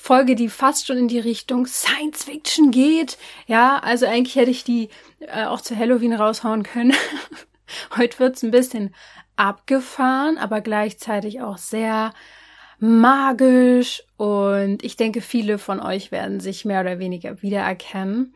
Folge, 0.00 0.36
die 0.36 0.48
fast 0.48 0.86
schon 0.86 0.96
in 0.96 1.08
die 1.08 1.18
Richtung 1.18 1.66
Science 1.66 2.22
Fiction 2.22 2.70
geht. 2.70 3.18
Ja, 3.48 3.80
also 3.80 4.06
eigentlich 4.06 4.36
hätte 4.36 4.52
ich 4.52 4.62
die 4.62 4.90
äh, 5.18 5.44
auch 5.44 5.60
zu 5.60 5.76
Halloween 5.76 6.14
raushauen 6.14 6.62
können. 6.62 6.94
Heute 7.96 8.20
wird's 8.20 8.44
ein 8.44 8.52
bisschen 8.52 8.94
abgefahren, 9.34 10.38
aber 10.38 10.60
gleichzeitig 10.60 11.42
auch 11.42 11.58
sehr 11.58 12.14
magisch 12.78 14.04
und 14.16 14.84
ich 14.84 14.96
denke, 14.96 15.20
viele 15.20 15.58
von 15.58 15.80
euch 15.80 16.12
werden 16.12 16.38
sich 16.38 16.64
mehr 16.64 16.80
oder 16.80 17.00
weniger 17.00 17.42
wiedererkennen. 17.42 18.34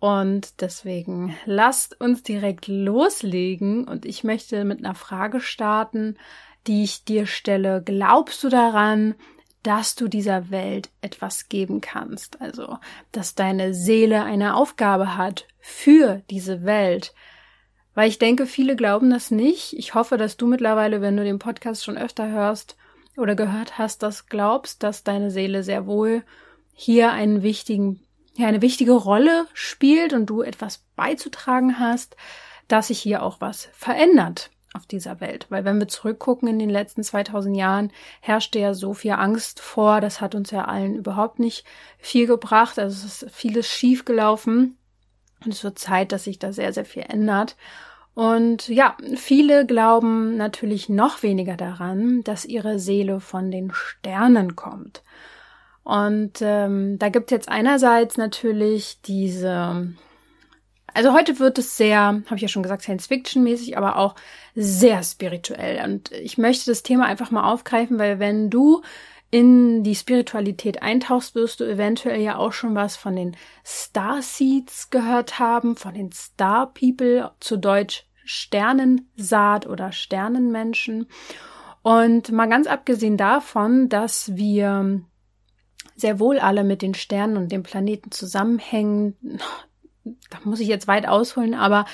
Und 0.00 0.60
deswegen 0.60 1.34
lasst 1.46 1.98
uns 2.00 2.22
direkt 2.22 2.68
loslegen 2.68 3.88
und 3.88 4.04
ich 4.04 4.24
möchte 4.24 4.64
mit 4.64 4.84
einer 4.84 4.94
Frage 4.94 5.40
starten, 5.40 6.18
die 6.66 6.84
ich 6.84 7.04
dir 7.04 7.26
stelle. 7.26 7.82
Glaubst 7.82 8.44
du 8.44 8.50
daran, 8.50 9.14
dass 9.68 9.94
du 9.96 10.08
dieser 10.08 10.48
Welt 10.48 10.88
etwas 11.02 11.50
geben 11.50 11.82
kannst. 11.82 12.40
Also, 12.40 12.78
dass 13.12 13.34
deine 13.34 13.74
Seele 13.74 14.24
eine 14.24 14.54
Aufgabe 14.54 15.18
hat 15.18 15.46
für 15.60 16.22
diese 16.30 16.64
Welt. 16.64 17.12
Weil 17.92 18.08
ich 18.08 18.18
denke, 18.18 18.46
viele 18.46 18.76
glauben 18.76 19.10
das 19.10 19.30
nicht. 19.30 19.74
Ich 19.74 19.94
hoffe, 19.94 20.16
dass 20.16 20.38
du 20.38 20.46
mittlerweile, 20.46 21.02
wenn 21.02 21.18
du 21.18 21.22
den 21.22 21.38
Podcast 21.38 21.84
schon 21.84 21.98
öfter 21.98 22.30
hörst 22.30 22.78
oder 23.18 23.34
gehört 23.34 23.76
hast, 23.76 24.02
das 24.02 24.28
glaubst, 24.28 24.82
dass 24.82 25.04
deine 25.04 25.30
Seele 25.30 25.62
sehr 25.62 25.86
wohl 25.86 26.22
hier 26.72 27.12
einen 27.12 27.42
wichtigen, 27.42 28.00
ja, 28.38 28.46
eine 28.46 28.62
wichtige 28.62 28.92
Rolle 28.92 29.48
spielt 29.52 30.14
und 30.14 30.24
du 30.24 30.40
etwas 30.40 30.86
beizutragen 30.96 31.78
hast, 31.78 32.16
dass 32.68 32.86
sich 32.86 33.00
hier 33.00 33.22
auch 33.22 33.42
was 33.42 33.68
verändert 33.74 34.48
auf 34.74 34.86
dieser 34.86 35.20
Welt. 35.20 35.46
Weil 35.48 35.64
wenn 35.64 35.78
wir 35.78 35.88
zurückgucken 35.88 36.48
in 36.48 36.58
den 36.58 36.70
letzten 36.70 37.02
2000 37.02 37.56
Jahren, 37.56 37.92
herrschte 38.20 38.58
ja 38.58 38.74
so 38.74 38.94
viel 38.94 39.12
Angst 39.12 39.60
vor. 39.60 40.00
Das 40.00 40.20
hat 40.20 40.34
uns 40.34 40.50
ja 40.50 40.64
allen 40.64 40.94
überhaupt 40.94 41.38
nicht 41.38 41.64
viel 41.98 42.26
gebracht. 42.26 42.78
Also 42.78 43.06
es 43.06 43.22
ist 43.22 43.34
vieles 43.34 43.66
schief 43.66 44.04
gelaufen. 44.04 44.76
Und 45.44 45.54
es 45.54 45.64
wird 45.64 45.78
Zeit, 45.78 46.12
dass 46.12 46.24
sich 46.24 46.38
da 46.38 46.52
sehr, 46.52 46.72
sehr 46.72 46.84
viel 46.84 47.04
ändert. 47.08 47.56
Und 48.14 48.68
ja, 48.68 48.96
viele 49.14 49.64
glauben 49.64 50.36
natürlich 50.36 50.88
noch 50.88 51.22
weniger 51.22 51.56
daran, 51.56 52.22
dass 52.24 52.44
ihre 52.44 52.80
Seele 52.80 53.20
von 53.20 53.52
den 53.52 53.70
Sternen 53.72 54.56
kommt. 54.56 55.04
Und 55.84 56.40
ähm, 56.42 56.98
da 56.98 57.08
gibt 57.10 57.30
es 57.30 57.36
jetzt 57.36 57.48
einerseits 57.48 58.16
natürlich 58.16 59.00
diese 59.02 59.94
also 60.94 61.12
heute 61.12 61.38
wird 61.38 61.58
es 61.58 61.76
sehr, 61.76 62.00
habe 62.00 62.34
ich 62.34 62.42
ja 62.42 62.48
schon 62.48 62.64
gesagt, 62.64 62.82
Science-Fiction-mäßig, 62.82 63.76
aber 63.76 63.96
auch 63.96 64.16
sehr 64.60 65.04
spirituell. 65.04 65.84
Und 65.84 66.10
ich 66.10 66.36
möchte 66.36 66.70
das 66.70 66.82
Thema 66.82 67.06
einfach 67.06 67.30
mal 67.30 67.48
aufgreifen, 67.48 67.98
weil 68.00 68.18
wenn 68.18 68.50
du 68.50 68.82
in 69.30 69.84
die 69.84 69.94
Spiritualität 69.94 70.82
eintauchst, 70.82 71.36
wirst 71.36 71.60
du 71.60 71.64
eventuell 71.64 72.20
ja 72.20 72.36
auch 72.36 72.52
schon 72.52 72.74
was 72.74 72.96
von 72.96 73.14
den 73.14 73.36
Star 73.64 74.20
Seeds 74.20 74.90
gehört 74.90 75.38
haben, 75.38 75.76
von 75.76 75.94
den 75.94 76.10
Star 76.10 76.72
People, 76.72 77.30
zu 77.38 77.56
Deutsch 77.56 78.04
Sternensaat 78.24 79.66
oder 79.66 79.92
Sternenmenschen. 79.92 81.06
Und 81.82 82.32
mal 82.32 82.48
ganz 82.48 82.66
abgesehen 82.66 83.16
davon, 83.16 83.88
dass 83.88 84.34
wir 84.34 85.02
sehr 85.94 86.18
wohl 86.18 86.40
alle 86.40 86.64
mit 86.64 86.82
den 86.82 86.94
Sternen 86.94 87.36
und 87.36 87.52
dem 87.52 87.62
Planeten 87.62 88.10
zusammenhängen, 88.10 89.16
da 90.30 90.38
muss 90.44 90.60
ich 90.60 90.68
jetzt 90.68 90.88
weit 90.88 91.06
ausholen, 91.06 91.54
aber 91.54 91.84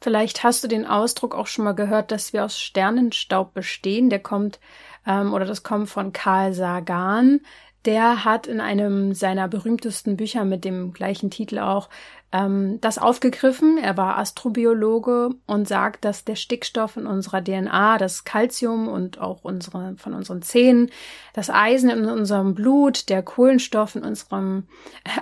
vielleicht 0.00 0.42
hast 0.44 0.62
du 0.64 0.68
den 0.68 0.86
Ausdruck 0.86 1.34
auch 1.34 1.46
schon 1.46 1.64
mal 1.64 1.72
gehört, 1.72 2.10
dass 2.10 2.32
wir 2.32 2.44
aus 2.44 2.58
Sternenstaub 2.58 3.54
bestehen. 3.54 4.10
Der 4.10 4.20
kommt, 4.20 4.60
ähm, 5.06 5.32
oder 5.32 5.44
das 5.44 5.62
kommt 5.62 5.88
von 5.88 6.12
Carl 6.12 6.52
Sagan. 6.52 7.40
Der 7.84 8.24
hat 8.24 8.46
in 8.46 8.60
einem 8.60 9.14
seiner 9.14 9.48
berühmtesten 9.48 10.16
Bücher 10.16 10.44
mit 10.44 10.64
dem 10.64 10.92
gleichen 10.92 11.30
Titel 11.30 11.58
auch 11.58 11.88
ähm, 12.34 12.80
das 12.80 12.98
aufgegriffen. 12.98 13.78
Er 13.78 13.96
war 13.96 14.18
Astrobiologe 14.18 15.30
und 15.46 15.68
sagt, 15.68 16.04
dass 16.04 16.24
der 16.24 16.34
Stickstoff 16.34 16.96
in 16.96 17.06
unserer 17.06 17.42
DNA, 17.42 17.96
das 17.96 18.24
Calcium 18.24 18.88
und 18.88 19.20
auch 19.20 19.44
unsere, 19.44 19.94
von 19.96 20.14
unseren 20.14 20.42
Zähnen, 20.42 20.90
das 21.32 21.48
Eisen 21.48 21.90
in 21.90 22.06
unserem 22.06 22.54
Blut, 22.56 23.08
der 23.08 23.22
Kohlenstoff 23.22 23.94
in 23.94 24.02
unserem 24.02 24.64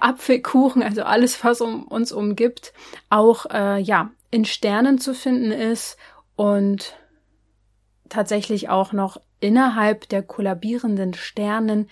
Apfelkuchen, 0.01 0.83
also 0.83 1.03
alles, 1.03 1.45
was 1.45 1.61
um 1.61 1.85
uns 1.85 2.13
umgibt, 2.13 2.73
auch 3.11 3.45
äh, 3.53 3.79
ja 3.79 4.11
in 4.31 4.47
Sternen 4.47 4.99
zu 4.99 5.15
finden 5.15 5.53
ist 5.53 5.99
und 6.35 6.97
tatsächlich 8.09 8.71
auch 8.71 8.95
noch 8.95 9.21
innerhalb 9.41 10.09
der 10.09 10.23
kollabierenden 10.23 11.13
Sternen 11.13 11.91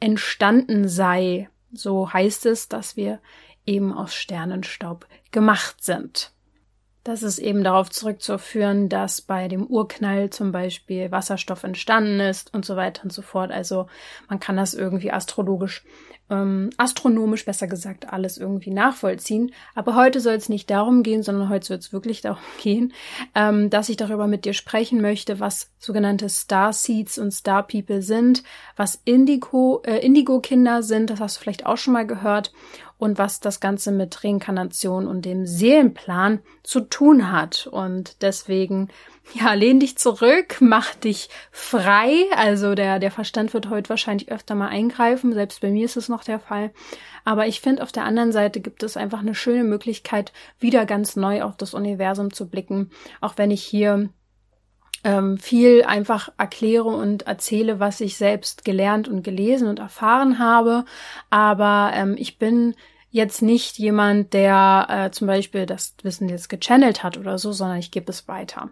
entstanden 0.00 0.88
sei. 0.88 1.50
So 1.74 2.10
heißt 2.10 2.46
es, 2.46 2.68
dass 2.68 2.96
wir 2.96 3.20
eben 3.66 3.92
aus 3.92 4.14
Sternenstaub 4.14 5.06
gemacht 5.30 5.82
sind. 5.82 6.32
Das 7.04 7.24
ist 7.24 7.40
eben 7.40 7.64
darauf 7.64 7.90
zurückzuführen, 7.90 8.88
dass 8.88 9.20
bei 9.20 9.48
dem 9.48 9.66
Urknall 9.66 10.30
zum 10.30 10.52
Beispiel 10.52 11.10
Wasserstoff 11.10 11.64
entstanden 11.64 12.20
ist 12.20 12.54
und 12.54 12.64
so 12.64 12.76
weiter 12.76 13.02
und 13.02 13.12
so 13.12 13.22
fort. 13.22 13.50
Also 13.50 13.88
man 14.28 14.38
kann 14.38 14.56
das 14.56 14.72
irgendwie 14.72 15.10
astrologisch 15.10 15.82
ähm, 16.32 16.70
astronomisch 16.78 17.44
besser 17.44 17.66
gesagt 17.66 18.12
alles 18.12 18.38
irgendwie 18.38 18.70
nachvollziehen. 18.70 19.52
Aber 19.74 19.94
heute 19.94 20.20
soll 20.20 20.34
es 20.34 20.48
nicht 20.48 20.70
darum 20.70 21.02
gehen, 21.02 21.22
sondern 21.22 21.48
heute 21.48 21.66
soll 21.66 21.76
es 21.76 21.92
wirklich 21.92 22.20
darum 22.22 22.42
gehen, 22.60 22.92
ähm, 23.34 23.70
dass 23.70 23.88
ich 23.88 23.96
darüber 23.96 24.26
mit 24.26 24.44
dir 24.44 24.54
sprechen 24.54 25.00
möchte, 25.00 25.40
was 25.40 25.70
sogenannte 25.78 26.28
Star 26.28 26.72
Seeds 26.72 27.18
und 27.18 27.32
Star 27.32 27.66
People 27.66 28.02
sind, 28.02 28.42
was 28.76 29.00
Indigo, 29.04 29.82
äh, 29.84 29.98
Indigo-Kinder 29.98 30.82
sind, 30.82 31.10
das 31.10 31.20
hast 31.20 31.36
du 31.36 31.40
vielleicht 31.40 31.66
auch 31.66 31.76
schon 31.76 31.92
mal 31.92 32.06
gehört, 32.06 32.52
und 33.02 33.18
was 33.18 33.40
das 33.40 33.58
Ganze 33.58 33.90
mit 33.90 34.22
Reinkarnation 34.22 35.08
und 35.08 35.24
dem 35.24 35.44
Seelenplan 35.44 36.38
zu 36.62 36.82
tun 36.82 37.32
hat. 37.32 37.66
Und 37.66 38.22
deswegen 38.22 38.90
ja, 39.34 39.54
lehn 39.54 39.80
dich 39.80 39.98
zurück, 39.98 40.58
mach 40.60 40.94
dich 40.94 41.28
frei. 41.50 42.26
Also 42.36 42.76
der, 42.76 43.00
der 43.00 43.10
Verstand 43.10 43.54
wird 43.54 43.68
heute 43.70 43.90
wahrscheinlich 43.90 44.30
öfter 44.30 44.54
mal 44.54 44.68
eingreifen. 44.68 45.32
Selbst 45.32 45.62
bei 45.62 45.72
mir 45.72 45.84
ist 45.84 45.96
es 45.96 46.08
noch 46.08 46.22
der 46.22 46.38
Fall. 46.38 46.70
Aber 47.24 47.48
ich 47.48 47.60
finde, 47.60 47.82
auf 47.82 47.90
der 47.90 48.04
anderen 48.04 48.30
Seite 48.30 48.60
gibt 48.60 48.84
es 48.84 48.96
einfach 48.96 49.18
eine 49.18 49.34
schöne 49.34 49.64
Möglichkeit, 49.64 50.32
wieder 50.60 50.86
ganz 50.86 51.16
neu 51.16 51.42
auf 51.42 51.56
das 51.56 51.74
Universum 51.74 52.32
zu 52.32 52.48
blicken. 52.48 52.92
Auch 53.20 53.36
wenn 53.36 53.50
ich 53.50 53.64
hier 53.64 54.10
ähm, 55.02 55.38
viel 55.38 55.82
einfach 55.82 56.28
erkläre 56.38 56.84
und 56.84 57.22
erzähle, 57.22 57.80
was 57.80 58.00
ich 58.00 58.16
selbst 58.16 58.64
gelernt 58.64 59.08
und 59.08 59.24
gelesen 59.24 59.66
und 59.66 59.80
erfahren 59.80 60.38
habe. 60.38 60.84
Aber 61.30 61.90
ähm, 61.94 62.14
ich 62.16 62.38
bin 62.38 62.76
jetzt 63.12 63.42
nicht 63.42 63.78
jemand, 63.78 64.32
der 64.32 64.86
äh, 64.88 65.10
zum 65.12 65.28
Beispiel 65.28 65.66
das 65.66 65.94
Wissen 66.02 66.28
jetzt 66.28 66.48
gechannelt 66.48 67.04
hat 67.04 67.16
oder 67.16 67.38
so, 67.38 67.52
sondern 67.52 67.78
ich 67.78 67.92
gebe 67.92 68.10
es 68.10 68.26
weiter. 68.26 68.70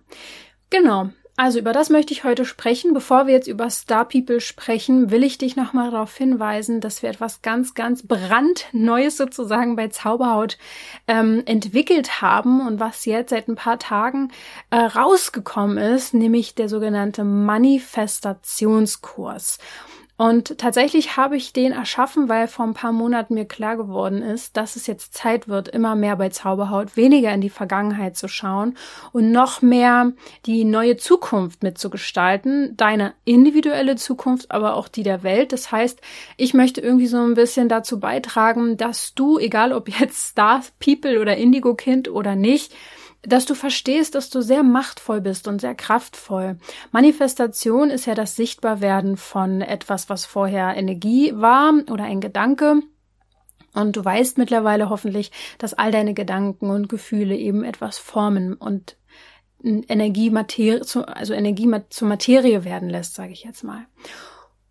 Genau. 0.70 1.10
Also 1.36 1.58
über 1.58 1.72
das 1.72 1.88
möchte 1.88 2.12
ich 2.12 2.24
heute 2.24 2.44
sprechen. 2.44 2.92
Bevor 2.92 3.26
wir 3.26 3.32
jetzt 3.32 3.48
über 3.48 3.70
Star 3.70 4.06
People 4.06 4.42
sprechen, 4.42 5.10
will 5.10 5.24
ich 5.24 5.38
dich 5.38 5.56
nochmal 5.56 5.90
darauf 5.90 6.14
hinweisen, 6.14 6.82
dass 6.82 7.02
wir 7.02 7.08
etwas 7.08 7.40
ganz, 7.40 7.72
ganz 7.72 8.06
brandneues 8.06 9.16
sozusagen 9.16 9.74
bei 9.74 9.88
Zauberhaut 9.88 10.58
ähm, 11.08 11.42
entwickelt 11.46 12.20
haben 12.20 12.60
und 12.66 12.78
was 12.78 13.06
jetzt 13.06 13.30
seit 13.30 13.48
ein 13.48 13.54
paar 13.54 13.78
Tagen 13.78 14.32
äh, 14.68 14.76
rausgekommen 14.76 15.78
ist, 15.78 16.12
nämlich 16.12 16.54
der 16.54 16.68
sogenannte 16.68 17.24
Manifestationskurs. 17.24 19.56
Und 20.20 20.58
tatsächlich 20.58 21.16
habe 21.16 21.38
ich 21.38 21.54
den 21.54 21.72
erschaffen, 21.72 22.28
weil 22.28 22.46
vor 22.46 22.66
ein 22.66 22.74
paar 22.74 22.92
Monaten 22.92 23.32
mir 23.32 23.46
klar 23.46 23.78
geworden 23.78 24.20
ist, 24.20 24.54
dass 24.58 24.76
es 24.76 24.86
jetzt 24.86 25.14
Zeit 25.14 25.48
wird, 25.48 25.68
immer 25.68 25.94
mehr 25.94 26.14
bei 26.16 26.28
Zauberhaut 26.28 26.94
weniger 26.98 27.32
in 27.32 27.40
die 27.40 27.48
Vergangenheit 27.48 28.18
zu 28.18 28.28
schauen 28.28 28.76
und 29.12 29.32
noch 29.32 29.62
mehr 29.62 30.12
die 30.44 30.64
neue 30.64 30.98
Zukunft 30.98 31.62
mitzugestalten. 31.62 32.76
Deine 32.76 33.14
individuelle 33.24 33.96
Zukunft, 33.96 34.50
aber 34.50 34.74
auch 34.74 34.88
die 34.88 35.04
der 35.04 35.22
Welt. 35.22 35.54
Das 35.54 35.72
heißt, 35.72 36.02
ich 36.36 36.52
möchte 36.52 36.82
irgendwie 36.82 37.06
so 37.06 37.16
ein 37.16 37.32
bisschen 37.32 37.70
dazu 37.70 37.98
beitragen, 37.98 38.76
dass 38.76 39.14
du, 39.14 39.38
egal 39.38 39.72
ob 39.72 39.88
jetzt 39.88 40.32
Star 40.32 40.62
People 40.80 41.18
oder 41.18 41.38
Indigo 41.38 41.74
Kind 41.74 42.10
oder 42.10 42.36
nicht, 42.36 42.74
dass 43.22 43.44
du 43.44 43.54
verstehst, 43.54 44.14
dass 44.14 44.30
du 44.30 44.40
sehr 44.40 44.62
machtvoll 44.62 45.20
bist 45.20 45.46
und 45.46 45.60
sehr 45.60 45.74
kraftvoll. 45.74 46.58
Manifestation 46.90 47.90
ist 47.90 48.06
ja 48.06 48.14
das 48.14 48.36
Sichtbarwerden 48.36 49.16
von 49.16 49.60
etwas, 49.60 50.08
was 50.08 50.24
vorher 50.24 50.76
Energie 50.76 51.32
war 51.34 51.74
oder 51.90 52.04
ein 52.04 52.20
Gedanke. 52.20 52.80
Und 53.72 53.96
du 53.96 54.04
weißt 54.04 54.38
mittlerweile 54.38 54.88
hoffentlich, 54.88 55.30
dass 55.58 55.74
all 55.74 55.92
deine 55.92 56.14
Gedanken 56.14 56.70
und 56.70 56.88
Gefühle 56.88 57.36
eben 57.36 57.62
etwas 57.62 57.98
formen 57.98 58.54
und 58.54 58.96
Energie, 59.62 60.30
Materie, 60.30 60.80
also 61.06 61.34
Energie 61.34 61.70
zur 61.90 62.08
Materie 62.08 62.64
werden 62.64 62.88
lässt, 62.88 63.14
sage 63.14 63.32
ich 63.32 63.44
jetzt 63.44 63.62
mal. 63.62 63.86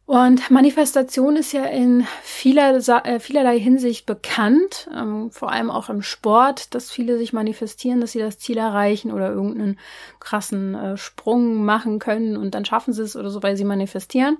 Und 0.09 0.49
Manifestation 0.49 1.35
ist 1.35 1.51
ja 1.51 1.65
in 1.65 2.03
vieler, 2.23 2.75
äh, 3.05 3.19
vielerlei 3.19 3.59
Hinsicht 3.59 4.07
bekannt, 4.07 4.89
ähm, 4.91 5.29
vor 5.29 5.51
allem 5.51 5.69
auch 5.69 5.87
im 5.87 6.01
Sport, 6.01 6.73
dass 6.73 6.89
viele 6.89 7.19
sich 7.19 7.31
manifestieren, 7.31 8.01
dass 8.01 8.13
sie 8.13 8.19
das 8.19 8.39
Ziel 8.39 8.57
erreichen 8.57 9.11
oder 9.11 9.29
irgendeinen 9.29 9.77
krassen 10.19 10.73
äh, 10.73 10.97
Sprung 10.97 11.63
machen 11.63 11.99
können 11.99 12.37
und 12.37 12.55
dann 12.55 12.65
schaffen 12.65 12.91
sie 12.91 13.03
es 13.03 13.15
oder 13.15 13.29
so, 13.29 13.43
weil 13.43 13.55
sie 13.55 13.65
manifestieren. 13.65 14.39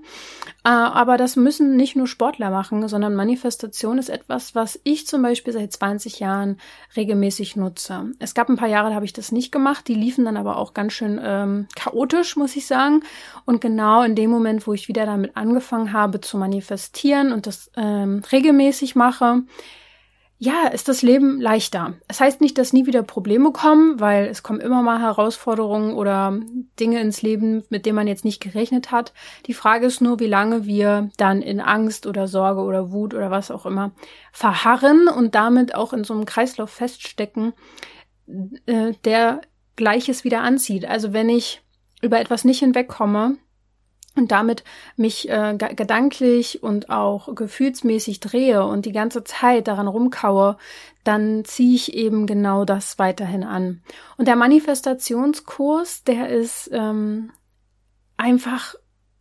Äh, 0.64 0.70
aber 0.70 1.16
das 1.16 1.36
müssen 1.36 1.76
nicht 1.76 1.94
nur 1.94 2.08
Sportler 2.08 2.50
machen, 2.50 2.88
sondern 2.88 3.14
Manifestation 3.14 3.98
ist 3.98 4.10
etwas, 4.10 4.56
was 4.56 4.80
ich 4.82 5.06
zum 5.06 5.22
Beispiel 5.22 5.52
seit 5.52 5.72
20 5.72 6.18
Jahren 6.18 6.58
regelmäßig 6.96 7.54
nutze. 7.54 8.10
Es 8.18 8.34
gab 8.34 8.48
ein 8.48 8.56
paar 8.56 8.66
Jahre, 8.66 8.88
da 8.88 8.96
habe 8.96 9.04
ich 9.04 9.12
das 9.12 9.30
nicht 9.30 9.52
gemacht, 9.52 9.86
die 9.86 9.94
liefen 9.94 10.24
dann 10.24 10.36
aber 10.36 10.56
auch 10.56 10.74
ganz 10.74 10.94
schön 10.94 11.20
ähm, 11.22 11.68
chaotisch, 11.76 12.34
muss 12.34 12.56
ich 12.56 12.66
sagen. 12.66 13.04
Und 13.44 13.60
genau 13.60 14.02
in 14.02 14.16
dem 14.16 14.30
Moment, 14.30 14.66
wo 14.66 14.72
ich 14.72 14.88
wieder 14.88 15.06
damit 15.06 15.36
angefangen 15.36 15.59
angefangen 15.60 15.92
habe 15.92 16.20
zu 16.20 16.38
manifestieren 16.38 17.32
und 17.32 17.46
das 17.46 17.70
ähm, 17.76 18.22
regelmäßig 18.32 18.96
mache, 18.96 19.42
ja, 20.38 20.68
ist 20.68 20.88
das 20.88 21.02
Leben 21.02 21.38
leichter. 21.38 21.92
Es 22.08 22.18
heißt 22.18 22.40
nicht, 22.40 22.56
dass 22.56 22.72
nie 22.72 22.86
wieder 22.86 23.02
Probleme 23.02 23.52
kommen, 23.52 24.00
weil 24.00 24.26
es 24.28 24.42
kommen 24.42 24.60
immer 24.60 24.80
mal 24.80 24.98
Herausforderungen 24.98 25.92
oder 25.92 26.40
Dinge 26.78 27.00
ins 27.02 27.20
Leben, 27.20 27.62
mit 27.68 27.84
denen 27.84 27.96
man 27.96 28.08
jetzt 28.08 28.24
nicht 28.24 28.40
gerechnet 28.40 28.90
hat. 28.90 29.12
Die 29.44 29.52
Frage 29.52 29.84
ist 29.84 30.00
nur, 30.00 30.18
wie 30.18 30.26
lange 30.26 30.64
wir 30.64 31.10
dann 31.18 31.42
in 31.42 31.60
Angst 31.60 32.06
oder 32.06 32.26
Sorge 32.26 32.62
oder 32.62 32.90
Wut 32.90 33.12
oder 33.12 33.30
was 33.30 33.50
auch 33.50 33.66
immer 33.66 33.92
verharren 34.32 35.08
und 35.08 35.34
damit 35.34 35.74
auch 35.74 35.92
in 35.92 36.04
so 36.04 36.14
einem 36.14 36.24
Kreislauf 36.24 36.70
feststecken, 36.70 37.52
äh, 38.64 38.92
der 39.04 39.42
Gleiches 39.76 40.24
wieder 40.24 40.40
anzieht. 40.40 40.86
Also 40.86 41.12
wenn 41.12 41.28
ich 41.28 41.62
über 42.00 42.18
etwas 42.18 42.46
nicht 42.46 42.60
hinwegkomme, 42.60 43.36
und 44.16 44.32
damit 44.32 44.64
mich 44.96 45.28
äh, 45.28 45.56
gedanklich 45.56 46.62
und 46.62 46.90
auch 46.90 47.34
gefühlsmäßig 47.34 48.20
drehe 48.20 48.64
und 48.64 48.84
die 48.86 48.92
ganze 48.92 49.22
Zeit 49.24 49.68
daran 49.68 49.86
rumkaue, 49.86 50.56
dann 51.04 51.44
ziehe 51.44 51.74
ich 51.74 51.94
eben 51.94 52.26
genau 52.26 52.64
das 52.64 52.98
weiterhin 52.98 53.44
an. 53.44 53.82
Und 54.16 54.26
der 54.26 54.36
Manifestationskurs, 54.36 56.02
der 56.04 56.28
ist 56.28 56.70
ähm, 56.72 57.30
einfach 58.16 58.74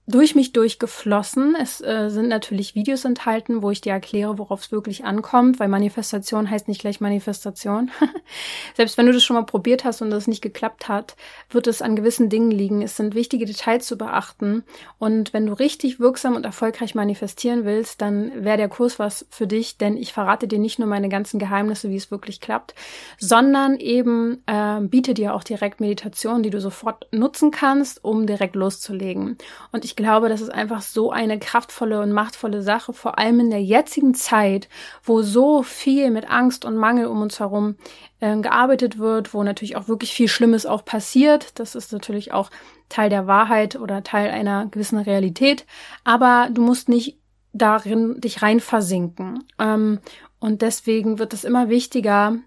durch 0.10 0.34
mich 0.34 0.54
durchgeflossen. 0.54 1.56
Es 1.62 1.82
äh, 1.82 2.10
sind 2.10 2.30
natürlich 2.30 2.74
Videos 2.74 3.06
enthalten, 3.06 3.62
wo 3.62 3.70
ich 3.70 3.80
dir 3.80 3.94
erkläre, 3.94 4.40
worauf 4.40 4.62
es 4.62 4.72
wirklich 4.72 5.06
ankommt, 5.06 5.60
weil 5.60 5.68
Manifestation 5.68 6.50
heißt 6.50 6.68
nicht 6.68 6.82
gleich 6.82 7.00
Manifestation. 7.00 7.92
Selbst 8.76 8.98
wenn 8.98 9.06
du 9.06 9.14
das 9.14 9.24
schon 9.24 9.36
mal 9.36 9.44
probiert 9.44 9.84
hast 9.84 10.02
und 10.02 10.10
das 10.10 10.26
nicht 10.26 10.42
geklappt 10.42 10.88
hat, 10.88 11.16
wird 11.52 11.68
es 11.68 11.84
an 11.84 11.96
gewissen 11.96 12.30
Dingen 12.30 12.50
liegen. 12.50 12.82
Es 12.82 12.98
sind 12.98 13.14
wichtige 13.14 13.46
Details 13.46 13.86
zu 13.86 14.00
beachten. 14.00 14.64
Und 14.98 15.32
wenn 15.32 15.46
du 15.46 15.54
richtig 15.54 16.00
wirksam 16.00 16.36
und 16.36 16.44
erfolgreich 16.44 16.96
manifestieren 16.96 17.64
willst, 17.64 18.02
dann 18.02 18.44
wäre 18.44 18.58
der 18.58 18.70
Kurs 18.70 18.98
was 18.98 19.28
für 19.30 19.46
dich, 19.46 19.78
denn 19.78 19.96
ich 19.96 20.12
verrate 20.12 20.48
dir 20.48 20.60
nicht 20.60 20.80
nur 20.80 20.88
meine 20.88 21.10
ganzen 21.10 21.40
Geheimnisse, 21.40 21.92
wie 21.92 21.98
es 21.98 22.10
wirklich 22.10 22.42
klappt, 22.42 22.74
sondern 23.20 23.78
eben 23.78 24.42
äh, 24.48 24.80
biete 24.82 25.14
dir 25.14 25.36
auch 25.36 25.44
direkt 25.44 25.82
Meditationen, 25.82 26.42
die 26.42 26.50
du 26.50 26.60
sofort 26.60 27.08
nutzen 27.12 27.52
kannst, 27.52 28.04
um 28.04 28.26
direkt 28.26 28.56
loszulegen. 28.56 29.38
Und 29.72 29.86
ich 29.86 29.99
glaube, 30.00 30.30
das 30.30 30.40
ist 30.40 30.50
einfach 30.50 30.81
so 30.81 31.12
eine 31.12 31.38
kraftvolle 31.38 32.01
und 32.01 32.13
machtvolle 32.13 32.62
Sache, 32.62 32.94
vor 32.94 33.19
allem 33.19 33.42
in 33.42 33.50
der 33.50 33.62
jetzigen 33.62 34.13
Zeit, 34.13 34.69
wo 35.04 35.22
so 35.22 35.62
viel 35.62 36.10
mit 36.10 36.30
Angst 36.30 36.63
und 36.63 36.78
Mangel 36.78 37.07
um 37.07 37.22
uns 37.22 37.40
herum 37.40 37.75
äh, 38.22 38.38
gearbeitet 38.38 38.98
wird, 38.98 39.34
wo 39.34 39.44
natürlich 39.44 39.75
auch 39.75 39.90
wirklich 39.90 40.13
viel 40.13 40.30
Schlimmes 40.30 40.66
auch 40.66 40.86
passiert. 40.86 41.60
Das 41.60 41.75
ist 41.75 41.92
natürlich 41.92 42.31
auch 42.31 42.50
Teil 42.88 43.10
der 43.10 43.28
Wahrheit 43.28 43.75
oder 43.75 44.01
Teil 44.01 44.31
einer 44.31 44.68
gewissen 44.68 45.00
Realität. 45.00 45.66
Aber 46.06 46.48
du 46.50 46.62
musst 46.62 46.88
nicht 46.88 47.19
darin 47.52 48.22
dich 48.22 48.42
rein 48.42 48.62
versinken. 48.62 49.44
Ähm, 49.60 50.00
und 50.40 50.62
deswegen 50.62 51.19
wird 51.19 51.34
es 51.34 51.44
immer 51.44 51.68
wichtiger, 51.68 52.38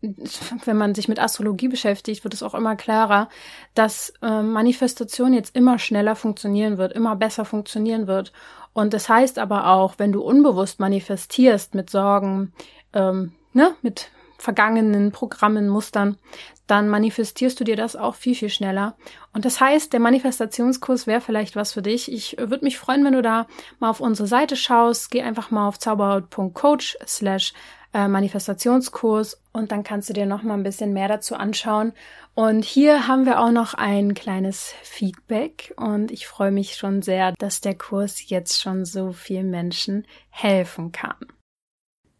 wenn 0.00 0.76
man 0.76 0.94
sich 0.94 1.08
mit 1.08 1.18
Astrologie 1.18 1.68
beschäftigt, 1.68 2.24
wird 2.24 2.34
es 2.34 2.42
auch 2.42 2.54
immer 2.54 2.76
klarer, 2.76 3.28
dass 3.74 4.12
äh, 4.22 4.42
Manifestation 4.42 5.32
jetzt 5.32 5.56
immer 5.56 5.78
schneller 5.78 6.16
funktionieren 6.16 6.78
wird, 6.78 6.92
immer 6.92 7.16
besser 7.16 7.44
funktionieren 7.44 8.06
wird. 8.06 8.32
Und 8.72 8.92
das 8.92 9.08
heißt 9.08 9.38
aber 9.38 9.68
auch, 9.68 9.94
wenn 9.98 10.12
du 10.12 10.22
unbewusst 10.22 10.80
manifestierst 10.80 11.74
mit 11.74 11.90
Sorgen, 11.90 12.52
ähm, 12.92 13.32
ne, 13.52 13.74
mit 13.82 14.10
vergangenen 14.38 15.12
Programmen, 15.12 15.68
Mustern, 15.68 16.18
dann 16.66 16.88
manifestierst 16.88 17.58
du 17.58 17.64
dir 17.64 17.76
das 17.76 17.96
auch 17.96 18.16
viel, 18.16 18.34
viel 18.34 18.48
schneller. 18.48 18.96
Und 19.32 19.44
das 19.44 19.60
heißt, 19.60 19.92
der 19.92 20.00
Manifestationskurs 20.00 21.06
wäre 21.06 21.20
vielleicht 21.20 21.56
was 21.56 21.72
für 21.72 21.82
dich. 21.82 22.10
Ich 22.10 22.36
würde 22.38 22.64
mich 22.64 22.78
freuen, 22.78 23.04
wenn 23.04 23.12
du 23.12 23.22
da 23.22 23.46
mal 23.78 23.88
auf 23.88 24.00
unsere 24.00 24.26
Seite 24.26 24.56
schaust. 24.56 25.10
Geh 25.10 25.22
einfach 25.22 25.50
mal 25.50 25.68
auf 25.68 25.78
zauberhaut.coach 25.78 26.98
slash 27.06 27.52
äh, 27.96 28.08
Manifestationskurs 28.08 29.40
und 29.52 29.72
dann 29.72 29.82
kannst 29.82 30.10
du 30.10 30.12
dir 30.12 30.26
noch 30.26 30.42
mal 30.42 30.52
ein 30.52 30.62
bisschen 30.62 30.92
mehr 30.92 31.08
dazu 31.08 31.34
anschauen. 31.34 31.92
Und 32.34 32.62
hier 32.62 33.08
haben 33.08 33.24
wir 33.24 33.40
auch 33.40 33.50
noch 33.50 33.72
ein 33.72 34.12
kleines 34.12 34.74
Feedback 34.82 35.72
und 35.78 36.10
ich 36.10 36.26
freue 36.26 36.50
mich 36.50 36.74
schon 36.74 37.00
sehr, 37.00 37.32
dass 37.38 37.62
der 37.62 37.74
Kurs 37.74 38.28
jetzt 38.28 38.60
schon 38.60 38.84
so 38.84 39.12
vielen 39.12 39.50
Menschen 39.50 40.06
helfen 40.28 40.92
kann. 40.92 41.16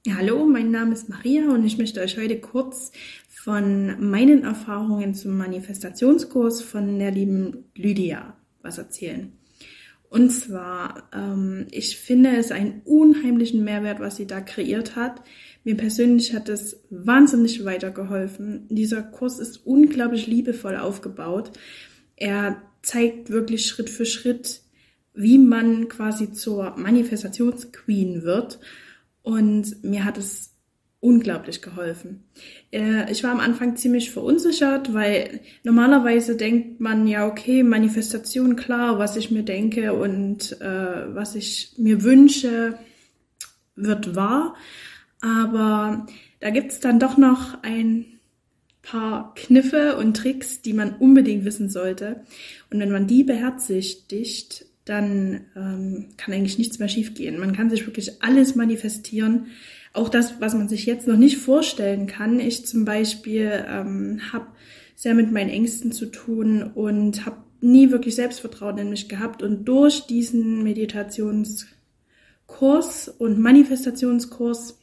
Hallo, 0.09 0.47
mein 0.47 0.71
Name 0.71 0.95
ist 0.95 1.11
Maria 1.11 1.51
und 1.51 1.67
ich 1.67 1.77
möchte 1.77 2.01
euch 2.01 2.17
heute 2.17 2.41
kurz 2.41 2.91
von 3.29 4.09
meinen 4.09 4.45
Erfahrungen 4.45 5.15
zum 5.15 5.37
Manifestationskurs 5.37 6.63
von 6.63 6.99
der 6.99 7.11
lieben 7.11 7.67
Lydia 7.75 8.35
was 8.63 8.79
erzählen. 8.79 9.37
Und 10.09 10.31
zwar, 10.31 11.09
ähm, 11.13 11.67
ich 11.71 11.97
finde 11.99 12.37
es 12.37 12.53
einen 12.53 12.83
unheimlichen 12.85 13.65
Mehrwert, 13.65 14.01
was 14.01 14.17
sie 14.17 14.27
da 14.27 14.41
kreiert 14.41 14.97
hat. 14.97 15.23
Mir 15.67 15.77
persönlich 15.77 16.33
hat 16.33 16.49
es 16.49 16.79
wahnsinnig 16.91 17.65
weitergeholfen. 17.65 18.69
Dieser 18.69 19.03
Kurs 19.03 19.41
ist 19.41 19.67
unglaublich 19.67 20.29
liebevoll 20.29 20.77
aufgebaut. 20.77 21.51
Er 22.15 22.63
zeigt 22.83 23.31
wirklich 23.31 23.67
Schritt 23.67 23.91
für 23.91 24.07
Schritt, 24.07 24.61
wie 25.13 25.39
man 25.39 25.89
quasi 25.89 26.33
zur 26.33 26.77
Manifestationsqueen 26.77 28.23
wird. 28.23 28.61
Und 29.23 29.83
mir 29.83 30.05
hat 30.05 30.19
es 30.19 30.53
unglaublich 31.01 31.63
geholfen. 31.63 32.23
Äh, 32.71 33.11
ich 33.11 33.25
war 33.25 33.33
am 33.33 33.41
Anfang 33.41 33.75
ziemlich 33.75 34.13
verunsichert, 34.13 34.95
weil 34.95 35.41
normalerweise 35.65 36.37
denkt 36.37 36.79
man 36.79 37.09
ja, 37.09 37.27
okay, 37.27 37.65
Manifestation, 37.65 38.55
klar, 38.55 39.01
was 39.01 39.17
ich 39.17 39.33
mir 39.33 39.43
denke 39.43 39.95
und 39.95 40.61
äh, 40.61 41.13
was 41.13 41.35
ich 41.35 41.75
mir 41.77 42.05
wünsche, 42.05 42.79
wird 43.75 44.15
wahr. 44.15 44.55
Aber 45.27 46.07
da 46.39 46.51
gibt's 46.51 46.79
dann 46.79 47.01
doch 47.01 47.17
noch 47.17 47.61
ein 47.63 48.05
paar 48.83 49.35
Kniffe 49.35 49.97
und 49.97 50.17
Tricks, 50.17 50.63
die 50.63 50.73
man 50.73 50.95
unbedingt 50.95 51.45
wissen 51.45 51.69
sollte. 51.69 52.21
Und 52.71 52.79
wenn 52.79 52.93
man 52.93 53.09
die 53.09 53.25
beherzigt, 53.25 54.67
dann 54.85 55.41
ähm, 55.57 56.11
kann 56.17 56.33
eigentlich 56.33 56.59
nichts 56.59 56.79
mehr 56.79 56.89
schiefgehen. 56.89 57.41
Man 57.41 57.57
kann 57.57 57.71
sich 57.71 57.87
wirklich 57.87 58.23
alles 58.23 58.55
manifestieren. 58.55 59.49
Auch 59.93 60.09
das, 60.09 60.41
was 60.41 60.55
man 60.55 60.69
sich 60.69 60.87
jetzt 60.87 61.09
noch 61.09 61.17
nicht 61.17 61.39
vorstellen 61.39 62.07
kann. 62.07 62.39
Ich 62.39 62.65
zum 62.65 62.85
Beispiel 62.85 63.65
ähm, 63.69 64.21
habe 64.33 64.47
sehr 64.95 65.15
mit 65.15 65.33
meinen 65.33 65.51
Ängsten 65.51 65.91
zu 65.91 66.07
tun 66.07 66.63
und 66.63 67.27
habe 67.27 67.39
nie 67.61 67.91
wirklich 67.91 68.15
Selbstvertrauen 68.15 68.79
in 68.79 68.91
mich 68.91 69.09
gehabt. 69.09 69.43
Und 69.43 69.65
durch 69.65 70.07
diesen 70.07 70.63
Meditationskurs 70.63 73.09
und 73.09 73.41
Manifestationskurs 73.41 74.79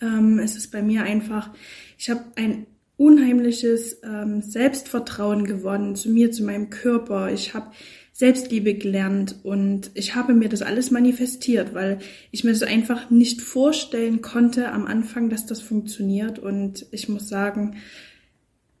ähm, 0.00 0.38
es 0.38 0.56
ist 0.56 0.72
bei 0.72 0.82
mir 0.82 1.02
einfach, 1.02 1.50
ich 1.98 2.10
habe 2.10 2.24
ein 2.36 2.66
unheimliches 2.96 4.00
ähm, 4.02 4.40
Selbstvertrauen 4.42 5.44
gewonnen 5.44 5.96
zu 5.96 6.10
mir, 6.10 6.32
zu 6.32 6.44
meinem 6.44 6.70
Körper. 6.70 7.30
Ich 7.32 7.54
habe 7.54 7.70
Selbstliebe 8.12 8.74
gelernt 8.74 9.36
und 9.42 9.90
ich 9.92 10.14
habe 10.14 10.32
mir 10.32 10.48
das 10.48 10.62
alles 10.62 10.90
manifestiert, 10.90 11.74
weil 11.74 11.98
ich 12.30 12.44
mir 12.44 12.52
das 12.52 12.62
einfach 12.62 13.10
nicht 13.10 13.42
vorstellen 13.42 14.22
konnte 14.22 14.72
am 14.72 14.86
Anfang, 14.86 15.28
dass 15.28 15.44
das 15.44 15.60
funktioniert. 15.60 16.38
Und 16.38 16.86
ich 16.92 17.10
muss 17.10 17.28
sagen, 17.28 17.76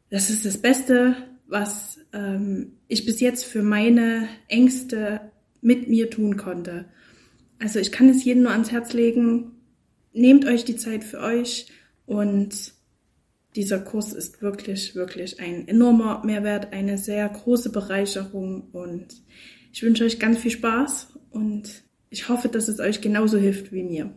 das 0.08 0.30
ist 0.30 0.46
das 0.46 0.56
Beste, 0.56 1.16
was 1.46 1.98
ähm, 2.14 2.72
ich 2.88 3.04
bis 3.04 3.20
jetzt 3.20 3.44
für 3.44 3.62
meine 3.62 4.26
Ängste 4.48 5.20
mit 5.60 5.88
mir 5.88 6.08
tun 6.08 6.38
konnte. 6.38 6.86
Also 7.58 7.78
ich 7.78 7.92
kann 7.92 8.08
es 8.08 8.24
jedem 8.24 8.44
nur 8.44 8.52
ans 8.52 8.72
Herz 8.72 8.94
legen, 8.94 9.52
nehmt 10.16 10.46
euch 10.46 10.64
die 10.64 10.76
Zeit 10.76 11.04
für 11.04 11.20
euch 11.20 11.66
und 12.06 12.72
dieser 13.54 13.78
Kurs 13.78 14.12
ist 14.12 14.42
wirklich, 14.42 14.94
wirklich 14.94 15.40
ein 15.40 15.68
enormer 15.68 16.22
Mehrwert, 16.24 16.72
eine 16.72 16.98
sehr 16.98 17.28
große 17.28 17.70
Bereicherung 17.70 18.68
und 18.72 19.22
ich 19.72 19.82
wünsche 19.82 20.04
euch 20.04 20.18
ganz 20.18 20.38
viel 20.38 20.50
Spaß 20.50 21.18
und 21.30 21.82
ich 22.10 22.28
hoffe, 22.28 22.48
dass 22.48 22.68
es 22.68 22.80
euch 22.80 23.00
genauso 23.00 23.38
hilft 23.38 23.72
wie 23.72 23.82
mir. 23.82 24.14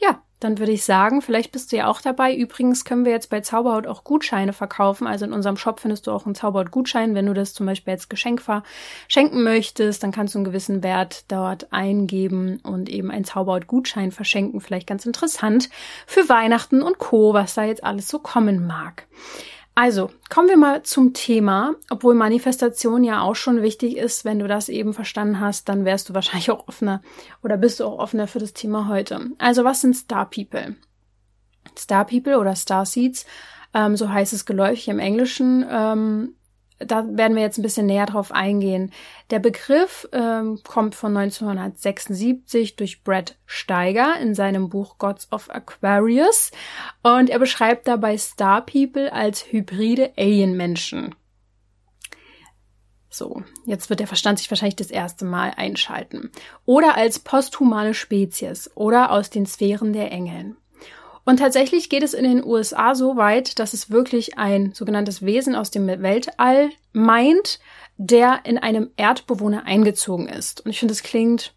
Ja, 0.00 0.24
dann 0.40 0.58
würde 0.58 0.72
ich 0.72 0.84
sagen, 0.84 1.22
vielleicht 1.22 1.52
bist 1.52 1.70
du 1.70 1.76
ja 1.76 1.86
auch 1.86 2.00
dabei. 2.00 2.34
Übrigens 2.34 2.84
können 2.84 3.04
wir 3.04 3.12
jetzt 3.12 3.30
bei 3.30 3.40
Zauberhaut 3.40 3.86
auch 3.86 4.04
Gutscheine 4.04 4.52
verkaufen. 4.52 5.06
Also 5.06 5.26
in 5.26 5.32
unserem 5.32 5.56
Shop 5.56 5.80
findest 5.80 6.06
du 6.06 6.12
auch 6.12 6.24
einen 6.24 6.34
Zauberhaut-Gutschein. 6.34 7.14
Wenn 7.14 7.26
du 7.26 7.34
das 7.34 7.52
zum 7.52 7.66
Beispiel 7.66 7.92
als 7.92 8.08
Geschenk 8.08 8.40
verschenken 8.40 9.42
möchtest, 9.42 10.02
dann 10.02 10.12
kannst 10.12 10.34
du 10.34 10.38
einen 10.38 10.46
gewissen 10.46 10.82
Wert 10.82 11.24
dort 11.28 11.72
eingeben 11.72 12.60
und 12.62 12.88
eben 12.88 13.10
einen 13.10 13.24
Zauberhaut-Gutschein 13.24 14.12
verschenken. 14.12 14.60
Vielleicht 14.60 14.86
ganz 14.86 15.04
interessant 15.06 15.68
für 16.06 16.28
Weihnachten 16.28 16.82
und 16.82 16.98
Co., 16.98 17.34
was 17.34 17.54
da 17.54 17.64
jetzt 17.64 17.84
alles 17.84 18.08
so 18.08 18.18
kommen 18.18 18.66
mag. 18.66 19.06
Also, 19.74 20.10
kommen 20.28 20.48
wir 20.48 20.56
mal 20.56 20.82
zum 20.82 21.14
Thema. 21.14 21.74
Obwohl 21.90 22.14
Manifestation 22.14 23.04
ja 23.04 23.22
auch 23.22 23.36
schon 23.36 23.62
wichtig 23.62 23.96
ist, 23.96 24.24
wenn 24.24 24.38
du 24.38 24.48
das 24.48 24.68
eben 24.68 24.92
verstanden 24.92 25.40
hast, 25.40 25.68
dann 25.68 25.84
wärst 25.84 26.08
du 26.08 26.14
wahrscheinlich 26.14 26.50
auch 26.50 26.68
offener 26.68 27.02
oder 27.42 27.56
bist 27.56 27.80
du 27.80 27.84
auch 27.84 27.98
offener 27.98 28.26
für 28.26 28.40
das 28.40 28.52
Thema 28.52 28.88
heute. 28.88 29.30
Also, 29.38 29.64
was 29.64 29.80
sind 29.80 29.96
Star 29.96 30.28
People? 30.28 30.76
Star 31.78 32.04
People 32.04 32.38
oder 32.38 32.54
Star 32.56 32.84
Seeds, 32.84 33.26
ähm, 33.74 33.96
so 33.96 34.10
heißt 34.10 34.32
es 34.32 34.44
geläufig 34.44 34.88
im 34.88 34.98
Englischen, 34.98 35.64
ähm, 35.70 36.34
da 36.80 37.04
werden 37.08 37.36
wir 37.36 37.42
jetzt 37.42 37.58
ein 37.58 37.62
bisschen 37.62 37.86
näher 37.86 38.06
drauf 38.06 38.32
eingehen. 38.32 38.92
Der 39.30 39.38
Begriff 39.38 40.08
ähm, 40.12 40.60
kommt 40.64 40.94
von 40.94 41.16
1976 41.16 42.76
durch 42.76 43.04
Brad 43.04 43.36
Steiger 43.46 44.18
in 44.20 44.34
seinem 44.34 44.68
Buch 44.68 44.98
Gods 44.98 45.30
of 45.30 45.50
Aquarius 45.50 46.50
und 47.02 47.30
er 47.30 47.38
beschreibt 47.38 47.86
dabei 47.86 48.16
Star 48.16 48.64
People 48.64 49.12
als 49.12 49.52
hybride 49.52 50.12
Alien-Menschen. 50.16 51.14
So, 53.12 53.42
jetzt 53.66 53.90
wird 53.90 54.00
der 54.00 54.06
Verstand 54.06 54.38
sich 54.38 54.50
wahrscheinlich 54.50 54.76
das 54.76 54.90
erste 54.90 55.24
Mal 55.24 55.52
einschalten. 55.56 56.30
Oder 56.64 56.96
als 56.96 57.18
posthumane 57.18 57.92
Spezies 57.92 58.70
oder 58.76 59.10
aus 59.10 59.30
den 59.30 59.46
Sphären 59.46 59.92
der 59.92 60.12
Engeln. 60.12 60.56
Und 61.30 61.36
tatsächlich 61.36 61.88
geht 61.88 62.02
es 62.02 62.12
in 62.12 62.24
den 62.24 62.44
USA 62.44 62.96
so 62.96 63.14
weit, 63.14 63.60
dass 63.60 63.72
es 63.72 63.88
wirklich 63.88 64.36
ein 64.36 64.72
sogenanntes 64.72 65.22
Wesen 65.22 65.54
aus 65.54 65.70
dem 65.70 65.86
Weltall 65.86 66.70
meint, 66.92 67.60
der 67.96 68.40
in 68.42 68.58
einem 68.58 68.90
Erdbewohner 68.96 69.64
eingezogen 69.64 70.28
ist. 70.28 70.62
Und 70.62 70.72
ich 70.72 70.80
finde, 70.80 70.90
es 70.90 71.04
klingt 71.04 71.54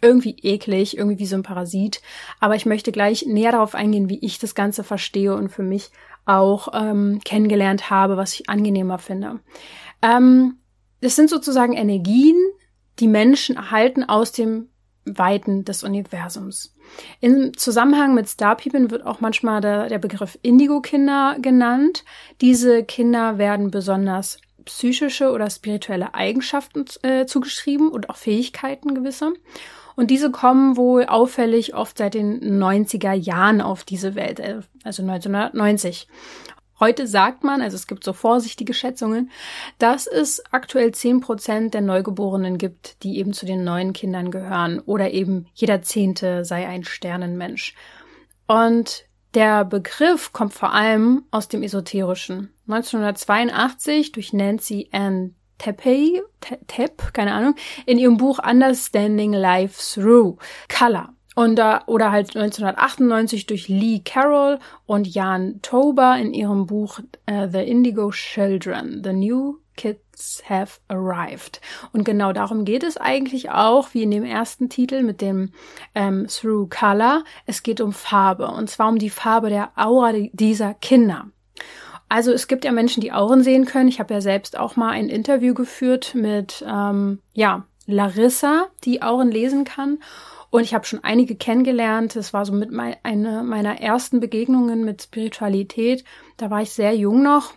irgendwie 0.00 0.36
eklig, 0.42 0.96
irgendwie 0.96 1.18
wie 1.18 1.26
so 1.26 1.34
ein 1.34 1.42
Parasit. 1.42 2.00
Aber 2.38 2.54
ich 2.54 2.66
möchte 2.66 2.92
gleich 2.92 3.26
näher 3.26 3.50
darauf 3.50 3.74
eingehen, 3.74 4.08
wie 4.08 4.24
ich 4.24 4.38
das 4.38 4.54
Ganze 4.54 4.84
verstehe 4.84 5.34
und 5.34 5.48
für 5.48 5.64
mich 5.64 5.90
auch 6.24 6.68
ähm, 6.72 7.18
kennengelernt 7.24 7.90
habe, 7.90 8.16
was 8.16 8.32
ich 8.34 8.48
angenehmer 8.48 9.00
finde. 9.00 9.40
Ähm, 10.02 10.58
das 11.00 11.16
sind 11.16 11.30
sozusagen 11.30 11.72
Energien, 11.72 12.36
die 13.00 13.08
Menschen 13.08 13.56
erhalten 13.56 14.04
aus 14.04 14.30
dem 14.30 14.68
Weiten 15.16 15.64
des 15.64 15.82
Universums. 15.82 16.74
Im 17.20 17.56
Zusammenhang 17.56 18.14
mit 18.14 18.28
Star 18.28 18.56
People 18.56 18.90
wird 18.90 19.06
auch 19.06 19.20
manchmal 19.20 19.60
der, 19.60 19.88
der 19.88 19.98
Begriff 19.98 20.38
Indigo-Kinder 20.42 21.36
genannt. 21.40 22.04
Diese 22.40 22.84
Kinder 22.84 23.38
werden 23.38 23.70
besonders 23.70 24.38
psychische 24.64 25.32
oder 25.32 25.48
spirituelle 25.48 26.14
Eigenschaften 26.14 26.84
äh, 27.02 27.26
zugeschrieben 27.26 27.88
und 27.88 28.10
auch 28.10 28.16
Fähigkeiten 28.16 28.94
gewisse. 28.94 29.32
Und 29.96 30.12
diese 30.12 30.30
kommen 30.30 30.76
wohl 30.76 31.06
auffällig 31.06 31.74
oft 31.74 31.98
seit 31.98 32.14
den 32.14 32.62
90er 32.62 33.14
Jahren 33.14 33.60
auf 33.60 33.82
diese 33.82 34.14
Welt, 34.14 34.38
äh, 34.38 34.60
also 34.84 35.02
1990. 35.02 36.06
Heute 36.80 37.06
sagt 37.06 37.42
man, 37.42 37.60
also 37.60 37.74
es 37.74 37.86
gibt 37.86 38.04
so 38.04 38.12
vorsichtige 38.12 38.72
Schätzungen, 38.72 39.30
dass 39.78 40.06
es 40.06 40.42
aktuell 40.52 40.92
zehn 40.92 41.20
Prozent 41.20 41.74
der 41.74 41.80
Neugeborenen 41.80 42.58
gibt, 42.58 43.02
die 43.02 43.18
eben 43.18 43.32
zu 43.32 43.46
den 43.46 43.64
neuen 43.64 43.92
Kindern 43.92 44.30
gehören 44.30 44.80
oder 44.80 45.10
eben 45.10 45.46
jeder 45.54 45.82
Zehnte 45.82 46.44
sei 46.44 46.68
ein 46.68 46.84
Sternenmensch. 46.84 47.74
Und 48.46 49.04
der 49.34 49.64
Begriff 49.64 50.32
kommt 50.32 50.54
vor 50.54 50.72
allem 50.72 51.24
aus 51.30 51.48
dem 51.48 51.62
Esoterischen. 51.62 52.52
1982 52.68 54.12
durch 54.12 54.32
Nancy 54.32 54.88
Ann 54.92 55.34
Tepe, 55.58 56.22
Tepp, 56.68 57.12
keine 57.12 57.34
Ahnung, 57.34 57.56
in 57.84 57.98
ihrem 57.98 58.16
Buch 58.16 58.38
Understanding 58.38 59.32
Life 59.32 60.00
Through 60.00 60.38
Color. 60.68 61.12
Und 61.38 61.54
da, 61.54 61.84
oder 61.86 62.10
halt 62.10 62.34
1998 62.34 63.46
durch 63.46 63.68
Lee 63.68 64.00
Carroll 64.04 64.58
und 64.86 65.06
Jan 65.06 65.60
Tober 65.62 66.16
in 66.18 66.34
ihrem 66.34 66.66
Buch 66.66 66.98
uh, 67.30 67.46
The 67.48 67.60
Indigo 67.60 68.10
Children, 68.10 69.02
The 69.04 69.12
New 69.12 69.58
Kids 69.76 70.42
Have 70.48 70.80
Arrived. 70.88 71.60
Und 71.92 72.02
genau 72.02 72.32
darum 72.32 72.64
geht 72.64 72.82
es 72.82 72.96
eigentlich 72.96 73.50
auch, 73.50 73.94
wie 73.94 74.02
in 74.02 74.10
dem 74.10 74.24
ersten 74.24 74.68
Titel 74.68 75.04
mit 75.04 75.20
dem 75.20 75.52
ähm, 75.94 76.26
Through 76.26 76.70
Color. 76.70 77.22
Es 77.46 77.62
geht 77.62 77.80
um 77.80 77.92
Farbe. 77.92 78.48
Und 78.48 78.68
zwar 78.68 78.88
um 78.88 78.98
die 78.98 79.08
Farbe 79.08 79.48
der 79.48 79.70
Aura 79.76 80.14
dieser 80.32 80.74
Kinder. 80.74 81.26
Also 82.08 82.32
es 82.32 82.48
gibt 82.48 82.64
ja 82.64 82.72
Menschen, 82.72 83.00
die 83.00 83.12
Auren 83.12 83.44
sehen 83.44 83.64
können. 83.64 83.88
Ich 83.88 84.00
habe 84.00 84.12
ja 84.12 84.20
selbst 84.20 84.58
auch 84.58 84.74
mal 84.74 84.90
ein 84.90 85.08
Interview 85.08 85.54
geführt 85.54 86.16
mit 86.16 86.64
ähm, 86.66 87.20
ja 87.32 87.64
Larissa, 87.86 88.66
die 88.82 89.02
Auren 89.02 89.30
lesen 89.30 89.62
kann. 89.64 89.98
Und 90.50 90.62
ich 90.62 90.74
habe 90.74 90.86
schon 90.86 91.04
einige 91.04 91.36
kennengelernt. 91.36 92.16
Das 92.16 92.32
war 92.32 92.44
so 92.46 92.52
mit 92.52 92.70
mein, 92.70 92.96
eine 93.02 93.42
meiner 93.42 93.80
ersten 93.80 94.20
Begegnungen 94.20 94.84
mit 94.84 95.02
Spiritualität. 95.02 96.04
Da 96.36 96.50
war 96.50 96.62
ich 96.62 96.70
sehr 96.70 96.94
jung 96.94 97.22
noch. 97.22 97.52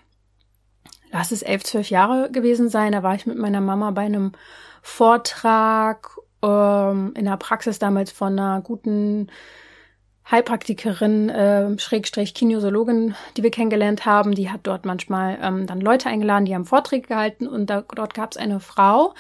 Lass 1.12 1.31
es 1.31 1.41
elf, 1.41 1.63
zwölf 1.63 1.89
Jahre 1.89 2.31
gewesen 2.31 2.69
sein. 2.69 2.91
Da 2.91 3.03
war 3.03 3.15
ich 3.15 3.25
mit 3.25 3.38
meiner 3.38 3.62
Mama 3.62 3.91
bei 3.91 4.01
einem 4.01 4.33
Vortrag 4.81 6.17
ähm, 6.43 7.13
in 7.15 7.25
der 7.25 7.38
Praxis 7.38 7.79
damals 7.79 8.12
von 8.12 8.38
einer 8.38 8.62
guten 8.62 9.27
Heilpraktikerin, 10.29 11.29
äh, 11.29 11.77
Schrägstrich 11.77 12.33
Kinesiologin, 12.33 13.15
die 13.36 13.43
wir 13.43 13.51
kennengelernt 13.51 14.05
haben, 14.05 14.33
die 14.33 14.50
hat 14.50 14.62
dort 14.63 14.86
manchmal 14.86 15.38
ähm, 15.41 15.67
dann 15.67 15.81
Leute 15.81 16.07
eingeladen, 16.07 16.45
die 16.45 16.55
haben 16.55 16.65
Vorträge 16.65 17.10
gehalten 17.10 17.48
und 17.48 17.69
da, 17.69 17.81
dort 17.81 18.13
gab 18.13 18.31
es 18.31 18.38
eine 18.38 18.62
Frau, 18.62 19.13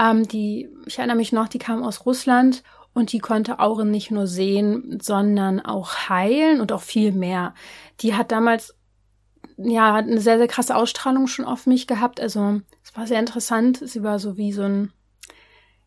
ähm, 0.00 0.26
die, 0.26 0.70
ich 0.86 0.98
erinnere 0.98 1.18
mich 1.18 1.32
noch, 1.32 1.48
die 1.48 1.58
kam 1.58 1.82
aus 1.82 2.06
Russland 2.06 2.62
und 2.94 3.12
die 3.12 3.18
konnte 3.18 3.58
Auren 3.58 3.90
nicht 3.90 4.10
nur 4.10 4.26
sehen, 4.26 4.98
sondern 5.02 5.60
auch 5.60 6.08
heilen 6.08 6.60
und 6.60 6.72
auch 6.72 6.82
viel 6.82 7.12
mehr. 7.12 7.54
Die 8.00 8.14
hat 8.14 8.32
damals 8.32 8.74
ja 9.56 9.94
eine 9.94 10.20
sehr, 10.20 10.38
sehr 10.38 10.48
krasse 10.48 10.76
Ausstrahlung 10.76 11.26
schon 11.26 11.44
auf 11.44 11.66
mich 11.66 11.86
gehabt. 11.86 12.20
Also 12.20 12.60
es 12.82 12.96
war 12.96 13.06
sehr 13.06 13.20
interessant. 13.20 13.80
Sie 13.84 14.02
war 14.02 14.18
so 14.18 14.36
wie 14.36 14.52
so 14.52 14.62
ein, 14.62 14.92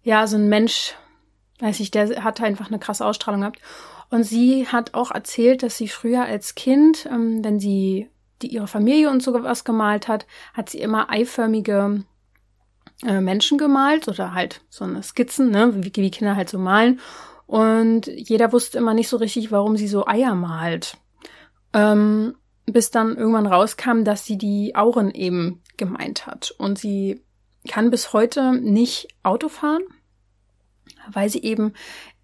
ja, 0.04 0.28
so 0.28 0.38
ein 0.38 0.50
Mensch, 0.50 0.96
weiß 1.60 1.80
ich, 1.80 1.92
der 1.92 2.24
hatte 2.24 2.44
einfach 2.44 2.68
eine 2.68 2.80
krasse 2.80 3.06
Ausstrahlung 3.06 3.42
gehabt. 3.42 3.60
Und 4.10 4.24
sie 4.24 4.68
hat 4.68 4.94
auch 4.94 5.12
erzählt, 5.12 5.64
dass 5.64 5.78
sie 5.78 5.88
früher 5.88 6.24
als 6.24 6.56
Kind, 6.56 7.08
ähm, 7.12 7.44
wenn 7.44 7.60
sie 7.60 8.10
die 8.42 8.48
ihre 8.48 8.68
Familie 8.68 9.10
und 9.10 9.24
so 9.24 9.34
was 9.34 9.64
gemalt 9.64 10.08
hat, 10.08 10.28
hat 10.54 10.70
sie 10.70 10.80
immer 10.80 11.10
eiförmige 11.10 12.04
äh, 13.06 13.22
Menschen 13.22 13.58
gemalt 13.58 14.08
oder 14.08 14.34
halt 14.34 14.62
so 14.70 14.86
eine 14.86 15.04
Skizzen, 15.04 15.52
ne, 15.52 15.74
wie, 15.76 15.92
wie 15.96 16.12
Kinder 16.12 16.36
halt 16.36 16.50
so 16.50 16.58
malen. 16.58 17.00
Und 17.46 18.08
jeder 18.08 18.52
wusste 18.52 18.78
immer 18.78 18.94
nicht 18.94 19.08
so 19.08 19.18
richtig, 19.18 19.52
warum 19.52 19.78
sie 19.78 19.88
so 19.88 20.06
Eier 20.06 20.36
malt. 20.36 20.98
Ähm, 21.74 22.36
bis 22.66 22.92
dann 22.92 23.16
irgendwann 23.16 23.48
rauskam, 23.48 24.04
dass 24.04 24.26
sie 24.26 24.38
die 24.38 24.76
Auren 24.76 25.12
eben 25.12 25.62
gemeint 25.78 26.28
hat. 26.28 26.54
Und 26.58 26.78
sie 26.78 27.24
kann 27.68 27.90
bis 27.90 28.14
heute 28.14 28.54
nicht 28.54 29.08
Auto 29.24 29.48
fahren, 29.48 29.84
weil 31.12 31.30
sie 31.30 31.44
eben 31.44 31.74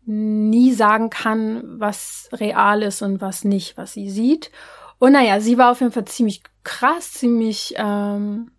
nie 0.06 0.74
sagen 0.74 1.10
kann, 1.10 1.80
was 1.80 2.30
real 2.34 2.84
ist 2.84 3.02
und 3.02 3.22
was 3.22 3.46
nicht, 3.46 3.78
was 3.78 3.94
sie 3.94 4.10
sieht. 4.10 4.52
Und 5.00 5.14
naja, 5.14 5.40
sie 5.40 5.58
war 5.58 5.72
auf 5.72 5.80
jeden 5.80 5.94
Fall 5.94 6.06
ziemlich 6.06 6.44
krass, 6.64 7.14
ziemlich 7.14 7.74
ähm, 7.78 8.52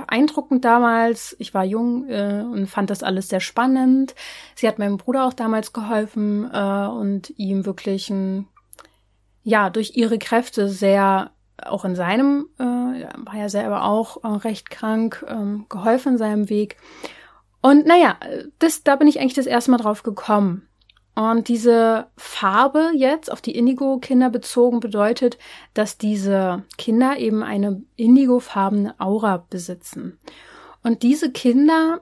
beeindruckend 0.00 0.64
damals. 0.64 1.36
Ich 1.38 1.54
war 1.54 1.64
jung 1.64 2.08
äh, 2.08 2.42
und 2.42 2.66
fand 2.66 2.90
das 2.90 3.02
alles 3.02 3.28
sehr 3.28 3.40
spannend. 3.40 4.14
Sie 4.54 4.68
hat 4.68 4.78
meinem 4.78 4.96
Bruder 4.96 5.26
auch 5.26 5.32
damals 5.32 5.72
geholfen 5.72 6.50
äh, 6.52 6.86
und 6.86 7.32
ihm 7.36 7.66
wirklich 7.66 8.10
ein, 8.10 8.48
ja, 9.42 9.70
durch 9.70 9.96
ihre 9.96 10.18
Kräfte 10.18 10.68
sehr 10.68 11.30
auch 11.66 11.84
in 11.84 11.94
seinem, 11.94 12.48
äh, 12.58 12.62
war 12.62 13.36
ja 13.36 13.48
selber 13.48 13.84
auch 13.84 14.24
äh, 14.24 14.28
recht 14.28 14.70
krank, 14.70 15.24
ähm, 15.28 15.66
geholfen 15.68 16.12
in 16.12 16.18
seinem 16.18 16.48
Weg. 16.48 16.76
Und 17.62 17.86
naja, 17.86 18.16
das, 18.58 18.82
da 18.82 18.96
bin 18.96 19.08
ich 19.08 19.20
eigentlich 19.20 19.34
das 19.34 19.46
erste 19.46 19.70
Mal 19.70 19.76
drauf 19.76 20.02
gekommen. 20.02 20.66
Und 21.20 21.48
diese 21.48 22.06
Farbe 22.16 22.92
jetzt 22.94 23.30
auf 23.30 23.42
die 23.42 23.54
Indigo-Kinder 23.54 24.30
bezogen 24.30 24.80
bedeutet, 24.80 25.36
dass 25.74 25.98
diese 25.98 26.64
Kinder 26.78 27.18
eben 27.18 27.42
eine 27.42 27.82
indigofarbene 27.96 28.98
Aura 28.98 29.44
besitzen. 29.50 30.18
Und 30.82 31.02
diese 31.02 31.30
Kinder 31.30 32.00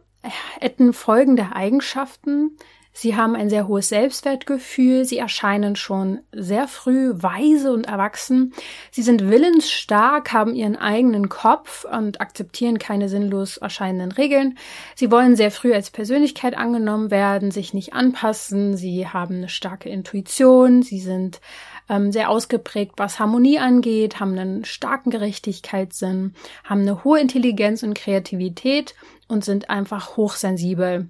hätten 0.60 0.92
folgende 0.92 1.48
Eigenschaften. 1.52 2.56
Sie 3.00 3.14
haben 3.14 3.36
ein 3.36 3.48
sehr 3.48 3.68
hohes 3.68 3.90
Selbstwertgefühl. 3.90 5.04
Sie 5.04 5.18
erscheinen 5.18 5.76
schon 5.76 6.18
sehr 6.32 6.66
früh 6.66 7.12
weise 7.14 7.72
und 7.72 7.86
erwachsen. 7.86 8.52
Sie 8.90 9.02
sind 9.02 9.30
willensstark, 9.30 10.32
haben 10.32 10.56
ihren 10.56 10.74
eigenen 10.74 11.28
Kopf 11.28 11.84
und 11.84 12.20
akzeptieren 12.20 12.80
keine 12.80 13.08
sinnlos 13.08 13.56
erscheinenden 13.58 14.10
Regeln. 14.10 14.58
Sie 14.96 15.12
wollen 15.12 15.36
sehr 15.36 15.52
früh 15.52 15.72
als 15.74 15.90
Persönlichkeit 15.90 16.56
angenommen 16.58 17.12
werden, 17.12 17.52
sich 17.52 17.72
nicht 17.72 17.92
anpassen. 17.92 18.76
Sie 18.76 19.06
haben 19.06 19.36
eine 19.36 19.48
starke 19.48 19.88
Intuition. 19.88 20.82
Sie 20.82 20.98
sind 20.98 21.40
ähm, 21.88 22.10
sehr 22.10 22.28
ausgeprägt, 22.28 22.94
was 22.96 23.20
Harmonie 23.20 23.60
angeht, 23.60 24.18
haben 24.18 24.36
einen 24.36 24.64
starken 24.64 25.10
Gerechtigkeitssinn, 25.10 26.34
haben 26.64 26.80
eine 26.80 27.04
hohe 27.04 27.20
Intelligenz 27.20 27.84
und 27.84 27.94
Kreativität 27.94 28.96
und 29.28 29.44
sind 29.44 29.70
einfach 29.70 30.16
hochsensibel. 30.16 31.08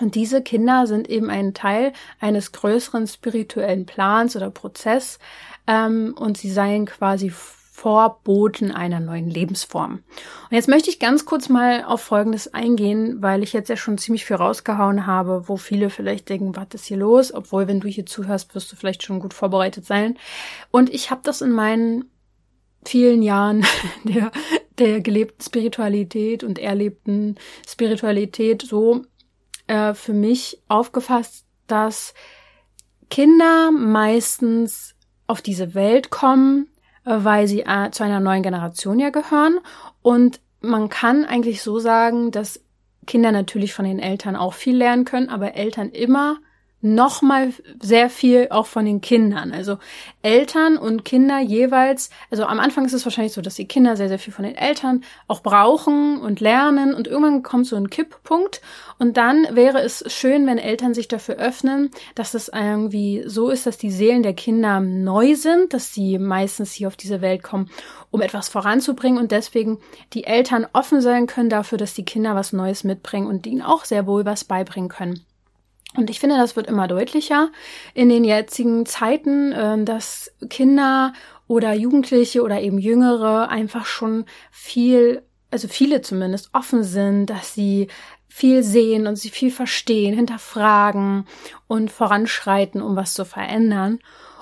Und 0.00 0.16
diese 0.16 0.42
Kinder 0.42 0.86
sind 0.86 1.08
eben 1.08 1.30
ein 1.30 1.54
Teil 1.54 1.92
eines 2.18 2.52
größeren 2.52 3.06
spirituellen 3.06 3.86
Plans 3.86 4.34
oder 4.34 4.50
Prozess 4.50 5.18
ähm, 5.66 6.14
und 6.18 6.36
sie 6.36 6.50
seien 6.50 6.86
quasi 6.86 7.30
Vorboten 7.30 8.70
einer 8.70 9.00
neuen 9.00 9.28
Lebensform. 9.28 9.94
Und 9.94 10.52
jetzt 10.52 10.68
möchte 10.68 10.90
ich 10.90 11.00
ganz 11.00 11.24
kurz 11.24 11.48
mal 11.48 11.84
auf 11.84 12.00
Folgendes 12.00 12.54
eingehen, 12.54 13.20
weil 13.20 13.42
ich 13.42 13.52
jetzt 13.52 13.68
ja 13.68 13.76
schon 13.76 13.98
ziemlich 13.98 14.24
viel 14.24 14.36
rausgehauen 14.36 15.06
habe, 15.06 15.48
wo 15.48 15.56
viele 15.56 15.90
vielleicht 15.90 16.28
denken, 16.28 16.54
was 16.54 16.68
ist 16.72 16.86
hier 16.86 16.96
los? 16.96 17.34
Obwohl, 17.34 17.66
wenn 17.66 17.80
du 17.80 17.88
hier 17.88 18.06
zuhörst, 18.06 18.54
wirst 18.54 18.70
du 18.70 18.76
vielleicht 18.76 19.02
schon 19.02 19.18
gut 19.18 19.34
vorbereitet 19.34 19.86
sein. 19.86 20.16
Und 20.70 20.88
ich 20.94 21.10
habe 21.10 21.22
das 21.24 21.40
in 21.40 21.50
meinen 21.50 22.04
vielen 22.86 23.22
Jahren 23.22 23.66
der, 24.04 24.30
der 24.78 25.00
gelebten 25.00 25.42
Spiritualität 25.42 26.44
und 26.44 26.60
erlebten 26.60 27.34
Spiritualität 27.66 28.62
so 28.62 29.02
äh, 29.66 29.94
für 29.94 30.12
mich 30.12 30.62
aufgefasst, 30.68 31.44
dass 31.66 32.14
Kinder 33.10 33.70
meistens 33.70 34.94
auf 35.26 35.42
diese 35.42 35.74
Welt 35.74 36.10
kommen, 36.10 36.68
äh, 37.04 37.16
weil 37.18 37.46
sie 37.46 37.60
äh, 37.60 37.90
zu 37.90 38.04
einer 38.04 38.20
neuen 38.20 38.42
Generation 38.42 38.98
ja 38.98 39.10
gehören. 39.10 39.58
Und 40.02 40.40
man 40.60 40.88
kann 40.88 41.24
eigentlich 41.24 41.62
so 41.62 41.78
sagen, 41.78 42.30
dass 42.30 42.60
Kinder 43.06 43.32
natürlich 43.32 43.74
von 43.74 43.84
den 43.84 43.98
Eltern 43.98 44.36
auch 44.36 44.54
viel 44.54 44.76
lernen 44.76 45.04
können, 45.04 45.28
aber 45.28 45.54
Eltern 45.54 45.90
immer 45.90 46.38
noch 46.84 47.22
mal 47.22 47.50
sehr 47.80 48.10
viel 48.10 48.48
auch 48.50 48.66
von 48.66 48.84
den 48.84 49.00
Kindern. 49.00 49.52
Also 49.52 49.78
Eltern 50.20 50.76
und 50.76 51.02
Kinder 51.02 51.40
jeweils, 51.40 52.10
also 52.30 52.44
am 52.44 52.60
Anfang 52.60 52.84
ist 52.84 52.92
es 52.92 53.06
wahrscheinlich 53.06 53.32
so, 53.32 53.40
dass 53.40 53.54
die 53.54 53.66
Kinder 53.66 53.96
sehr, 53.96 54.08
sehr 54.08 54.18
viel 54.18 54.34
von 54.34 54.44
den 54.44 54.54
Eltern 54.54 55.02
auch 55.26 55.42
brauchen 55.42 56.20
und 56.20 56.40
lernen 56.40 56.92
und 56.92 57.08
irgendwann 57.08 57.42
kommt 57.42 57.66
so 57.66 57.76
ein 57.76 57.88
Kipppunkt 57.88 58.60
und 58.98 59.16
dann 59.16 59.46
wäre 59.52 59.80
es 59.80 60.04
schön, 60.12 60.46
wenn 60.46 60.58
Eltern 60.58 60.92
sich 60.92 61.08
dafür 61.08 61.36
öffnen, 61.36 61.90
dass 62.14 62.34
es 62.34 62.48
irgendwie 62.48 63.24
so 63.26 63.48
ist, 63.48 63.64
dass 63.64 63.78
die 63.78 63.90
Seelen 63.90 64.22
der 64.22 64.34
Kinder 64.34 64.80
neu 64.80 65.36
sind, 65.36 65.72
dass 65.72 65.94
sie 65.94 66.18
meistens 66.18 66.72
hier 66.72 66.88
auf 66.88 66.96
diese 66.96 67.22
Welt 67.22 67.42
kommen, 67.42 67.70
um 68.10 68.20
etwas 68.20 68.50
voranzubringen 68.50 69.18
und 69.18 69.32
deswegen 69.32 69.78
die 70.12 70.24
Eltern 70.24 70.66
offen 70.74 71.00
sein 71.00 71.26
können 71.26 71.48
dafür, 71.48 71.78
dass 71.78 71.94
die 71.94 72.04
Kinder 72.04 72.34
was 72.34 72.52
Neues 72.52 72.84
mitbringen 72.84 73.26
und 73.26 73.46
ihnen 73.46 73.62
auch 73.62 73.86
sehr 73.86 74.06
wohl 74.06 74.26
was 74.26 74.44
beibringen 74.44 74.90
können. 74.90 75.24
Und 75.96 76.10
ich 76.10 76.20
finde, 76.20 76.36
das 76.36 76.56
wird 76.56 76.66
immer 76.66 76.88
deutlicher 76.88 77.50
in 77.94 78.08
den 78.08 78.24
jetzigen 78.24 78.84
Zeiten, 78.86 79.54
ähm, 79.56 79.84
dass 79.84 80.32
Kinder 80.50 81.12
oder 81.46 81.72
Jugendliche 81.72 82.42
oder 82.42 82.60
eben 82.60 82.78
Jüngere 82.78 83.48
einfach 83.48 83.86
schon 83.86 84.24
viel, 84.50 85.22
also 85.50 85.68
viele 85.68 86.02
zumindest 86.02 86.50
offen 86.52 86.82
sind, 86.82 87.26
dass 87.26 87.54
sie 87.54 87.88
viel 88.28 88.64
sehen 88.64 89.06
und 89.06 89.16
sie 89.16 89.30
viel 89.30 89.52
verstehen, 89.52 90.14
hinterfragen 90.14 91.26
und 91.68 91.92
voranschreiten, 91.92 92.82
um 92.82 92.96
was 92.96 93.14
zu 93.14 93.24
verändern. 93.24 94.00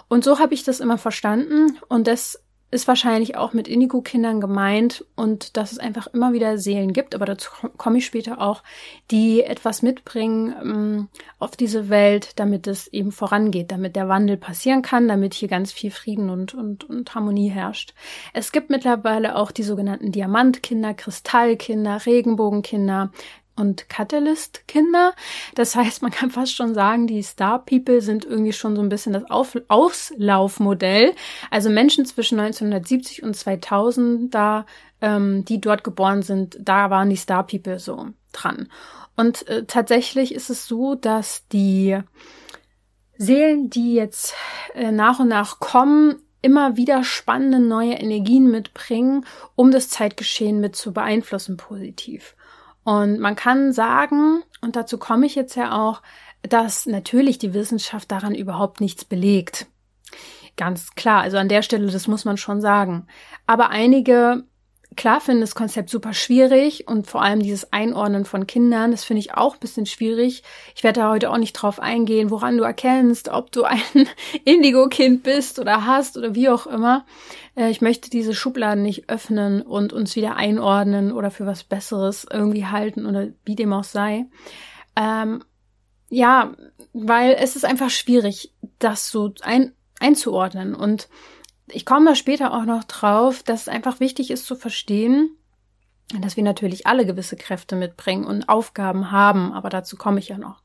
Und 0.09 0.25
so 0.25 0.39
habe 0.39 0.55
ich 0.55 0.65
das 0.65 0.81
immer 0.81 0.97
verstanden 0.97 1.79
und 1.89 2.07
das 2.07 2.43
ist 2.73 2.89
wahrscheinlich 2.89 3.37
auch 3.37 3.53
mit 3.53 3.69
Indigo-Kindern 3.69 4.41
gemeint 4.41 5.05
und 5.15 5.59
dass 5.59 5.73
es 5.73 5.79
einfach 5.79 6.07
immer 6.09 6.33
wieder 6.33 6.57
Seelen 6.57 6.95
gibt, 6.95 7.15
aber 7.15 7.27
dazu 7.27 7.51
komme 7.77 7.99
ich 7.99 8.07
später 8.07 8.41
auch, 8.41 8.63
die 9.11 9.43
etwas 9.43 9.83
mitbringen 9.83 10.55
ähm, 10.61 11.09
auf 11.39 11.55
diese 11.55 11.91
Welt, 11.91 12.31
damit 12.37 12.67
es 12.67 12.89
eben 12.89 13.13
vorangeht, 13.13 13.71
damit 13.71 13.95
der 13.95 14.09
Wandel 14.09 14.39
passieren 14.39 14.81
kann, 14.81 15.07
damit 15.07 15.35
hier 15.35 15.49
ganz 15.49 15.71
viel 15.71 15.91
Frieden 15.91 16.31
und, 16.31 16.55
und, 16.55 16.85
und 16.85 17.15
Harmonie 17.15 17.51
herrscht. 17.51 17.93
Es 18.33 18.53
gibt 18.53 18.71
mittlerweile 18.71 19.37
auch 19.37 19.51
die 19.51 19.65
sogenannten 19.65 20.11
Diamantkinder, 20.11 20.95
Kristallkinder, 20.95 22.07
Regenbogenkinder, 22.07 23.13
und 23.57 23.89
Catalyst-Kinder. 23.89 25.15
Das 25.55 25.75
heißt, 25.75 26.03
man 26.03 26.11
kann 26.11 26.31
fast 26.31 26.55
schon 26.55 26.75
sagen, 26.75 27.07
die 27.07 27.23
Star 27.23 27.65
People 27.65 28.01
sind 28.01 28.25
irgendwie 28.25 28.53
schon 28.53 28.77
so 28.77 28.83
ein 28.83 28.89
bisschen 28.89 29.13
das 29.13 29.31
Auf 29.31 29.57
Auslaufmodell. 29.69 31.15
Also 31.51 31.71
Menschen 31.71 32.07
zwischen 32.07 32.41
1970 32.41 33.23
und 33.23 33.35
2000, 33.35 34.35
da 34.35 34.67
ähm, 35.01 35.45
die 35.45 35.61
dort 35.61 35.85
geboren 35.85 36.23
sind, 36.23 36.57
da 36.61 36.91
waren 36.91 37.11
die 37.11 37.17
Star 37.17 37.47
People 37.47 37.79
so 37.79 38.09
dran. 38.33 38.69
Und 39.17 39.47
äh, 39.49 39.65
tatsächlich 39.67 40.35
ist 40.35 40.49
es 40.49 40.67
so, 40.67 40.95
dass 40.95 41.47
die 41.49 41.99
Seelen, 43.19 43.69
die 43.69 43.95
jetzt 43.95 44.35
äh, 44.75 44.91
nach 44.91 45.21
und 45.21 45.29
nach 45.29 45.61
kommen, 45.61 46.23
immer 46.41 46.77
wieder 46.77 47.05
spannende 47.05 47.61
neue 47.61 47.95
Energien 47.95 48.51
mitbringen, 48.51 49.25
um 49.55 49.71
das 49.71 49.89
Zeitgeschehen 49.89 50.61
mit 50.61 50.75
zu 50.75 50.93
beeinflussen 50.93 51.57
positiv. 51.57 52.35
Und 52.85 53.21
man 53.21 53.37
kann 53.37 53.73
sagen, 53.73 54.43
und 54.61 54.77
dazu 54.77 54.99
komme 54.99 55.27
ich 55.27 55.35
jetzt 55.35 55.55
ja 55.55 55.81
auch, 55.81 56.03
dass 56.43 56.87
natürlich 56.87 57.39
die 57.39 57.55
Wissenschaft 57.55 58.11
daran 58.11 58.35
überhaupt 58.35 58.81
nichts 58.81 59.05
belegt. 59.05 59.67
Ganz 60.57 60.95
klar, 60.95 61.23
also 61.23 61.39
an 61.39 61.49
der 61.49 61.63
Stelle, 61.63 61.91
das 61.91 62.09
muss 62.09 62.25
man 62.25 62.37
schon 62.37 62.61
sagen. 62.61 63.07
Aber 63.47 63.71
einige 63.71 64.45
klar 64.97 65.21
finde 65.21 65.43
das 65.43 65.55
Konzept 65.55 65.91
super 65.91 66.13
schwierig 66.13 66.89
und 66.89 67.07
vor 67.07 67.23
allem 67.23 67.41
dieses 67.41 67.73
Einordnen 67.73 68.25
von 68.25 68.47
Kindern, 68.47 68.91
das 68.91 69.05
finde 69.05 69.21
ich 69.21 69.35
auch 69.35 69.55
ein 69.55 69.61
bisschen 69.61 69.87
schwierig. 69.87 70.43
Ich 70.75 70.85
werde 70.85 71.01
da 71.01 71.11
heute 71.11 71.31
auch 71.31 71.39
nicht 71.39 71.53
drauf 71.55 71.81
eingehen, 71.81 72.31
woran 72.31 72.57
du 72.57 72.65
erkennst, 72.65 73.29
ob 73.29 73.53
du 73.53 73.65
ein 73.65 73.81
Indigo-Kind 74.45 75.23
bist 75.23 75.59
oder 75.59 75.87
hast 75.87 76.17
oder 76.17 76.35
wie 76.35 76.49
auch 76.49 76.67
immer. 76.67 77.05
Äh, 77.57 77.71
ich 77.71 77.81
möchte 77.81 78.11
diese 78.11 78.35
Schubladen 78.35 78.83
nicht 78.83 79.09
öffnen 79.09 79.63
und 79.63 79.93
uns 79.93 80.17
wieder 80.17 80.37
einordnen 80.37 81.13
oder 81.13 81.31
für 81.31 81.47
was 81.47 81.65
Besseres 81.65 82.27
irgendwie 82.31 82.67
halten 82.67 83.07
oder 83.07 83.29
wie 83.45 83.57
dem 83.57 83.73
auch 83.73 83.85
sei. 83.85 84.27
Ähm, 84.97 85.43
ja, 86.09 86.53
weil 86.93 87.37
es 87.39 87.57
ist 87.57 87.65
einfach 87.65 87.91
schwierig, 87.91 88.53
das 88.79 89.09
so 89.09 89.33
ein, 89.43 89.73
einzuordnen 89.99 90.75
und 90.75 91.09
ich 91.73 91.87
komme 91.87 92.17
später 92.17 92.53
auch 92.53 92.65
noch 92.65 92.85
drauf, 92.85 93.43
dass 93.43 93.63
es 93.63 93.69
einfach 93.69 94.01
wichtig 94.01 94.31
ist 94.31 94.47
zu 94.47 94.57
verstehen, 94.57 95.37
dass 96.21 96.37
wir 96.37 96.45
natürlich 96.45 96.87
alle 96.87 97.07
gewisse 97.07 97.37
Kräfte 97.37 97.77
mitbringen 97.77 98.25
und 98.25 98.49
Aufgaben 98.49 99.11
haben, 99.11 99.53
aber 99.53 99.71
dazu 99.71 99.97
komme 99.97 100.19
ich 100.19 100.29
ja 100.29 100.39
noch. 100.39 100.63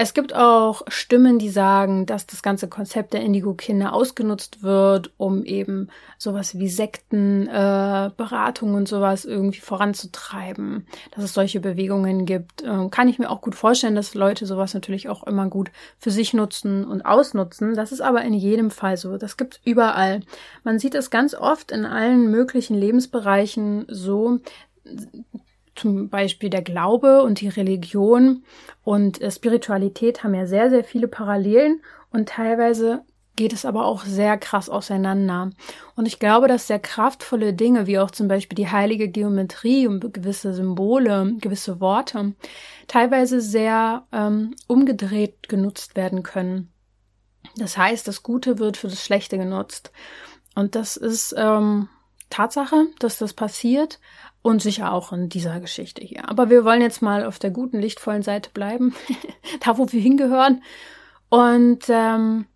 Es 0.00 0.14
gibt 0.14 0.32
auch 0.32 0.82
Stimmen, 0.86 1.40
die 1.40 1.48
sagen, 1.48 2.06
dass 2.06 2.24
das 2.24 2.40
ganze 2.40 2.68
Konzept 2.68 3.14
der 3.14 3.22
Indigo-Kinder 3.22 3.92
ausgenutzt 3.92 4.62
wird, 4.62 5.10
um 5.16 5.44
eben 5.44 5.88
sowas 6.18 6.56
wie 6.56 6.68
Sekten, 6.68 7.48
äh, 7.48 8.10
Beratung 8.16 8.74
und 8.74 8.86
sowas 8.86 9.24
irgendwie 9.24 9.58
voranzutreiben. 9.58 10.86
Dass 11.10 11.24
es 11.24 11.34
solche 11.34 11.58
Bewegungen 11.58 12.26
gibt. 12.26 12.62
Äh, 12.62 12.88
kann 12.92 13.08
ich 13.08 13.18
mir 13.18 13.28
auch 13.28 13.40
gut 13.40 13.56
vorstellen, 13.56 13.96
dass 13.96 14.14
Leute 14.14 14.46
sowas 14.46 14.72
natürlich 14.72 15.08
auch 15.08 15.24
immer 15.24 15.48
gut 15.48 15.72
für 15.98 16.12
sich 16.12 16.32
nutzen 16.32 16.84
und 16.84 17.04
ausnutzen. 17.04 17.74
Das 17.74 17.90
ist 17.90 18.00
aber 18.00 18.22
in 18.22 18.34
jedem 18.34 18.70
Fall 18.70 18.96
so. 18.96 19.18
Das 19.18 19.36
gibt's 19.36 19.58
überall. 19.64 20.20
Man 20.62 20.78
sieht 20.78 20.94
es 20.94 21.10
ganz 21.10 21.34
oft 21.34 21.72
in 21.72 21.84
allen 21.84 22.30
möglichen 22.30 22.76
Lebensbereichen 22.76 23.84
so, 23.88 24.38
zum 25.78 26.08
Beispiel 26.08 26.50
der 26.50 26.62
Glaube 26.62 27.22
und 27.22 27.40
die 27.40 27.48
Religion 27.48 28.44
und 28.84 29.20
äh, 29.20 29.30
Spiritualität 29.30 30.24
haben 30.24 30.34
ja 30.34 30.46
sehr, 30.46 30.70
sehr 30.70 30.84
viele 30.84 31.08
Parallelen 31.08 31.80
und 32.10 32.28
teilweise 32.28 33.02
geht 33.38 33.52
es 33.52 33.64
aber 33.64 33.84
auch 33.86 34.02
sehr 34.02 34.36
krass 34.36 34.68
auseinander. 34.68 35.50
Und 35.94 36.06
ich 36.06 36.18
glaube, 36.18 36.48
dass 36.48 36.66
sehr 36.66 36.80
kraftvolle 36.80 37.54
Dinge, 37.54 37.86
wie 37.86 38.00
auch 38.00 38.10
zum 38.10 38.26
Beispiel 38.26 38.56
die 38.56 38.68
heilige 38.68 39.08
Geometrie 39.08 39.86
und 39.86 40.12
gewisse 40.12 40.52
Symbole, 40.52 41.34
gewisse 41.40 41.80
Worte, 41.80 42.34
teilweise 42.88 43.40
sehr 43.40 44.06
ähm, 44.12 44.56
umgedreht 44.66 45.48
genutzt 45.48 45.94
werden 45.94 46.24
können. 46.24 46.72
Das 47.56 47.78
heißt, 47.78 48.08
das 48.08 48.24
Gute 48.24 48.58
wird 48.58 48.76
für 48.76 48.88
das 48.88 49.04
Schlechte 49.04 49.38
genutzt. 49.38 49.92
Und 50.56 50.74
das 50.74 50.96
ist 50.96 51.32
ähm, 51.38 51.88
Tatsache, 52.30 52.86
dass 52.98 53.18
das 53.18 53.32
passiert 53.32 54.00
und 54.42 54.62
sicher 54.62 54.92
auch 54.92 55.12
in 55.12 55.28
dieser 55.28 55.60
Geschichte 55.60 56.02
hier. 56.02 56.28
Aber 56.28 56.50
wir 56.50 56.64
wollen 56.64 56.82
jetzt 56.82 57.02
mal 57.02 57.24
auf 57.24 57.38
der 57.38 57.50
guten, 57.50 57.78
lichtvollen 57.80 58.22
Seite 58.22 58.50
bleiben, 58.50 58.94
da 59.64 59.78
wo 59.78 59.90
wir 59.90 60.00
hingehören. 60.00 60.62
Und 61.28 61.84
ähm, 61.88 62.46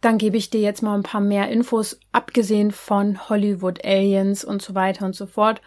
dann 0.00 0.18
gebe 0.18 0.36
ich 0.36 0.50
dir 0.50 0.60
jetzt 0.60 0.82
mal 0.82 0.94
ein 0.94 1.02
paar 1.02 1.20
mehr 1.20 1.48
Infos, 1.48 1.98
abgesehen 2.10 2.72
von 2.72 3.28
Hollywood 3.28 3.84
Aliens 3.84 4.44
und 4.44 4.62
so 4.62 4.74
weiter 4.74 5.06
und 5.06 5.14
so 5.14 5.26
fort. 5.26 5.60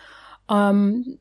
Ähm, 0.49 1.19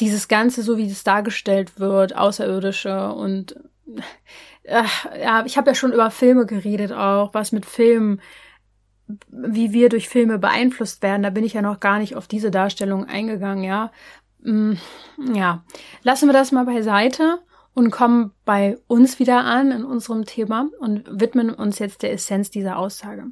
dieses 0.00 0.28
Ganze, 0.28 0.62
so 0.62 0.76
wie 0.76 0.90
es 0.90 1.04
dargestellt 1.04 1.78
wird, 1.78 2.16
Außerirdische 2.16 3.12
und 3.12 3.56
äh, 4.62 4.82
ja, 5.20 5.44
ich 5.44 5.56
habe 5.56 5.70
ja 5.70 5.74
schon 5.74 5.92
über 5.92 6.10
Filme 6.10 6.46
geredet 6.46 6.92
auch, 6.92 7.34
was 7.34 7.52
mit 7.52 7.66
Filmen, 7.66 8.20
wie 9.28 9.72
wir 9.72 9.88
durch 9.88 10.08
Filme 10.08 10.38
beeinflusst 10.38 11.02
werden. 11.02 11.22
Da 11.22 11.30
bin 11.30 11.44
ich 11.44 11.52
ja 11.52 11.62
noch 11.62 11.80
gar 11.80 11.98
nicht 11.98 12.16
auf 12.16 12.26
diese 12.26 12.50
Darstellung 12.50 13.04
eingegangen, 13.04 13.64
ja. 13.64 13.92
Mm, 14.42 14.74
ja, 15.34 15.64
lassen 16.02 16.28
wir 16.28 16.32
das 16.32 16.52
mal 16.52 16.64
beiseite 16.64 17.40
und 17.74 17.90
kommen 17.90 18.32
bei 18.44 18.78
uns 18.86 19.18
wieder 19.18 19.44
an 19.44 19.72
in 19.72 19.84
unserem 19.84 20.24
Thema 20.24 20.68
und 20.78 21.04
widmen 21.10 21.50
uns 21.50 21.78
jetzt 21.78 22.02
der 22.02 22.12
Essenz 22.12 22.50
dieser 22.50 22.78
Aussage. 22.78 23.24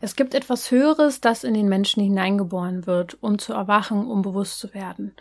Es 0.00 0.14
gibt 0.14 0.34
etwas 0.34 0.70
Höheres, 0.70 1.20
das 1.20 1.44
in 1.44 1.54
den 1.54 1.68
Menschen 1.68 2.02
hineingeboren 2.02 2.86
wird, 2.86 3.18
um 3.20 3.38
zu 3.38 3.52
erwachen, 3.52 4.06
um 4.06 4.22
bewusst 4.22 4.60
zu 4.60 4.72
werden. 4.72 5.14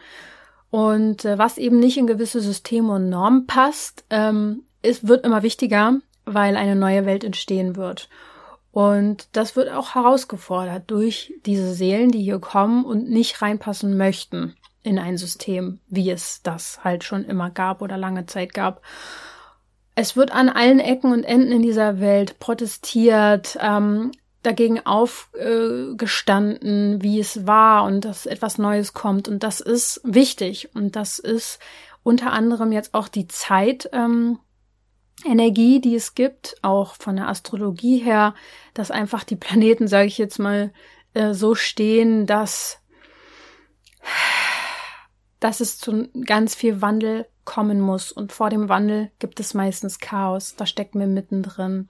Und 0.70 1.26
äh, 1.26 1.38
was 1.38 1.58
eben 1.58 1.80
nicht 1.80 1.98
in 1.98 2.08
gewisse 2.08 2.40
Systeme 2.40 2.94
und 2.94 3.10
Normen 3.10 3.48
passt, 3.48 4.06
ähm, 4.10 4.64
es 4.82 5.08
wird 5.08 5.26
immer 5.26 5.44
wichtiger, 5.44 6.00
weil 6.26 6.56
eine 6.56 6.76
neue 6.76 7.06
Welt 7.06 7.24
entstehen 7.24 7.76
wird. 7.76 8.10
Und 8.72 9.30
das 9.32 9.56
wird 9.56 9.72
auch 9.72 9.96
herausgefordert 9.96 10.84
durch 10.88 11.34
diese 11.46 11.74
Seelen, 11.74 12.12
die 12.12 12.22
hier 12.22 12.40
kommen 12.40 12.86
und 12.86 13.10
nicht 13.10 13.42
reinpassen 13.42 13.98
möchten 13.98 14.56
in 14.84 15.00
ein 15.00 15.18
System, 15.18 15.80
wie 15.88 16.12
es 16.12 16.42
das 16.44 16.84
halt 16.84 17.04
schon 17.04 17.26
immer 17.26 17.50
gab 17.50 17.82
oder 17.82 17.98
lange 17.98 18.26
Zeit 18.26 18.54
gab. 18.54 18.82
Es 19.96 20.16
wird 20.16 20.32
an 20.32 20.50
allen 20.50 20.80
Ecken 20.80 21.12
und 21.12 21.24
Enden 21.24 21.52
in 21.52 21.64
dieser 21.64 22.00
Welt 22.00 22.40
protestiert, 22.40 23.58
ähm, 23.60 24.12
dagegen 24.44 24.86
aufgestanden, 24.86 27.00
äh, 27.00 27.04
wie 27.04 27.20
es 27.20 27.48
war 27.48 27.84
und 27.84 28.06
dass 28.06 28.26
etwas 28.26 28.58
Neues 28.58 28.94
kommt. 28.94 29.28
Und 29.28 29.44
das 29.44 29.60
ist 29.60 30.00
wichtig. 30.04 30.70
Und 30.74 30.96
das 30.96 31.20
ist 31.20 31.60
unter 32.04 32.32
anderem 32.32 32.72
jetzt 32.72 32.94
auch 32.94 33.10
die 33.10 33.28
Zeit, 33.28 33.90
ähm, 33.92 34.40
Energie, 35.26 35.82
die 35.82 35.96
es 35.96 36.16
gibt, 36.16 36.56
auch 36.62 36.96
von 36.96 37.16
der 37.16 37.28
Astrologie 37.28 37.98
her, 37.98 38.36
dass 38.74 38.92
einfach 38.92 39.24
die 39.24 39.36
Planeten, 39.36 39.88
sage 39.88 40.08
ich 40.08 40.18
jetzt 40.18 40.38
mal, 40.38 40.72
äh, 41.14 41.34
so 41.34 41.56
stehen, 41.56 42.26
dass 42.26 42.80
dass 45.40 45.60
es 45.60 45.78
zu 45.78 46.10
ganz 46.26 46.56
viel 46.56 46.82
Wandel 46.82 47.28
kommen 47.46 47.80
muss. 47.80 48.12
Und 48.12 48.32
vor 48.32 48.50
dem 48.50 48.70
Wandel 48.70 49.12
gibt 49.20 49.40
es 49.40 49.54
meistens 49.54 50.00
Chaos. 50.00 50.56
Da 50.56 50.66
stecken 50.66 51.00
wir 51.00 51.08
mittendrin. 51.08 51.88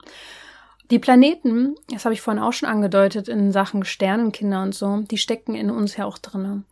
Die 0.90 0.98
Planeten, 0.98 1.74
das 1.90 2.04
habe 2.04 2.14
ich 2.14 2.22
vorhin 2.22 2.42
auch 2.42 2.52
schon 2.52 2.68
angedeutet 2.68 3.28
in 3.28 3.52
Sachen 3.52 3.84
Sternenkinder 3.84 4.62
und 4.62 4.74
so, 4.74 5.02
die 5.02 5.18
stecken 5.18 5.54
in 5.54 5.70
uns 5.70 5.96
ja 5.96 6.06
auch 6.06 6.18
drinne. 6.18 6.64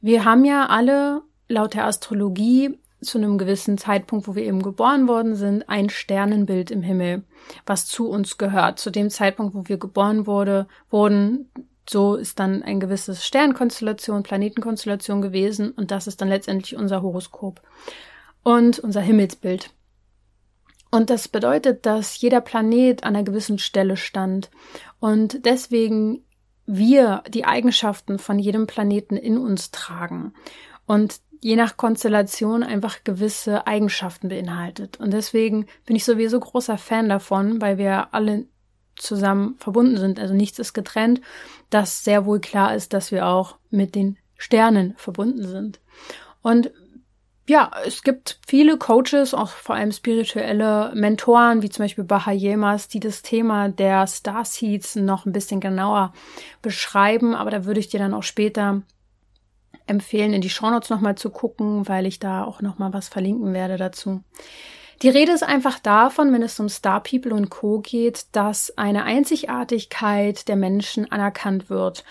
Wir 0.00 0.24
haben 0.24 0.44
ja 0.44 0.66
alle 0.66 1.22
laut 1.48 1.74
der 1.74 1.86
Astrologie 1.86 2.78
zu 3.06 3.18
einem 3.18 3.38
gewissen 3.38 3.78
Zeitpunkt, 3.78 4.28
wo 4.28 4.34
wir 4.34 4.44
eben 4.44 4.62
geboren 4.62 5.08
worden 5.08 5.34
sind, 5.34 5.68
ein 5.68 5.88
Sternenbild 5.88 6.70
im 6.70 6.82
Himmel, 6.82 7.24
was 7.64 7.86
zu 7.86 8.08
uns 8.08 8.38
gehört. 8.38 8.78
Zu 8.78 8.90
dem 8.90 9.10
Zeitpunkt, 9.10 9.54
wo 9.54 9.66
wir 9.66 9.78
geboren 9.78 10.26
wurde, 10.26 10.66
wurden, 10.90 11.50
so 11.88 12.16
ist 12.16 12.38
dann 12.38 12.62
ein 12.62 12.80
gewisses 12.80 13.24
Sternkonstellation, 13.24 14.22
Planetenkonstellation 14.22 15.22
gewesen 15.22 15.70
und 15.70 15.90
das 15.90 16.06
ist 16.06 16.20
dann 16.20 16.28
letztendlich 16.28 16.76
unser 16.76 17.02
Horoskop 17.02 17.62
und 18.42 18.78
unser 18.78 19.00
Himmelsbild. 19.00 19.70
Und 20.90 21.10
das 21.10 21.28
bedeutet, 21.28 21.84
dass 21.86 22.20
jeder 22.20 22.40
Planet 22.40 23.04
an 23.04 23.16
einer 23.16 23.24
gewissen 23.24 23.58
Stelle 23.58 23.96
stand 23.96 24.50
und 24.98 25.44
deswegen 25.44 26.24
wir 26.66 27.22
die 27.28 27.44
Eigenschaften 27.44 28.18
von 28.18 28.38
jedem 28.38 28.66
Planeten 28.66 29.16
in 29.16 29.38
uns 29.38 29.70
tragen 29.70 30.34
und 30.86 31.20
je 31.40 31.56
nach 31.56 31.76
Konstellation 31.76 32.62
einfach 32.62 33.04
gewisse 33.04 33.66
Eigenschaften 33.66 34.28
beinhaltet. 34.28 34.98
Und 34.98 35.12
deswegen 35.12 35.66
bin 35.84 35.96
ich 35.96 36.04
sowieso 36.04 36.40
großer 36.40 36.78
Fan 36.78 37.08
davon, 37.08 37.60
weil 37.60 37.78
wir 37.78 38.14
alle 38.14 38.46
zusammen 38.96 39.56
verbunden 39.58 39.98
sind. 39.98 40.18
Also 40.18 40.34
nichts 40.34 40.58
ist 40.58 40.72
getrennt, 40.72 41.20
dass 41.70 42.04
sehr 42.04 42.26
wohl 42.26 42.40
klar 42.40 42.74
ist, 42.74 42.92
dass 42.92 43.12
wir 43.12 43.26
auch 43.26 43.56
mit 43.70 43.94
den 43.94 44.18
Sternen 44.36 44.94
verbunden 44.96 45.46
sind. 45.46 45.80
Und 46.42 46.70
ja, 47.48 47.70
es 47.86 48.02
gibt 48.02 48.40
viele 48.46 48.76
Coaches, 48.76 49.32
auch 49.32 49.50
vor 49.50 49.76
allem 49.76 49.92
spirituelle 49.92 50.90
Mentoren, 50.94 51.62
wie 51.62 51.70
zum 51.70 51.84
Beispiel 51.84 52.02
Bahayemas, 52.02 52.88
die 52.88 52.98
das 52.98 53.22
Thema 53.22 53.68
der 53.68 54.06
Starseeds 54.06 54.96
noch 54.96 55.26
ein 55.26 55.32
bisschen 55.32 55.60
genauer 55.60 56.12
beschreiben. 56.60 57.36
Aber 57.36 57.50
da 57.50 57.64
würde 57.64 57.78
ich 57.78 57.88
dir 57.88 58.00
dann 58.00 58.14
auch 58.14 58.24
später 58.24 58.82
empfehlen, 59.86 60.32
in 60.32 60.40
die 60.40 60.50
Shownotes 60.50 60.90
nochmal 60.90 61.16
zu 61.16 61.30
gucken, 61.30 61.88
weil 61.88 62.06
ich 62.06 62.18
da 62.18 62.44
auch 62.44 62.60
nochmal 62.60 62.92
was 62.92 63.08
verlinken 63.08 63.52
werde 63.52 63.76
dazu. 63.76 64.22
Die 65.02 65.10
Rede 65.10 65.32
ist 65.32 65.42
einfach 65.42 65.78
davon, 65.78 66.32
wenn 66.32 66.42
es 66.42 66.58
um 66.58 66.68
Star 66.70 67.02
People 67.02 67.34
und 67.34 67.50
Co. 67.50 67.80
geht, 67.80 68.26
dass 68.32 68.76
eine 68.78 69.04
Einzigartigkeit 69.04 70.48
der 70.48 70.56
Menschen 70.56 71.10
anerkannt 71.12 71.68
wird 71.68 72.02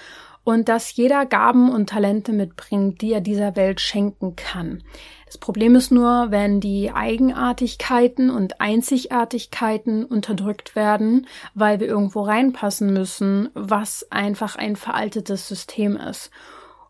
und 0.43 0.69
dass 0.69 0.95
jeder 0.95 1.25
Gaben 1.25 1.71
und 1.71 1.89
Talente 1.89 2.31
mitbringt, 2.31 3.01
die 3.01 3.11
er 3.11 3.21
dieser 3.21 3.55
Welt 3.55 3.81
schenken 3.81 4.35
kann. 4.35 4.83
Das 5.25 5.39
Problem 5.39 5.75
ist 5.75 5.91
nur, 5.91 6.27
wenn 6.29 6.61
die 6.61 6.91
Eigenartigkeiten 6.91 8.29
und 8.29 8.61
Einzigartigkeiten 8.61 10.05
unterdrückt 10.05 10.75
werden, 10.75 11.27
weil 11.55 11.79
wir 11.79 11.87
irgendwo 11.87 12.21
reinpassen 12.21 12.93
müssen, 12.93 13.49
was 13.55 14.09
einfach 14.11 14.55
ein 14.55 14.75
veraltetes 14.75 15.47
System 15.47 15.97
ist. 15.97 16.29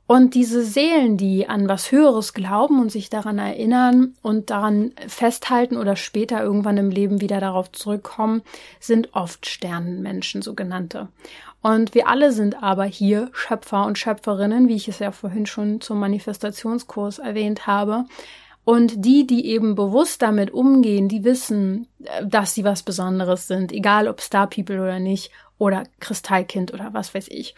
Und 0.07 0.35
diese 0.35 0.63
Seelen, 0.63 1.17
die 1.17 1.49
an 1.49 1.67
was 1.67 1.91
Höheres 1.91 2.33
glauben 2.33 2.79
und 2.79 2.91
sich 2.91 3.09
daran 3.09 3.39
erinnern 3.39 4.13
und 4.21 4.51
daran 4.51 4.91
festhalten 5.07 5.77
oder 5.77 5.95
später 5.95 6.43
irgendwann 6.43 6.77
im 6.77 6.91
Leben 6.91 7.21
wieder 7.21 7.39
darauf 7.39 7.71
zurückkommen, 7.71 8.43
sind 8.79 9.15
oft 9.15 9.47
Sternenmenschen, 9.47 10.43
sogenannte. 10.43 11.07
Und 11.63 11.95
wir 11.95 12.07
alle 12.07 12.31
sind 12.31 12.61
aber 12.61 12.83
hier 12.83 13.29
Schöpfer 13.33 13.87
und 13.87 13.97
Schöpferinnen, 13.97 14.67
wie 14.67 14.75
ich 14.75 14.87
es 14.87 14.99
ja 14.99 15.11
vorhin 15.11 15.47
schon 15.47 15.81
zum 15.81 15.99
Manifestationskurs 15.99 17.17
erwähnt 17.17 17.65
habe. 17.65 18.05
Und 18.63 19.05
die, 19.05 19.25
die 19.25 19.47
eben 19.47 19.73
bewusst 19.73 20.21
damit 20.21 20.51
umgehen, 20.51 21.07
die 21.07 21.23
wissen, 21.23 21.87
äh, 22.03 22.25
dass 22.25 22.53
sie 22.53 22.63
was 22.63 22.83
Besonderes 22.83 23.47
sind, 23.47 23.71
egal 23.71 24.07
ob 24.07 24.21
Star 24.21 24.47
People 24.47 24.81
oder 24.81 24.99
nicht, 24.99 25.31
oder 25.57 25.83
Kristallkind 25.99 26.73
oder 26.73 26.93
was 26.93 27.13
weiß 27.13 27.27
ich. 27.29 27.55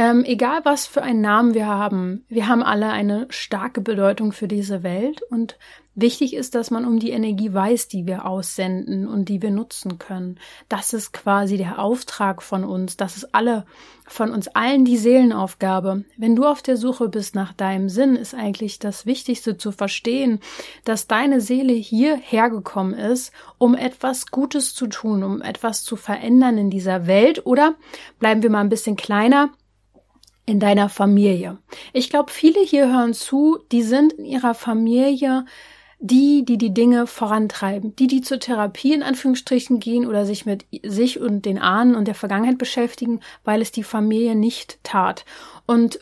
Ähm, 0.00 0.24
egal 0.24 0.60
was 0.64 0.86
für 0.86 1.02
einen 1.02 1.20
Namen 1.20 1.52
wir 1.52 1.66
haben, 1.66 2.24
wir 2.30 2.48
haben 2.48 2.62
alle 2.62 2.88
eine 2.88 3.26
starke 3.28 3.82
Bedeutung 3.82 4.32
für 4.32 4.48
diese 4.48 4.82
Welt 4.82 5.20
und 5.28 5.58
wichtig 5.94 6.32
ist, 6.32 6.54
dass 6.54 6.70
man 6.70 6.86
um 6.86 6.98
die 6.98 7.10
Energie 7.10 7.52
weiß, 7.52 7.88
die 7.88 8.06
wir 8.06 8.24
aussenden 8.24 9.06
und 9.06 9.28
die 9.28 9.42
wir 9.42 9.50
nutzen 9.50 9.98
können. 9.98 10.38
Das 10.70 10.94
ist 10.94 11.12
quasi 11.12 11.58
der 11.58 11.78
Auftrag 11.78 12.42
von 12.42 12.64
uns. 12.64 12.96
Das 12.96 13.18
ist 13.18 13.34
alle, 13.34 13.66
von 14.06 14.30
uns 14.30 14.48
allen 14.48 14.86
die 14.86 14.96
Seelenaufgabe. 14.96 16.04
Wenn 16.16 16.34
du 16.34 16.46
auf 16.46 16.62
der 16.62 16.78
Suche 16.78 17.10
bist 17.10 17.34
nach 17.34 17.52
deinem 17.52 17.90
Sinn, 17.90 18.16
ist 18.16 18.34
eigentlich 18.34 18.78
das 18.78 19.04
Wichtigste 19.04 19.58
zu 19.58 19.70
verstehen, 19.70 20.40
dass 20.86 21.08
deine 21.08 21.42
Seele 21.42 21.74
hierher 21.74 22.48
gekommen 22.48 22.94
ist, 22.94 23.34
um 23.58 23.74
etwas 23.74 24.30
Gutes 24.30 24.74
zu 24.74 24.86
tun, 24.86 25.22
um 25.22 25.42
etwas 25.42 25.82
zu 25.82 25.96
verändern 25.96 26.56
in 26.56 26.70
dieser 26.70 27.06
Welt 27.06 27.44
oder 27.44 27.74
bleiben 28.18 28.42
wir 28.42 28.48
mal 28.48 28.60
ein 28.60 28.70
bisschen 28.70 28.96
kleiner, 28.96 29.50
in 30.50 30.58
deiner 30.58 30.88
Familie. 30.88 31.58
Ich 31.92 32.10
glaube, 32.10 32.32
viele 32.32 32.60
hier 32.60 32.92
hören 32.92 33.14
zu, 33.14 33.58
die 33.70 33.82
sind 33.82 34.14
in 34.14 34.24
ihrer 34.24 34.54
Familie 34.54 35.44
die, 36.02 36.46
die 36.46 36.56
die 36.56 36.72
Dinge 36.72 37.06
vorantreiben, 37.06 37.94
die, 37.94 38.06
die 38.06 38.22
zur 38.22 38.40
Therapie 38.40 38.94
in 38.94 39.02
Anführungsstrichen 39.02 39.80
gehen 39.80 40.06
oder 40.06 40.24
sich 40.24 40.46
mit 40.46 40.64
sich 40.82 41.20
und 41.20 41.44
den 41.44 41.58
Ahnen 41.58 41.94
und 41.94 42.08
der 42.08 42.14
Vergangenheit 42.14 42.56
beschäftigen, 42.56 43.20
weil 43.44 43.60
es 43.60 43.70
die 43.70 43.84
Familie 43.84 44.34
nicht 44.34 44.80
tat 44.82 45.26
und 45.66 46.00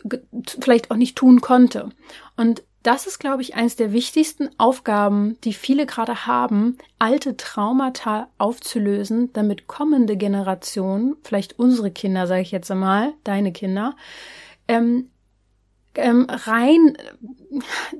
vielleicht 0.61 0.89
auch 0.89 0.95
nicht 0.95 1.17
tun 1.17 1.41
konnte. 1.41 1.89
Und 2.37 2.63
das 2.83 3.07
ist, 3.07 3.19
glaube 3.19 3.41
ich, 3.41 3.55
eines 3.55 3.75
der 3.75 3.91
wichtigsten 3.91 4.49
Aufgaben, 4.57 5.37
die 5.43 5.53
viele 5.53 5.85
gerade 5.85 6.25
haben, 6.25 6.77
alte 6.97 7.35
Traumata 7.35 8.29
aufzulösen, 8.37 9.33
damit 9.33 9.67
kommende 9.67 10.15
Generationen, 10.15 11.17
vielleicht 11.23 11.59
unsere 11.59 11.91
Kinder, 11.91 12.25
sage 12.25 12.41
ich 12.41 12.51
jetzt 12.51 12.71
einmal, 12.71 13.13
deine 13.23 13.51
Kinder, 13.51 13.95
ähm, 14.67 15.09
ähm, 15.95 16.27
rein 16.29 16.97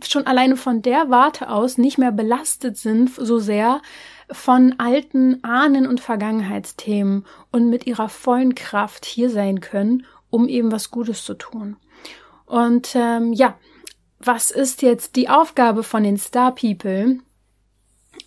schon 0.03 0.27
alleine 0.27 0.55
von 0.55 0.81
der 0.81 1.09
Warte 1.09 1.49
aus 1.49 1.77
nicht 1.77 1.97
mehr 1.97 2.11
belastet 2.11 2.77
sind 2.77 3.13
so 3.13 3.39
sehr 3.39 3.81
von 4.31 4.75
alten 4.77 5.43
Ahnen 5.43 5.87
und 5.87 5.99
Vergangenheitsthemen 5.99 7.25
und 7.51 7.69
mit 7.69 7.87
ihrer 7.87 8.09
vollen 8.09 8.53
Kraft 8.53 9.05
hier 9.05 9.29
sein 9.29 9.59
können, 9.59 10.05
um 10.29 10.47
eben 10.47 10.71
was 10.71 10.91
Gutes 10.91 11.25
zu 11.25 11.33
tun. 11.33 11.77
Und 12.45 12.91
ähm, 12.95 13.33
ja, 13.33 13.55
was 14.19 14.51
ist 14.51 14.81
jetzt 14.81 15.15
die 15.15 15.29
Aufgabe 15.29 15.83
von 15.83 16.03
den 16.03 16.17
Star 16.17 16.53
People? 16.53 17.19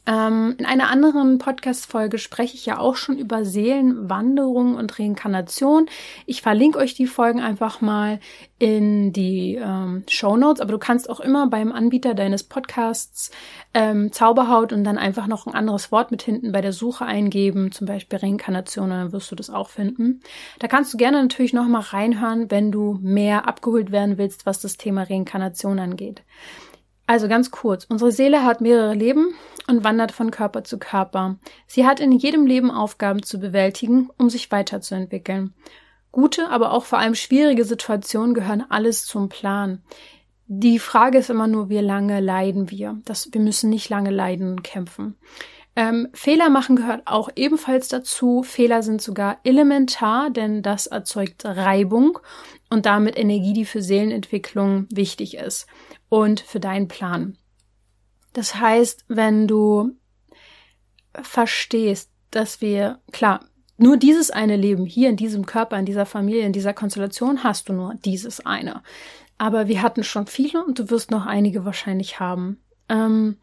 Ähm, 0.04 0.56
in 0.58 0.66
einer 0.66 0.90
anderen 0.90 1.38
Podcast-Folge 1.38 2.18
spreche 2.18 2.56
ich 2.56 2.66
ja 2.66 2.78
auch 2.78 2.96
schon 2.96 3.16
über 3.18 3.44
Seelenwanderung 3.44 4.74
und 4.74 4.98
Reinkarnation. 4.98 5.86
Ich 6.26 6.42
verlinke 6.42 6.78
euch 6.78 6.94
die 6.94 7.06
Folgen 7.06 7.40
einfach 7.40 7.80
mal 7.80 8.18
in 8.58 9.12
die 9.12 9.54
ähm, 9.54 10.02
Show 10.08 10.36
Notes, 10.36 10.60
aber 10.60 10.72
du 10.72 10.78
kannst 10.78 11.08
auch 11.08 11.20
immer 11.20 11.46
beim 11.48 11.70
Anbieter 11.70 12.14
deines 12.14 12.42
Podcasts 12.42 13.30
ähm, 13.74 14.10
Zauberhaut 14.10 14.72
und 14.72 14.82
dann 14.82 14.98
einfach 14.98 15.28
noch 15.28 15.46
ein 15.46 15.54
anderes 15.54 15.92
Wort 15.92 16.10
mit 16.10 16.22
hinten 16.22 16.50
bei 16.50 16.60
der 16.60 16.72
Suche 16.72 17.04
eingeben, 17.04 17.70
zum 17.70 17.86
Beispiel 17.86 18.18
Reinkarnation, 18.18 18.90
dann 18.90 19.12
wirst 19.12 19.30
du 19.30 19.36
das 19.36 19.50
auch 19.50 19.68
finden. 19.68 20.20
Da 20.58 20.66
kannst 20.66 20.92
du 20.92 20.98
gerne 20.98 21.22
natürlich 21.22 21.52
noch 21.52 21.68
mal 21.68 21.80
reinhören, 21.80 22.50
wenn 22.50 22.72
du 22.72 22.98
mehr 23.02 23.46
abgeholt 23.46 23.92
werden 23.92 24.18
willst, 24.18 24.46
was 24.46 24.60
das 24.60 24.76
Thema 24.76 25.04
Reinkarnation 25.04 25.78
angeht. 25.78 26.22
Also 27.06 27.28
ganz 27.28 27.50
kurz, 27.50 27.84
unsere 27.84 28.12
Seele 28.12 28.44
hat 28.44 28.60
mehrere 28.60 28.94
Leben 28.94 29.34
und 29.68 29.84
wandert 29.84 30.12
von 30.12 30.30
Körper 30.30 30.64
zu 30.64 30.78
Körper. 30.78 31.36
Sie 31.66 31.86
hat 31.86 32.00
in 32.00 32.12
jedem 32.12 32.46
Leben 32.46 32.70
Aufgaben 32.70 33.22
zu 33.22 33.38
bewältigen, 33.38 34.10
um 34.18 34.30
sich 34.30 34.50
weiterzuentwickeln. 34.50 35.52
Gute, 36.10 36.48
aber 36.50 36.72
auch 36.72 36.84
vor 36.84 36.98
allem 36.98 37.14
schwierige 37.14 37.64
Situationen 37.64 38.34
gehören 38.34 38.64
alles 38.68 39.04
zum 39.04 39.28
Plan. 39.28 39.82
Die 40.46 40.78
Frage 40.78 41.18
ist 41.18 41.30
immer 41.30 41.46
nur, 41.46 41.70
wie 41.70 41.78
lange 41.78 42.20
leiden 42.20 42.70
wir. 42.70 43.00
Das, 43.04 43.32
wir 43.32 43.40
müssen 43.40 43.70
nicht 43.70 43.88
lange 43.88 44.10
leiden 44.10 44.50
und 44.50 44.62
kämpfen. 44.62 45.16
Ähm, 45.74 46.08
Fehler 46.12 46.50
machen 46.50 46.76
gehört 46.76 47.02
auch 47.06 47.30
ebenfalls 47.34 47.88
dazu. 47.88 48.42
Fehler 48.42 48.82
sind 48.82 49.00
sogar 49.00 49.38
elementar, 49.44 50.28
denn 50.28 50.62
das 50.62 50.86
erzeugt 50.86 51.46
Reibung 51.46 52.18
und 52.68 52.84
damit 52.84 53.18
Energie, 53.18 53.54
die 53.54 53.64
für 53.64 53.80
Seelenentwicklung 53.80 54.86
wichtig 54.90 55.38
ist 55.38 55.66
und 56.12 56.40
für 56.40 56.61
deinen 56.61 56.88
Plan. 56.88 57.38
Das 58.35 58.57
heißt, 58.57 59.07
wenn 59.09 59.48
du 59.48 59.92
verstehst, 61.22 62.11
dass 62.31 62.61
wir, 62.61 63.01
klar, 63.12 63.40
nur 63.79 63.96
dieses 63.96 64.31
eine 64.31 64.57
Leben 64.57 64.85
hier 64.85 65.09
in 65.09 65.16
diesem 65.16 65.46
Körper, 65.46 65.79
in 65.79 65.87
dieser 65.87 66.05
Familie, 66.05 66.44
in 66.44 66.53
dieser 66.53 66.75
Konstellation 66.75 67.42
hast 67.42 67.70
du 67.70 67.72
nur 67.72 67.94
dieses 68.05 68.44
eine. 68.44 68.83
Aber 69.38 69.68
wir 69.68 69.81
hatten 69.81 70.05
schon 70.05 70.27
viele 70.27 70.62
und 70.62 70.79
du 70.79 70.90
wirst 70.90 71.11
noch 71.11 71.25
einige 71.25 71.64
wahrscheinlich 71.64 72.20
haben. 72.20 72.61
Ähm, 72.90 73.38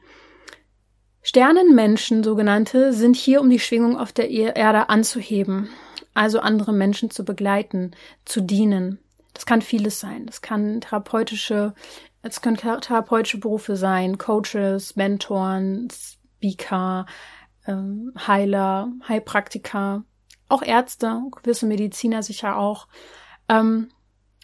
Sternenmenschen, 1.24 2.24
sogenannte, 2.24 2.94
sind 2.94 3.16
hier, 3.16 3.42
um 3.42 3.50
die 3.50 3.58
Schwingung 3.58 3.98
auf 3.98 4.12
der 4.12 4.30
Erde 4.30 4.90
anzuheben, 4.90 5.70
also 6.14 6.40
andere 6.40 6.74
Menschen 6.74 7.10
zu 7.10 7.26
begleiten, 7.26 7.96
zu 8.26 8.42
dienen. 8.42 9.00
Das 9.34 9.48
kann 9.48 9.64
vieles 9.64 10.00
sein. 10.00 10.28
Das 10.28 10.42
kann 10.42 10.82
therapeutische 10.82 11.74
es 12.22 12.42
können 12.42 12.58
therapeutische 12.58 13.40
Berufe 13.40 13.76
sein, 13.76 14.18
Coaches, 14.18 14.96
Mentoren, 14.96 15.88
Speaker, 15.92 17.06
ähm, 17.68 18.14
Heiler, 18.28 18.92
Heilpraktiker, 19.08 20.04
auch 20.50 20.62
Ärzte, 20.62 21.22
gewisse 21.44 21.66
Mediziner 21.66 22.24
sicher 22.24 22.58
auch. 22.58 22.88
Ähm, 23.48 23.90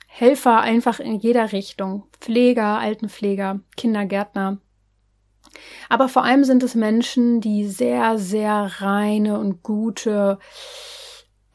Helfer 0.07 0.61
einfach 0.61 0.99
in 0.99 1.15
jeder 1.15 1.51
Richtung. 1.51 2.07
Pfleger, 2.21 2.79
Altenpfleger, 2.79 3.59
Kindergärtner. 3.75 4.59
Aber 5.89 6.07
vor 6.07 6.23
allem 6.23 6.43
sind 6.43 6.63
es 6.63 6.75
Menschen, 6.75 7.41
die 7.41 7.67
sehr, 7.67 8.17
sehr 8.17 8.71
reine 8.79 9.39
und 9.39 9.63
gute, 9.63 10.39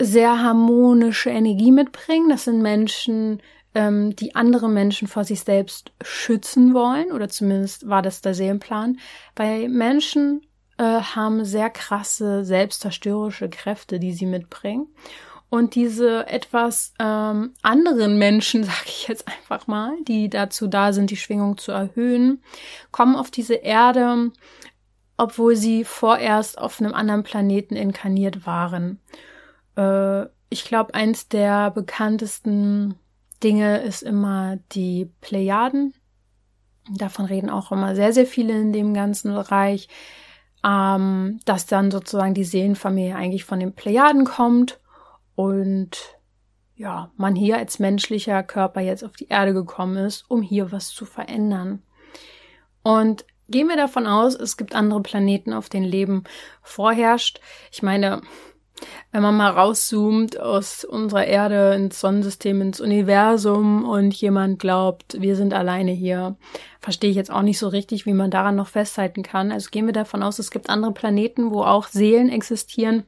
sehr 0.01 0.43
harmonische 0.43 1.31
Energie 1.31 1.73
mitbringen. 1.73 2.29
Das 2.29 2.45
sind 2.45 2.61
Menschen, 2.61 3.41
ähm, 3.75 4.17
die 4.17 4.35
andere 4.35 4.69
Menschen 4.69 5.09
vor 5.09 5.25
sich 5.25 5.41
selbst 5.41 5.93
schützen 6.03 6.75
wollen, 6.75 7.13
oder 7.13 7.29
zumindest 7.29 7.89
war 7.89 8.03
das 8.03 8.21
der 8.21 8.35
Seelenplan. 8.35 8.99
Bei 9.35 9.69
Menschen 9.69 10.43
äh, 10.79 10.83
haben 10.83 11.45
sehr 11.45 11.71
krasse 11.71 12.45
selbstzerstörerische 12.45 13.49
Kräfte, 13.49 13.99
die 14.01 14.13
sie 14.13 14.27
mitbringen. 14.27 14.89
Und 15.51 15.75
diese 15.75 16.29
etwas 16.29 16.95
ähm, 17.01 17.55
anderen 17.61 18.19
Menschen, 18.19 18.65
sage 18.65 18.87
ich 18.87 19.09
jetzt 19.09 19.27
einfach 19.29 19.67
mal, 19.67 19.93
die 20.07 20.31
dazu 20.31 20.69
da 20.69 20.93
sind, 20.93 21.11
die 21.11 21.17
Schwingung 21.17 21.59
zu 21.59 21.73
erhöhen, 21.73 22.43
kommen 22.93 23.17
auf 23.17 23.31
diese 23.31 23.55
Erde, 23.55 24.31
obwohl 25.17 25.55
sie 25.57 25.85
vorerst 25.85 26.59
auf 26.59 26.81
einem 26.81 26.95
anderen 26.95 27.25
Planeten 27.25 27.77
inkarniert 27.77 28.47
waren. 28.47 29.01
Äh, 29.77 30.27
ich 30.49 30.65
glaube, 30.65 30.95
eins 30.95 31.29
der 31.29 31.71
bekanntesten 31.71 32.95
Dinge 33.43 33.83
ist 33.83 34.03
immer 34.03 34.59
die 34.73 35.11
Plejaden. 35.21 35.95
Davon 36.89 37.25
reden 37.25 37.51
auch 37.51 37.73
immer 37.73 37.95
sehr, 37.95 38.13
sehr 38.13 38.27
viele 38.27 38.59
in 38.59 38.73
dem 38.73 38.95
ganzen 38.95 39.33
Bereich, 39.33 39.89
ähm, 40.65 41.41
dass 41.45 41.67
dann 41.67 41.91
sozusagen 41.91 42.35
die 42.35 42.45
Seelenfamilie 42.45 43.15
eigentlich 43.15 43.45
von 43.45 43.61
den 43.61 43.75
Plejaden 43.75 44.25
kommt 44.25 44.81
und 45.35 46.19
ja, 46.77 47.11
man 47.17 47.37
hier 47.37 47.59
als 47.59 47.79
menschlicher 47.79 48.43
Körper 48.43 48.81
jetzt 48.81 49.05
auf 49.05 49.13
die 49.13 49.29
Erde 49.29 49.53
gekommen 49.53 49.99
ist, 49.99 50.25
um 50.29 50.41
hier 50.41 50.73
was 50.73 50.89
zu 50.89 51.05
verändern. 51.05 51.83
Und 52.83 53.27
gehen 53.49 53.69
wir 53.69 53.77
davon 53.77 54.07
aus, 54.07 54.35
es 54.35 54.57
gibt 54.57 54.75
andere 54.75 55.03
Planeten, 55.03 55.53
auf 55.53 55.69
denen 55.69 55.85
Leben 55.85 56.25
vorherrscht. 56.63 57.41
Ich 57.71 57.83
meine, 57.83 58.23
wenn 59.13 59.23
man 59.23 59.37
mal 59.37 59.51
rauszoomt 59.51 60.39
aus 60.39 60.85
unserer 60.85 61.27
Erde 61.27 61.75
ins 61.75 62.01
Sonnensystem, 62.01 62.61
ins 62.61 62.81
Universum 62.81 63.85
und 63.85 64.15
jemand 64.15 64.59
glaubt, 64.59 65.21
wir 65.21 65.37
sind 65.37 65.53
alleine 65.53 65.93
hier, 65.93 66.37
verstehe 66.81 67.11
ich 67.11 67.17
jetzt 67.17 67.31
auch 67.31 67.43
nicht 67.43 67.59
so 67.59 67.69
richtig, 67.69 68.07
wie 68.07 68.15
man 68.15 68.31
daran 68.31 68.57
noch 68.57 68.69
festhalten 68.69 69.23
kann. 69.23 69.53
Also 69.53 69.71
gehen 69.71 69.87
wir 69.87 69.93
davon 69.93 70.23
aus, 70.23 70.39
es 70.39 70.51
gibt 70.51 70.71
andere 70.71 70.93
Planeten, 70.93 71.51
wo 71.51 71.63
auch 71.63 71.89
Seelen 71.89 72.29
existieren. 72.29 73.05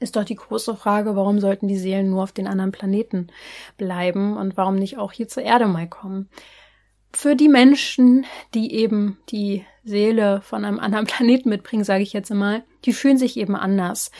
Ist 0.00 0.16
doch 0.16 0.24
die 0.24 0.36
große 0.36 0.76
Frage, 0.76 1.16
warum 1.16 1.40
sollten 1.40 1.66
die 1.66 1.78
Seelen 1.78 2.10
nur 2.10 2.22
auf 2.22 2.32
den 2.32 2.46
anderen 2.46 2.70
Planeten 2.70 3.28
bleiben 3.76 4.36
und 4.36 4.56
warum 4.56 4.76
nicht 4.76 4.96
auch 4.96 5.12
hier 5.12 5.26
zur 5.26 5.42
Erde 5.42 5.66
mal 5.66 5.88
kommen? 5.88 6.28
Für 7.12 7.34
die 7.34 7.48
Menschen, 7.48 8.26
die 8.54 8.74
eben 8.74 9.18
die 9.30 9.64
Seele 9.82 10.40
von 10.42 10.64
einem 10.64 10.78
anderen 10.78 11.06
Planeten 11.06 11.48
mitbringen, 11.48 11.84
sage 11.84 12.02
ich 12.02 12.12
jetzt 12.12 12.30
einmal, 12.30 12.62
die 12.84 12.92
fühlen 12.92 13.18
sich 13.18 13.36
eben 13.36 13.56
anders. 13.56 14.12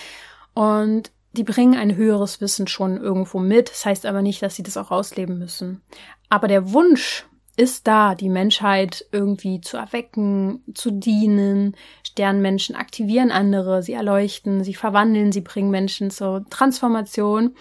Und 0.58 1.12
die 1.34 1.44
bringen 1.44 1.78
ein 1.78 1.94
höheres 1.94 2.40
Wissen 2.40 2.66
schon 2.66 2.96
irgendwo 2.96 3.38
mit. 3.38 3.70
Das 3.70 3.86
heißt 3.86 4.04
aber 4.06 4.22
nicht, 4.22 4.42
dass 4.42 4.56
sie 4.56 4.64
das 4.64 4.76
auch 4.76 4.90
ausleben 4.90 5.38
müssen. 5.38 5.82
Aber 6.30 6.48
der 6.48 6.72
Wunsch 6.72 7.26
ist 7.56 7.86
da, 7.86 8.16
die 8.16 8.28
Menschheit 8.28 9.06
irgendwie 9.12 9.60
zu 9.60 9.76
erwecken, 9.76 10.64
zu 10.74 10.90
dienen. 10.90 11.76
Sternmenschen 12.02 12.74
aktivieren 12.74 13.30
andere, 13.30 13.84
sie 13.84 13.92
erleuchten, 13.92 14.64
sie 14.64 14.74
verwandeln, 14.74 15.30
sie 15.30 15.42
bringen 15.42 15.70
Menschen 15.70 16.10
zur 16.10 16.44
Transformation. 16.50 17.54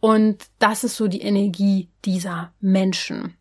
Und 0.00 0.46
das 0.58 0.82
ist 0.82 0.96
so 0.96 1.06
die 1.06 1.22
Energie 1.22 1.88
dieser 2.04 2.52
Menschen. 2.60 3.36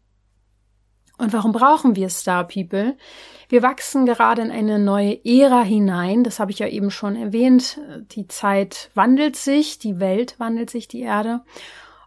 Und 1.20 1.34
warum 1.34 1.52
brauchen 1.52 1.96
wir 1.96 2.10
Star 2.10 2.48
People? 2.48 2.98
Wir 3.50 3.62
wachsen 3.62 4.06
gerade 4.06 4.42
in 4.42 4.52
eine 4.52 4.80
neue 4.80 5.20
Ära 5.26 5.62
hinein. 5.64 6.24
Das 6.24 6.40
habe 6.40 6.52
ich 6.52 6.60
ja 6.60 6.68
eben 6.68 6.92
schon 6.92 7.16
erwähnt. 7.16 7.80
Die 8.12 8.28
Zeit 8.28 8.90
wandelt 8.96 9.36
sich, 9.36 9.80
die 9.80 10.00
Welt 10.00 10.40
wandelt 10.40 10.70
sich, 10.70 10.88
die 10.88 11.02
Erde. 11.02 11.42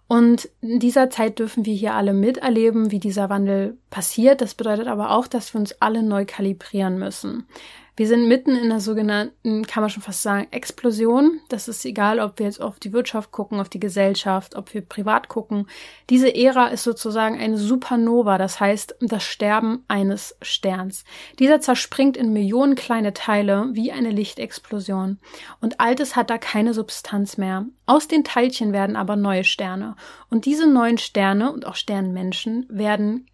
Und 0.08 0.48
in 0.60 0.78
dieser 0.78 1.10
Zeit 1.10 1.38
dürfen 1.38 1.64
wir 1.66 1.74
hier 1.74 1.94
alle 1.94 2.14
miterleben, 2.14 2.90
wie 2.90 3.00
dieser 3.00 3.28
Wandel 3.28 3.76
passiert. 3.90 4.40
Das 4.40 4.54
bedeutet 4.54 4.86
aber 4.86 5.10
auch, 5.10 5.26
dass 5.26 5.54
wir 5.54 5.60
uns 5.60 5.72
alle 5.80 6.02
neu 6.02 6.24
kalibrieren 6.26 6.98
müssen. 6.98 7.46
Wir 7.94 8.08
sind 8.08 8.26
mitten 8.26 8.56
in 8.56 8.64
einer 8.64 8.80
sogenannten, 8.80 9.66
kann 9.66 9.82
man 9.82 9.90
schon 9.90 10.02
fast 10.02 10.22
sagen, 10.22 10.46
Explosion. 10.50 11.40
Das 11.50 11.68
ist 11.68 11.84
egal, 11.84 12.20
ob 12.20 12.38
wir 12.38 12.46
jetzt 12.46 12.62
auf 12.62 12.80
die 12.80 12.94
Wirtschaft 12.94 13.32
gucken, 13.32 13.60
auf 13.60 13.68
die 13.68 13.80
Gesellschaft, 13.80 14.56
ob 14.56 14.72
wir 14.72 14.80
privat 14.80 15.28
gucken. 15.28 15.66
Diese 16.08 16.34
Ära 16.34 16.68
ist 16.68 16.84
sozusagen 16.84 17.38
eine 17.38 17.58
Supernova, 17.58 18.38
das 18.38 18.60
heißt 18.60 18.96
das 19.00 19.24
Sterben 19.24 19.84
eines 19.88 20.34
Sterns. 20.40 21.04
Dieser 21.38 21.60
zerspringt 21.60 22.16
in 22.16 22.32
Millionen 22.32 22.76
kleine 22.76 23.12
Teile 23.12 23.68
wie 23.72 23.92
eine 23.92 24.10
Lichtexplosion. 24.10 25.18
Und 25.60 25.78
Altes 25.78 26.16
hat 26.16 26.30
da 26.30 26.38
keine 26.38 26.72
Substanz 26.72 27.36
mehr. 27.36 27.66
Aus 27.84 28.08
den 28.08 28.24
Teilchen 28.24 28.72
werden 28.72 28.96
aber 28.96 29.16
neue 29.16 29.44
Sterne. 29.44 29.96
Und 30.30 30.46
diese 30.46 30.66
neuen 30.66 30.96
Sterne 30.96 31.52
und 31.52 31.66
auch 31.66 31.74
Sternmenschen 31.74 32.64
werden 32.70 33.26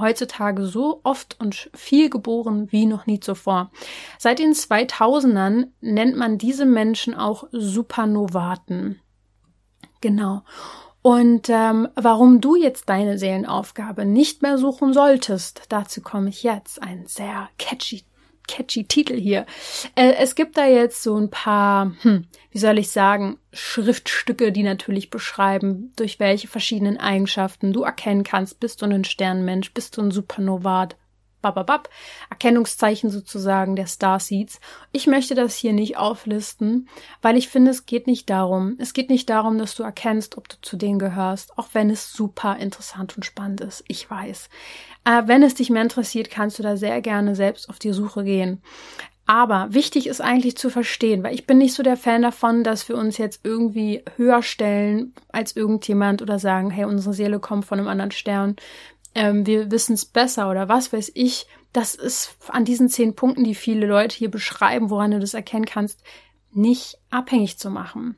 heutzutage 0.00 0.66
so 0.66 1.00
oft 1.02 1.38
und 1.40 1.70
viel 1.74 2.10
geboren 2.10 2.70
wie 2.70 2.86
noch 2.86 3.06
nie 3.06 3.20
zuvor. 3.20 3.70
Seit 4.18 4.38
den 4.38 4.52
2000ern 4.52 5.68
nennt 5.80 6.16
man 6.16 6.38
diese 6.38 6.66
Menschen 6.66 7.14
auch 7.14 7.44
Supernovaten. 7.52 9.00
Genau. 10.00 10.42
Und 11.02 11.50
ähm, 11.50 11.88
warum 11.96 12.40
du 12.40 12.56
jetzt 12.56 12.88
deine 12.88 13.18
Seelenaufgabe 13.18 14.06
nicht 14.06 14.40
mehr 14.40 14.56
suchen 14.56 14.94
solltest, 14.94 15.64
dazu 15.68 16.00
komme 16.00 16.30
ich 16.30 16.42
jetzt. 16.42 16.82
Ein 16.82 17.06
sehr 17.06 17.48
catchy 17.58 18.04
catchy 18.46 18.84
Titel 18.84 19.18
hier. 19.18 19.46
Äh, 19.94 20.14
es 20.18 20.34
gibt 20.34 20.56
da 20.56 20.66
jetzt 20.66 21.02
so 21.02 21.16
ein 21.16 21.30
paar, 21.30 21.92
hm, 22.02 22.26
wie 22.50 22.58
soll 22.58 22.78
ich 22.78 22.90
sagen, 22.90 23.38
Schriftstücke, 23.52 24.52
die 24.52 24.62
natürlich 24.62 25.10
beschreiben, 25.10 25.92
durch 25.96 26.20
welche 26.20 26.48
verschiedenen 26.48 26.98
Eigenschaften 26.98 27.72
du 27.72 27.82
erkennen 27.82 28.24
kannst, 28.24 28.60
bist 28.60 28.82
du 28.82 28.86
ein 28.86 29.04
Sternmensch, 29.04 29.72
bist 29.72 29.96
du 29.96 30.02
ein 30.02 30.10
Supernovat, 30.10 30.96
bababab, 31.44 31.88
Erkennungszeichen 32.30 33.10
sozusagen 33.10 33.76
der 33.76 33.86
Starseeds. 33.86 34.60
Ich 34.92 35.06
möchte 35.06 35.34
das 35.34 35.54
hier 35.56 35.72
nicht 35.72 35.96
auflisten, 35.96 36.88
weil 37.22 37.36
ich 37.36 37.48
finde, 37.48 37.70
es 37.70 37.86
geht 37.86 38.06
nicht 38.06 38.30
darum. 38.30 38.76
Es 38.78 38.94
geht 38.94 39.10
nicht 39.10 39.28
darum, 39.28 39.58
dass 39.58 39.74
du 39.74 39.82
erkennst, 39.82 40.38
ob 40.38 40.48
du 40.48 40.56
zu 40.62 40.76
denen 40.76 40.98
gehörst, 40.98 41.58
auch 41.58 41.68
wenn 41.72 41.90
es 41.90 42.12
super 42.12 42.56
interessant 42.56 43.16
und 43.16 43.24
spannend 43.24 43.60
ist. 43.60 43.84
Ich 43.86 44.10
weiß. 44.10 44.48
Äh, 45.04 45.22
wenn 45.26 45.42
es 45.42 45.54
dich 45.54 45.70
mehr 45.70 45.82
interessiert, 45.82 46.30
kannst 46.30 46.58
du 46.58 46.62
da 46.62 46.76
sehr 46.76 47.00
gerne 47.02 47.36
selbst 47.36 47.68
auf 47.68 47.78
die 47.78 47.92
Suche 47.92 48.24
gehen. 48.24 48.62
Aber 49.26 49.68
wichtig 49.70 50.06
ist 50.06 50.20
eigentlich 50.20 50.56
zu 50.58 50.68
verstehen, 50.68 51.22
weil 51.22 51.34
ich 51.34 51.46
bin 51.46 51.56
nicht 51.56 51.72
so 51.72 51.82
der 51.82 51.96
Fan 51.96 52.20
davon, 52.20 52.62
dass 52.62 52.88
wir 52.90 52.96
uns 52.96 53.16
jetzt 53.16 53.40
irgendwie 53.42 54.02
höher 54.16 54.42
stellen 54.42 55.14
als 55.32 55.56
irgendjemand 55.56 56.20
oder 56.20 56.38
sagen, 56.38 56.70
hey, 56.70 56.84
unsere 56.84 57.14
Seele 57.14 57.40
kommt 57.40 57.64
von 57.64 57.78
einem 57.78 57.88
anderen 57.88 58.10
Stern, 58.10 58.56
ähm, 59.14 59.46
wir 59.46 59.70
wissen 59.70 59.94
es 59.94 60.04
besser 60.04 60.50
oder 60.50 60.68
was 60.68 60.92
weiß 60.92 61.12
ich. 61.14 61.46
Das 61.72 61.94
ist 61.94 62.36
an 62.48 62.64
diesen 62.64 62.88
zehn 62.88 63.14
Punkten, 63.14 63.44
die 63.44 63.54
viele 63.54 63.86
Leute 63.86 64.16
hier 64.16 64.30
beschreiben, 64.30 64.90
woran 64.90 65.10
du 65.10 65.20
das 65.20 65.34
erkennen 65.34 65.66
kannst, 65.66 66.02
nicht 66.52 66.98
abhängig 67.10 67.58
zu 67.58 67.70
machen. 67.70 68.16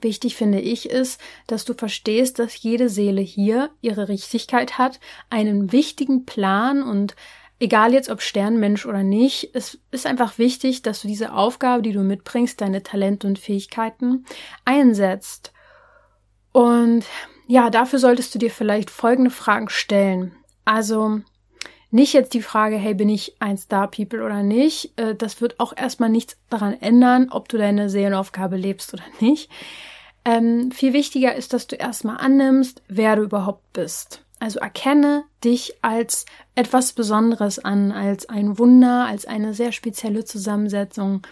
Wichtig 0.00 0.36
finde 0.36 0.60
ich 0.60 0.88
ist, 0.88 1.20
dass 1.46 1.64
du 1.64 1.74
verstehst, 1.74 2.38
dass 2.38 2.62
jede 2.62 2.88
Seele 2.88 3.20
hier 3.20 3.70
ihre 3.80 4.08
Richtigkeit 4.08 4.78
hat, 4.78 5.00
einen 5.28 5.72
wichtigen 5.72 6.24
Plan 6.24 6.82
und 6.82 7.16
egal 7.58 7.92
jetzt 7.92 8.08
ob 8.08 8.22
Sternmensch 8.22 8.86
oder 8.86 9.02
nicht, 9.02 9.50
es 9.54 9.78
ist 9.90 10.06
einfach 10.06 10.38
wichtig, 10.38 10.82
dass 10.82 11.02
du 11.02 11.08
diese 11.08 11.32
Aufgabe, 11.34 11.82
die 11.82 11.92
du 11.92 12.00
mitbringst, 12.00 12.60
deine 12.60 12.82
Talente 12.82 13.26
und 13.26 13.38
Fähigkeiten 13.38 14.24
einsetzt. 14.64 15.52
Und 16.52 17.04
ja, 17.50 17.68
dafür 17.68 17.98
solltest 17.98 18.32
du 18.32 18.38
dir 18.38 18.50
vielleicht 18.52 18.90
folgende 18.90 19.30
Fragen 19.32 19.68
stellen. 19.68 20.30
Also 20.64 21.20
nicht 21.90 22.12
jetzt 22.12 22.32
die 22.32 22.42
Frage, 22.42 22.76
hey, 22.76 22.94
bin 22.94 23.08
ich 23.08 23.34
ein 23.40 23.58
Star 23.58 23.90
People 23.90 24.24
oder 24.24 24.44
nicht? 24.44 24.96
Äh, 24.96 25.16
das 25.16 25.40
wird 25.40 25.58
auch 25.58 25.76
erstmal 25.76 26.10
nichts 26.10 26.36
daran 26.48 26.80
ändern, 26.80 27.26
ob 27.32 27.48
du 27.48 27.58
deine 27.58 27.90
Seelenaufgabe 27.90 28.56
lebst 28.56 28.94
oder 28.94 29.02
nicht. 29.18 29.50
Ähm, 30.24 30.70
viel 30.70 30.92
wichtiger 30.92 31.34
ist, 31.34 31.52
dass 31.52 31.66
du 31.66 31.74
erstmal 31.74 32.18
annimmst, 32.18 32.82
wer 32.86 33.16
du 33.16 33.22
überhaupt 33.22 33.72
bist. 33.72 34.24
Also 34.38 34.60
erkenne 34.60 35.24
dich 35.42 35.74
als 35.82 36.26
etwas 36.54 36.92
Besonderes 36.92 37.58
an, 37.58 37.90
als 37.90 38.28
ein 38.28 38.60
Wunder, 38.60 39.06
als 39.06 39.26
eine 39.26 39.54
sehr 39.54 39.72
spezielle 39.72 40.24
Zusammensetzung 40.24 41.22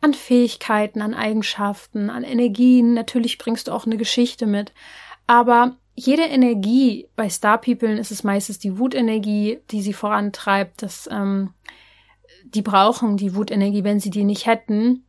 an 0.00 0.14
Fähigkeiten, 0.14 1.00
an 1.00 1.14
Eigenschaften, 1.14 2.10
an 2.10 2.24
Energien. 2.24 2.92
Natürlich 2.92 3.38
bringst 3.38 3.68
du 3.68 3.72
auch 3.72 3.86
eine 3.86 3.96
Geschichte 3.96 4.46
mit. 4.46 4.72
Aber 5.30 5.76
jede 5.94 6.24
Energie, 6.24 7.06
bei 7.14 7.30
Star 7.30 7.58
People 7.58 7.96
ist 8.00 8.10
es 8.10 8.24
meistens 8.24 8.58
die 8.58 8.80
Wutenergie, 8.80 9.60
die 9.70 9.80
sie 9.80 9.92
vorantreibt. 9.92 10.82
Das, 10.82 11.08
ähm, 11.08 11.54
die 12.42 12.62
brauchen 12.62 13.16
die 13.16 13.36
Wutenergie, 13.36 13.84
wenn 13.84 14.00
sie 14.00 14.10
die 14.10 14.24
nicht 14.24 14.46
hätten, 14.46 15.04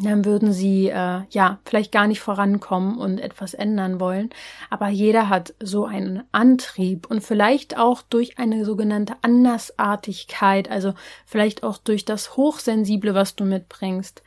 dann 0.00 0.24
würden 0.24 0.54
sie 0.54 0.88
äh, 0.88 1.24
ja 1.28 1.58
vielleicht 1.66 1.92
gar 1.92 2.06
nicht 2.06 2.20
vorankommen 2.20 2.96
und 2.96 3.20
etwas 3.20 3.52
ändern 3.52 4.00
wollen. 4.00 4.30
Aber 4.70 4.88
jeder 4.88 5.28
hat 5.28 5.52
so 5.60 5.84
einen 5.84 6.22
Antrieb 6.32 7.10
und 7.10 7.20
vielleicht 7.20 7.76
auch 7.76 8.00
durch 8.00 8.38
eine 8.38 8.64
sogenannte 8.64 9.16
Andersartigkeit, 9.20 10.70
also 10.70 10.94
vielleicht 11.26 11.62
auch 11.62 11.76
durch 11.76 12.06
das 12.06 12.38
Hochsensible, 12.38 13.12
was 13.12 13.36
du 13.36 13.44
mitbringst. 13.44 14.22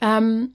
Ähm, 0.00 0.54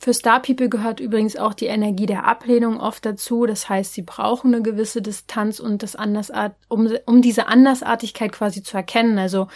für 0.00 0.14
Star 0.14 0.40
People 0.40 0.68
gehört 0.68 0.98
übrigens 0.98 1.36
auch 1.36 1.54
die 1.54 1.66
Energie 1.66 2.06
der 2.06 2.24
Ablehnung 2.24 2.80
oft 2.80 3.04
dazu. 3.04 3.46
Das 3.46 3.68
heißt, 3.68 3.92
sie 3.92 4.02
brauchen 4.02 4.54
eine 4.54 4.62
gewisse 4.62 5.02
Distanz 5.02 5.60
und 5.60 5.82
das 5.82 5.94
Andersart, 5.94 6.56
um, 6.68 6.90
um 7.06 7.22
diese 7.22 7.46
Andersartigkeit 7.46 8.32
quasi 8.32 8.62
zu 8.62 8.76
erkennen. 8.76 9.18
Also, 9.18 9.48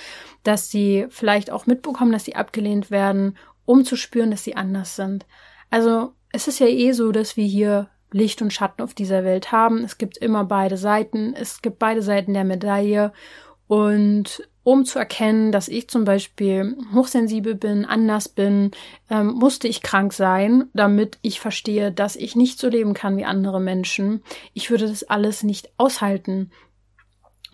dass 0.43 0.71
sie 0.71 1.07
vielleicht 1.09 1.51
auch 1.51 1.67
mitbekommen, 1.67 2.13
dass 2.13 2.25
sie 2.25 2.37
abgelehnt 2.37 2.91
werden 2.91 3.37
um 3.65 3.85
zu 3.85 3.97
spüren, 3.97 4.31
dass 4.31 4.45
sie 4.45 4.57
anders 4.57 4.97
sind. 4.97 5.27
Also 5.71 6.13
es 6.33 6.49
ist 6.49 6.59
ja 6.59 6.67
eh 6.67 6.93
so, 6.93 7.13
dass 7.13 7.37
wir 7.37 7.47
hier 7.47 7.89
Licht 8.11 8.43
und 8.43 8.53
Schatten 8.53 8.83
auf 8.83 8.95
dieser 8.95 9.25
Welt 9.25 9.53
haben. 9.53 9.83
Es 9.85 9.99
gibt 9.99 10.19
immer 10.19 10.45
beide 10.45 10.77
Seiten. 10.77 11.35
Es 11.35 11.63
gibt 11.63 11.79
beide 11.79 12.03
Seiten 12.03 12.35
der 12.35 12.45
Medaille. 12.45 13.13
Und 13.67 14.49
um 14.64 14.85
zu 14.85 14.98
erkennen, 14.98 15.53
dass 15.53 15.68
ich 15.68 15.88
zum 15.88 16.05
Beispiel 16.05 16.77
hochsensibel 16.94 17.55
bin, 17.55 17.85
anders 17.85 18.29
bin, 18.29 18.72
ähm, 19.11 19.29
musste 19.29 19.68
ich 19.68 19.83
krank 19.83 20.12
sein, 20.12 20.64
damit 20.72 21.18
ich 21.22 21.38
verstehe, 21.38 21.92
dass 21.92 22.16
ich 22.16 22.35
nicht 22.35 22.59
so 22.59 22.68
leben 22.68 22.94
kann 22.94 23.16
wie 23.16 23.24
andere 23.24 23.61
Menschen. 23.61 24.22
Ich 24.55 24.70
würde 24.70 24.88
das 24.88 25.05
alles 25.05 25.42
nicht 25.42 25.70
aushalten. 25.77 26.50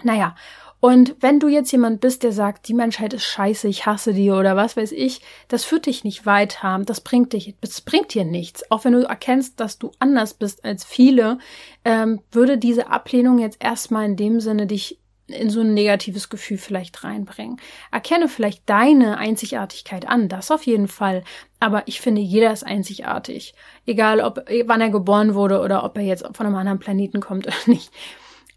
Naja, 0.03 0.35
und 0.81 1.17
wenn 1.21 1.41
du 1.41 1.49
jetzt 1.49 1.71
jemand 1.73 2.01
bist, 2.01 2.23
der 2.23 2.33
sagt, 2.33 2.67
die 2.67 2.75
Menschheit 2.75 3.13
ist 3.13 3.25
scheiße, 3.25 3.69
ich 3.69 3.85
hasse 3.85 4.15
die 4.15 4.31
oder 4.31 4.57
was 4.57 4.79
weiß 4.79 4.93
ich, 4.93 5.21
das 5.49 5.65
führt 5.65 5.85
dich 5.85 6.05
nicht 6.05 6.25
weiter, 6.25 6.81
das 6.87 7.03
bringt 7.03 7.35
dich, 7.35 7.55
das 7.61 7.83
bringt 7.83 8.15
dir 8.15 8.25
nichts. 8.25 8.71
Auch 8.71 8.85
wenn 8.85 8.95
du 8.95 9.03
erkennst, 9.03 9.61
dass 9.61 9.79
du 9.79 9.91
anders 9.99 10.33
bist 10.33 10.65
als 10.65 10.85
viele, 10.85 11.37
ähm, 11.85 12.21
würde 12.33 12.57
diese 12.57 12.89
Ablehnung 12.89 13.39
jetzt 13.39 13.63
erstmal 13.63 14.07
in 14.07 14.17
dem 14.17 14.41
Sinne 14.41 14.67
dich 14.67 15.00
in 15.33 15.51
so 15.51 15.61
ein 15.61 15.75
negatives 15.75 16.29
Gefühl 16.29 16.59
vielleicht 16.59 17.05
reinbringen. 17.05 17.61
Erkenne 17.91 18.29
vielleicht 18.29 18.69
deine 18.69 19.19
Einzigartigkeit 19.19 20.07
an, 20.09 20.29
das 20.29 20.51
auf 20.51 20.65
jeden 20.65 20.89
Fall. 20.89 21.25
Aber 21.59 21.83
ich 21.87 22.01
finde, 22.01 22.21
jeder 22.21 22.53
ist 22.53 22.65
einzigartig. 22.65 23.55
Egal, 23.87 24.21
ob, 24.21 24.45
wann 24.65 24.81
er 24.81 24.91
geboren 24.91 25.35
wurde 25.35 25.61
oder 25.61 25.85
ob 25.85 25.97
er 25.97 26.05
jetzt 26.05 26.25
von 26.33 26.47
einem 26.47 26.57
anderen 26.57 26.79
Planeten 26.79 27.21
kommt 27.21 27.47
oder 27.49 27.57
nicht. 27.67 27.93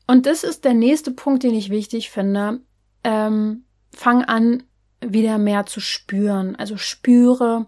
Und 0.07 0.25
das 0.25 0.43
ist 0.43 0.65
der 0.65 0.73
nächste 0.73 1.11
Punkt, 1.11 1.43
den 1.43 1.55
ich 1.55 1.69
wichtig 1.69 2.09
finde. 2.09 2.61
Ähm, 3.03 3.65
fang 3.91 4.23
an, 4.23 4.63
wieder 5.01 5.37
mehr 5.37 5.65
zu 5.65 5.79
spüren. 5.79 6.55
Also 6.55 6.77
spüre 6.77 7.67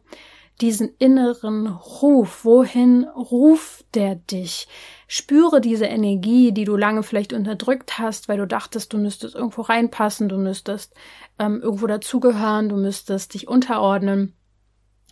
diesen 0.62 0.90
inneren 1.00 1.68
Ruf. 1.68 2.46
Wohin 2.46 3.04
ruft 3.04 3.86
der 3.96 4.16
dich? 4.16 4.68
Spüre 5.08 5.62
diese 5.62 5.86
Energie, 5.86 6.52
die 6.52 6.64
du 6.64 6.76
lange 6.76 7.04
vielleicht 7.04 7.34
unterdrückt 7.34 8.00
hast, 8.00 8.28
weil 8.28 8.38
du 8.38 8.48
dachtest, 8.48 8.94
du 8.94 8.98
müsstest 8.98 9.36
irgendwo 9.36 9.62
reinpassen, 9.62 10.30
du 10.30 10.38
müsstest 10.38 10.94
ähm, 11.38 11.62
irgendwo 11.62 11.88
dazugehören, 11.88 12.70
du 12.70 12.76
müsstest 12.76 13.34
dich 13.34 13.48
unterordnen. 13.48 14.36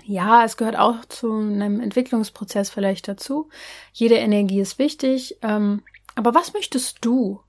Ja, 0.03 0.43
es 0.43 0.58
gehört 0.58 0.77
auch 0.77 1.06
zu 1.06 1.32
einem 1.32 1.79
Entwicklungsprozess 1.79 2.69
vielleicht 2.69 3.08
dazu. 3.08 3.49
Jede 3.91 4.15
Energie 4.15 4.60
ist 4.60 4.79
wichtig. 4.79 5.38
Ähm, 5.41 5.84
aber 6.15 6.34
was 6.34 6.53
möchtest 6.53 7.06
du? 7.06 7.41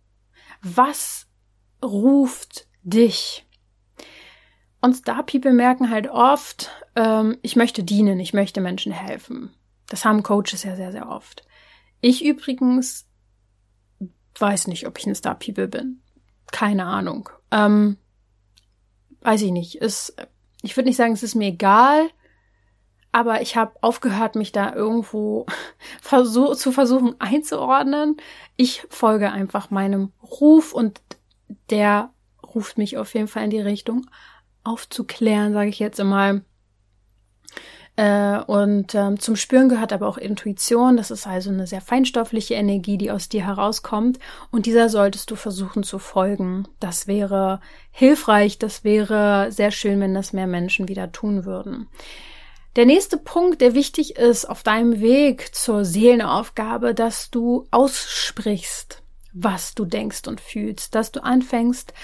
Was 0.62 1.26
ruft 1.82 2.66
dich? 2.82 3.46
Und 4.80 4.94
Star 4.94 5.24
People 5.24 5.54
merken 5.54 5.90
halt 5.90 6.10
oft, 6.10 6.70
ähm, 6.94 7.38
ich 7.40 7.56
möchte 7.56 7.82
dienen, 7.82 8.20
ich 8.20 8.34
möchte 8.34 8.60
Menschen 8.60 8.92
helfen. 8.92 9.54
Das 9.88 10.04
haben 10.04 10.22
Coaches 10.22 10.62
ja 10.62 10.76
sehr, 10.76 10.92
sehr 10.92 11.08
oft. 11.08 11.44
Ich 12.04 12.24
übrigens 12.24 13.06
weiß 14.38 14.66
nicht, 14.66 14.86
ob 14.86 14.98
ich 14.98 15.06
ein 15.06 15.14
Star 15.14 15.38
People 15.38 15.68
bin. 15.68 16.00
Keine 16.52 16.86
Ahnung. 16.86 17.28
Ähm, 17.50 17.96
weiß 19.20 19.42
ich 19.42 19.52
nicht. 19.52 19.76
Ist, 19.76 20.14
ich 20.62 20.76
würde 20.76 20.88
nicht 20.88 20.96
sagen, 20.96 21.12
es 21.12 21.22
ist 21.22 21.34
mir 21.34 21.48
egal 21.48 22.10
aber 23.14 23.42
ich 23.42 23.56
habe 23.56 23.76
aufgehört, 23.80 24.34
mich 24.34 24.50
da 24.50 24.74
irgendwo 24.74 25.46
versuch 26.02 26.56
zu 26.56 26.72
versuchen 26.72 27.14
einzuordnen. 27.20 28.16
Ich 28.56 28.84
folge 28.90 29.30
einfach 29.30 29.70
meinem 29.70 30.10
Ruf 30.20 30.72
und 30.72 31.00
der 31.70 32.10
ruft 32.42 32.76
mich 32.76 32.98
auf 32.98 33.14
jeden 33.14 33.28
Fall 33.28 33.44
in 33.44 33.50
die 33.50 33.60
Richtung 33.60 34.10
aufzuklären, 34.64 35.52
sage 35.52 35.68
ich 35.68 35.78
jetzt 35.78 36.00
einmal. 36.00 36.44
Äh, 37.96 38.40
und 38.40 38.94
ähm, 38.94 39.20
zum 39.20 39.36
Spüren 39.36 39.68
gehört 39.68 39.92
aber 39.92 40.08
auch 40.08 40.18
Intuition. 40.18 40.96
Das 40.96 41.10
ist 41.10 41.26
also 41.26 41.50
eine 41.50 41.66
sehr 41.66 41.80
feinstoffliche 41.80 42.54
Energie, 42.54 42.98
die 42.98 43.10
aus 43.10 43.28
dir 43.28 43.46
herauskommt. 43.46 44.18
Und 44.50 44.66
dieser 44.66 44.88
solltest 44.88 45.30
du 45.30 45.36
versuchen 45.36 45.84
zu 45.84 45.98
folgen. 45.98 46.66
Das 46.80 47.06
wäre 47.06 47.60
hilfreich. 47.90 48.58
Das 48.58 48.82
wäre 48.82 49.52
sehr 49.52 49.70
schön, 49.70 50.00
wenn 50.00 50.14
das 50.14 50.32
mehr 50.32 50.48
Menschen 50.48 50.88
wieder 50.88 51.12
tun 51.12 51.44
würden. 51.44 51.88
Der 52.74 52.86
nächste 52.86 53.18
Punkt, 53.18 53.60
der 53.60 53.74
wichtig 53.74 54.16
ist 54.16 54.46
auf 54.46 54.64
deinem 54.64 55.00
Weg 55.00 55.54
zur 55.54 55.84
Seelenaufgabe, 55.84 56.92
dass 56.92 57.30
du 57.30 57.68
aussprichst, 57.70 59.00
was 59.32 59.76
du 59.76 59.84
denkst 59.84 60.26
und 60.26 60.40
fühlst, 60.40 60.96
dass 60.96 61.12
du 61.12 61.22
anfängst, 61.22 61.94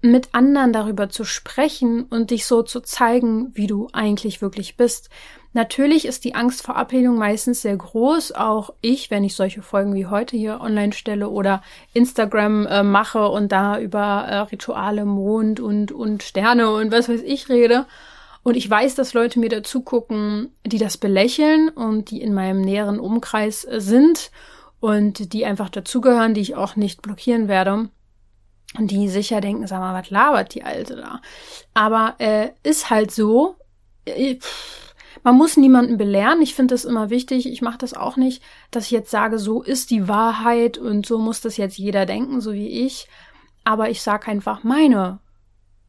mit 0.00 0.28
anderen 0.32 0.72
darüber 0.72 1.08
zu 1.08 1.24
sprechen 1.24 2.04
und 2.04 2.30
dich 2.30 2.46
so 2.46 2.62
zu 2.62 2.80
zeigen, 2.80 3.50
wie 3.54 3.66
du 3.66 3.88
eigentlich 3.92 4.40
wirklich 4.40 4.76
bist. 4.76 5.10
Natürlich 5.54 6.04
ist 6.04 6.24
die 6.24 6.34
Angst 6.34 6.62
vor 6.62 6.76
Ablehnung 6.76 7.18
meistens 7.18 7.62
sehr 7.62 7.76
groß. 7.76 8.32
Auch 8.32 8.70
ich, 8.80 9.10
wenn 9.10 9.24
ich 9.24 9.34
solche 9.34 9.62
Folgen 9.62 9.94
wie 9.94 10.06
heute 10.06 10.36
hier 10.36 10.60
online 10.60 10.92
stelle 10.92 11.28
oder 11.30 11.62
Instagram 11.94 12.66
äh, 12.66 12.82
mache 12.82 13.28
und 13.28 13.50
da 13.50 13.80
über 13.80 14.26
äh, 14.28 14.36
Rituale, 14.38 15.04
Mond 15.04 15.58
und, 15.58 15.90
und 15.90 16.22
Sterne 16.22 16.70
und 16.70 16.92
was 16.92 17.08
weiß 17.08 17.22
ich 17.22 17.48
rede, 17.48 17.86
und 18.48 18.56
ich 18.56 18.70
weiß, 18.70 18.94
dass 18.94 19.12
Leute 19.12 19.40
mir 19.40 19.50
dazu 19.50 19.82
gucken, 19.82 20.52
die 20.64 20.78
das 20.78 20.96
belächeln 20.96 21.68
und 21.68 22.10
die 22.10 22.22
in 22.22 22.32
meinem 22.32 22.62
näheren 22.62 22.98
Umkreis 22.98 23.64
äh, 23.64 23.80
sind 23.80 24.30
und 24.80 25.34
die 25.34 25.44
einfach 25.44 25.68
dazugehören, 25.68 26.32
die 26.32 26.40
ich 26.40 26.54
auch 26.54 26.74
nicht 26.74 27.02
blockieren 27.02 27.48
werde. 27.48 27.90
Die 28.86 29.08
sicher 29.08 29.40
denken, 29.40 29.66
sag 29.66 29.80
mal, 29.80 30.00
was 30.00 30.10
labert 30.10 30.54
die 30.54 30.64
Alte 30.64 30.96
da? 30.96 31.20
Aber 31.74 32.14
äh, 32.18 32.50
ist 32.62 32.90
halt 32.90 33.10
so. 33.10 33.56
Äh, 34.04 34.38
man 35.24 35.36
muss 35.36 35.56
niemanden 35.56 35.98
belehren. 35.98 36.40
Ich 36.42 36.54
finde 36.54 36.74
das 36.74 36.84
immer 36.84 37.10
wichtig. 37.10 37.50
Ich 37.50 37.60
mache 37.62 37.78
das 37.78 37.94
auch 37.94 38.16
nicht, 38.16 38.42
dass 38.70 38.84
ich 38.84 38.90
jetzt 38.92 39.10
sage, 39.10 39.38
so 39.38 39.62
ist 39.62 39.90
die 39.90 40.06
Wahrheit 40.06 40.78
und 40.78 41.06
so 41.06 41.18
muss 41.18 41.40
das 41.40 41.56
jetzt 41.56 41.76
jeder 41.76 42.06
denken, 42.06 42.40
so 42.40 42.52
wie 42.52 42.86
ich. 42.86 43.08
Aber 43.64 43.90
ich 43.90 44.00
sage 44.00 44.28
einfach 44.28 44.62
meine 44.62 45.18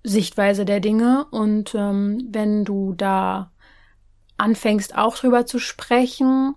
Sichtweise 0.03 0.65
der 0.65 0.79
Dinge. 0.79 1.25
Und 1.31 1.75
ähm, 1.75 2.27
wenn 2.31 2.65
du 2.65 2.93
da 2.93 3.51
anfängst, 4.37 4.97
auch 4.97 5.17
drüber 5.17 5.45
zu 5.45 5.59
sprechen, 5.59 6.55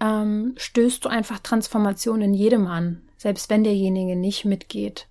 ähm, 0.00 0.54
stößt 0.56 1.04
du 1.04 1.08
einfach 1.08 1.38
Transformation 1.38 2.20
in 2.20 2.34
jedem 2.34 2.66
an, 2.66 3.02
selbst 3.16 3.50
wenn 3.50 3.64
derjenige 3.64 4.16
nicht 4.16 4.44
mitgeht. 4.44 5.08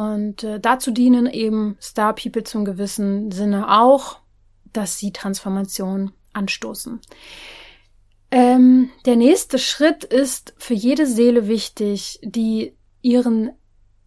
Und 0.00 0.44
äh, 0.44 0.58
dazu 0.58 0.92
dienen 0.92 1.26
eben 1.26 1.76
Star 1.78 2.14
People 2.14 2.42
zum 2.42 2.64
gewissen 2.64 3.30
Sinne 3.30 3.78
auch, 3.78 4.20
dass 4.72 4.96
sie 4.96 5.12
Transformation 5.12 6.12
anstoßen. 6.32 7.00
Ähm, 8.30 8.88
der 9.04 9.16
nächste 9.16 9.58
Schritt 9.58 10.04
ist 10.04 10.54
für 10.56 10.72
jede 10.72 11.06
Seele 11.06 11.48
wichtig, 11.48 12.18
die 12.22 12.78
ihren 13.02 13.50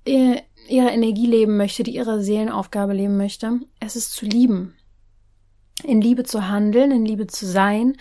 äh, 0.06 0.42
ihre 0.68 0.90
Energie 0.90 1.28
leben 1.28 1.58
möchte, 1.58 1.84
die 1.84 1.94
ihre 1.94 2.24
Seelenaufgabe 2.24 2.94
leben 2.94 3.16
möchte. 3.16 3.60
Es 3.80 3.96
ist 3.96 4.14
zu 4.14 4.26
lieben. 4.26 4.76
In 5.84 6.02
Liebe 6.02 6.24
zu 6.24 6.48
handeln, 6.48 6.90
in 6.90 7.06
Liebe 7.06 7.28
zu 7.28 7.46
sein. 7.46 7.98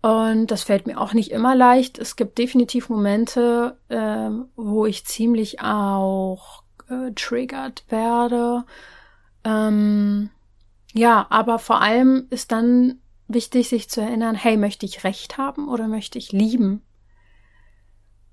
Und 0.00 0.52
das 0.52 0.62
fällt 0.62 0.86
mir 0.86 1.00
auch 1.00 1.12
nicht 1.12 1.32
immer 1.32 1.56
leicht. 1.56 1.98
Es 1.98 2.14
gibt 2.14 2.38
definitiv 2.38 2.88
Momente, 2.88 3.80
äh, 3.88 4.30
wo 4.54 4.86
ich 4.86 5.06
ziemlich 5.06 5.60
auch 5.60 6.65
äh, 6.88 7.12
triggert 7.14 7.84
werde. 7.88 8.64
Ähm, 9.44 10.30
ja, 10.92 11.26
aber 11.30 11.58
vor 11.58 11.80
allem 11.80 12.26
ist 12.30 12.52
dann 12.52 13.00
wichtig, 13.28 13.68
sich 13.68 13.88
zu 13.90 14.00
erinnern, 14.00 14.34
hey, 14.34 14.56
möchte 14.56 14.86
ich 14.86 15.04
Recht 15.04 15.38
haben 15.38 15.68
oder 15.68 15.88
möchte 15.88 16.18
ich 16.18 16.32
lieben? 16.32 16.82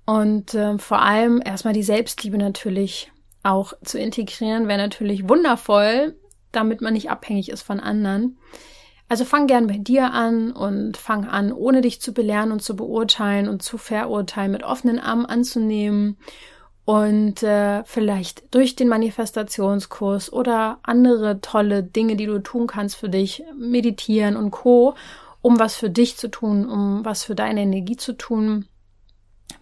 Und 0.06 0.54
äh, 0.54 0.78
vor 0.78 1.00
allem 1.00 1.42
erstmal 1.44 1.74
die 1.74 1.82
Selbstliebe 1.82 2.38
natürlich 2.38 3.10
auch 3.42 3.74
zu 3.82 3.98
integrieren, 3.98 4.68
wäre 4.68 4.78
natürlich 4.78 5.28
wundervoll, 5.28 6.18
damit 6.52 6.80
man 6.80 6.94
nicht 6.94 7.10
abhängig 7.10 7.50
ist 7.50 7.62
von 7.62 7.80
anderen. 7.80 8.38
Also 9.08 9.24
fang 9.24 9.46
gern 9.46 9.66
bei 9.66 9.76
dir 9.76 10.12
an 10.12 10.52
und 10.52 10.96
fang 10.96 11.26
an, 11.26 11.52
ohne 11.52 11.82
dich 11.82 12.00
zu 12.00 12.14
belehren 12.14 12.52
und 12.52 12.62
zu 12.62 12.74
beurteilen 12.74 13.48
und 13.48 13.62
zu 13.62 13.76
verurteilen, 13.76 14.52
mit 14.52 14.62
offenen 14.62 14.98
Armen 14.98 15.26
anzunehmen 15.26 16.16
und 16.84 17.42
äh, 17.42 17.82
vielleicht 17.84 18.54
durch 18.54 18.76
den 18.76 18.88
Manifestationskurs 18.88 20.32
oder 20.32 20.78
andere 20.82 21.40
tolle 21.40 21.82
Dinge, 21.82 22.16
die 22.16 22.26
du 22.26 22.40
tun 22.40 22.66
kannst 22.66 22.96
für 22.96 23.08
dich, 23.08 23.42
meditieren 23.58 24.36
und 24.36 24.50
co, 24.50 24.94
um 25.40 25.58
was 25.58 25.76
für 25.76 25.90
dich 25.90 26.16
zu 26.16 26.28
tun, 26.28 26.68
um 26.68 27.04
was 27.04 27.24
für 27.24 27.34
deine 27.34 27.62
Energie 27.62 27.96
zu 27.96 28.12
tun. 28.12 28.66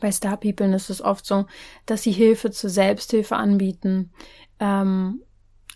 Bei 0.00 0.10
Star 0.10 0.36
People 0.36 0.74
ist 0.74 0.90
es 0.90 1.00
oft 1.00 1.24
so, 1.24 1.46
dass 1.86 2.02
sie 2.02 2.12
Hilfe 2.12 2.50
zur 2.50 2.70
Selbsthilfe 2.70 3.36
anbieten. 3.36 4.12
Ähm, 4.58 5.22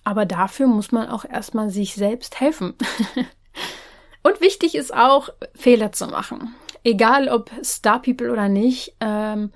aber 0.03 0.27
dafür 0.27 0.67
muss 0.67 0.91
man 0.91 1.09
auch 1.09 1.25
erstmal 1.25 1.71
sich 1.71 1.95
selbst 1.95 2.41
helfen. 2.41 2.75
und 4.23 4.41
wichtig 4.41 4.75
ist 4.75 4.93
auch, 4.93 5.29
Fehler 5.55 5.93
zu 5.93 6.07
machen. 6.09 6.55
Egal 6.83 7.29
ob 7.29 7.51
Star 7.65 8.03
People 8.03 8.33
oder 8.33 8.49
nicht. 8.49 8.97
Ähm, 9.01 9.53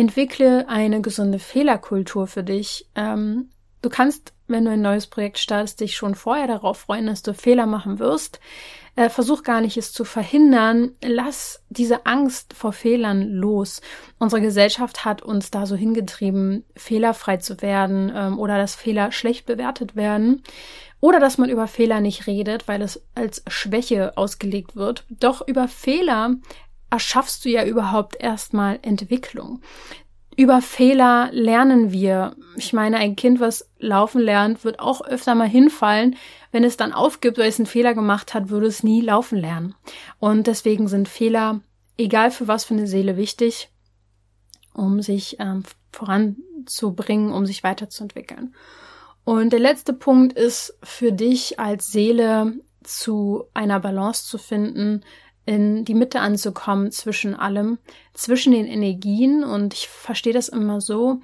Entwickle 0.00 0.68
eine 0.68 1.00
gesunde 1.00 1.38
Fehlerkultur 1.38 2.26
für 2.26 2.42
dich. 2.42 2.86
Ähm, 2.94 3.50
du 3.82 3.88
kannst, 3.88 4.32
wenn 4.48 4.64
du 4.64 4.70
ein 4.70 4.80
neues 4.80 5.06
Projekt 5.06 5.38
startest, 5.38 5.80
dich 5.80 5.96
schon 5.96 6.14
vorher 6.14 6.46
darauf 6.46 6.78
freuen, 6.78 7.06
dass 7.06 7.22
du 7.22 7.34
Fehler 7.34 7.66
machen 7.66 7.98
wirst. 7.98 8.40
Äh, 8.96 9.08
versuch 9.08 9.42
gar 9.42 9.60
nicht, 9.60 9.76
es 9.76 9.92
zu 9.92 10.04
verhindern. 10.04 10.92
Lass 11.02 11.62
diese 11.68 12.06
Angst 12.06 12.54
vor 12.54 12.72
Fehlern 12.72 13.22
los. 13.30 13.80
Unsere 14.18 14.42
Gesellschaft 14.42 15.04
hat 15.04 15.22
uns 15.22 15.50
da 15.50 15.66
so 15.66 15.76
hingetrieben, 15.76 16.64
fehlerfrei 16.76 17.36
zu 17.36 17.62
werden 17.62 18.12
ähm, 18.14 18.38
oder 18.38 18.58
dass 18.58 18.74
Fehler 18.74 19.12
schlecht 19.12 19.46
bewertet 19.46 19.96
werden 19.96 20.42
oder 21.00 21.18
dass 21.18 21.38
man 21.38 21.50
über 21.50 21.66
Fehler 21.66 22.00
nicht 22.00 22.26
redet, 22.26 22.68
weil 22.68 22.82
es 22.82 23.02
als 23.14 23.42
Schwäche 23.48 24.16
ausgelegt 24.16 24.76
wird. 24.76 25.04
Doch 25.08 25.46
über 25.46 25.68
Fehler 25.68 26.36
erschaffst 26.90 27.44
du 27.44 27.48
ja 27.48 27.64
überhaupt 27.64 28.16
erstmal 28.20 28.78
Entwicklung. 28.82 29.60
Über 30.36 30.62
Fehler 30.62 31.28
lernen 31.32 31.92
wir. 31.92 32.34
Ich 32.56 32.72
meine, 32.72 32.96
ein 32.96 33.16
Kind, 33.16 33.40
was 33.40 33.68
laufen 33.78 34.20
lernt, 34.20 34.64
wird 34.64 34.80
auch 34.80 35.02
öfter 35.02 35.34
mal 35.34 35.48
hinfallen. 35.48 36.16
Wenn 36.52 36.64
es 36.64 36.76
dann 36.76 36.92
aufgibt, 36.92 37.38
weil 37.38 37.48
es 37.48 37.58
einen 37.58 37.66
Fehler 37.66 37.94
gemacht 37.94 38.32
hat, 38.32 38.48
würde 38.48 38.66
es 38.66 38.82
nie 38.82 39.00
laufen 39.00 39.38
lernen. 39.38 39.74
Und 40.18 40.46
deswegen 40.46 40.88
sind 40.88 41.08
Fehler, 41.08 41.60
egal 41.98 42.30
für 42.30 42.48
was 42.48 42.64
für 42.64 42.74
eine 42.74 42.86
Seele, 42.86 43.16
wichtig, 43.16 43.68
um 44.72 45.02
sich 45.02 45.36
ähm, 45.40 45.64
voranzubringen, 45.92 47.32
um 47.32 47.44
sich 47.44 47.62
weiterzuentwickeln. 47.62 48.54
Und 49.24 49.52
der 49.52 49.60
letzte 49.60 49.92
Punkt 49.92 50.32
ist 50.32 50.78
für 50.82 51.12
dich 51.12 51.60
als 51.60 51.88
Seele 51.88 52.54
zu 52.82 53.44
einer 53.52 53.78
Balance 53.80 54.24
zu 54.26 54.38
finden, 54.38 55.04
in 55.46 55.84
die 55.84 55.94
Mitte 55.94 56.20
anzukommen 56.20 56.92
zwischen 56.92 57.34
allem, 57.34 57.78
zwischen 58.14 58.52
den 58.52 58.66
Energien. 58.66 59.44
Und 59.44 59.74
ich 59.74 59.88
verstehe 59.88 60.32
das 60.32 60.48
immer 60.48 60.80
so, 60.80 61.20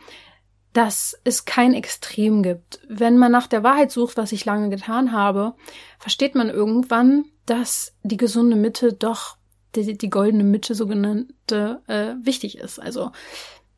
dass 0.73 1.19
es 1.25 1.45
kein 1.45 1.73
Extrem 1.73 2.43
gibt. 2.43 2.81
Wenn 2.89 3.17
man 3.17 3.33
nach 3.33 3.47
der 3.47 3.63
Wahrheit 3.63 3.91
sucht, 3.91 4.17
was 4.17 4.33
ich 4.33 4.45
lange 4.45 4.69
getan 4.69 5.13
habe, 5.13 5.55
versteht 5.99 6.35
man 6.35 6.51
irgendwann, 6.51 7.25
dass 7.47 7.95
die 8.03 8.19
gesunde 8.19 8.57
Mitte 8.57 8.93
doch 8.93 9.37
die, 9.75 9.97
die 9.97 10.11
goldene 10.11 10.45
Mitte 10.45 10.75
sogenannte 10.75 11.83
äh, 11.87 12.15
wichtig 12.23 12.59
ist. 12.59 12.79
Also 12.79 13.13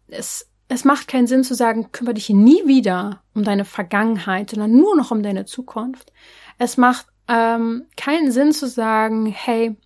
es, 0.08 0.48
es 0.68 0.84
macht 0.84 1.08
keinen 1.08 1.26
Sinn 1.26 1.44
zu 1.44 1.54
sagen, 1.54 1.92
kümmere 1.92 2.14
dich 2.14 2.30
nie 2.30 2.66
wieder 2.66 3.22
um 3.34 3.44
deine 3.44 3.64
Vergangenheit, 3.64 4.50
sondern 4.50 4.72
nur 4.72 4.96
noch 4.96 5.10
um 5.10 5.22
deine 5.22 5.44
Zukunft. 5.44 6.12
Es 6.58 6.76
macht 6.76 7.06
ähm, 7.28 7.86
keinen 7.96 8.32
Sinn 8.32 8.52
zu 8.52 8.66
sagen, 8.66 9.26
hey, 9.26 9.76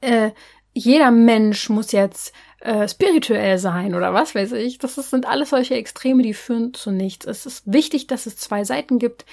äh, 0.00 0.30
jeder 0.72 1.10
Mensch 1.10 1.68
muss 1.68 1.92
jetzt 1.92 2.32
äh, 2.60 2.86
spirituell 2.88 3.58
sein 3.58 3.94
oder 3.94 4.14
was 4.14 4.34
weiß 4.34 4.52
ich. 4.52 4.78
Das 4.78 4.98
ist, 4.98 5.10
sind 5.10 5.26
alles 5.26 5.50
solche 5.50 5.74
Extreme, 5.74 6.22
die 6.22 6.34
führen 6.34 6.74
zu 6.74 6.90
nichts. 6.90 7.26
Es 7.26 7.46
ist 7.46 7.72
wichtig, 7.72 8.06
dass 8.06 8.26
es 8.26 8.36
zwei 8.36 8.64
Seiten 8.64 8.98
gibt, 8.98 9.24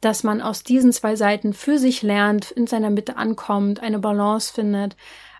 dass 0.00 0.24
man 0.24 0.40
aus 0.40 0.64
diesen 0.64 0.92
zwei 0.92 1.16
Seiten 1.16 1.52
für 1.54 1.78
sich 1.78 2.02
lernt, 2.02 2.50
in 2.50 2.66
seiner 2.66 2.90
Mitte 2.90 3.16
ankommt, 3.16 3.80
eine 3.80 3.98
Balance 3.98 4.52
findet. 4.52 4.96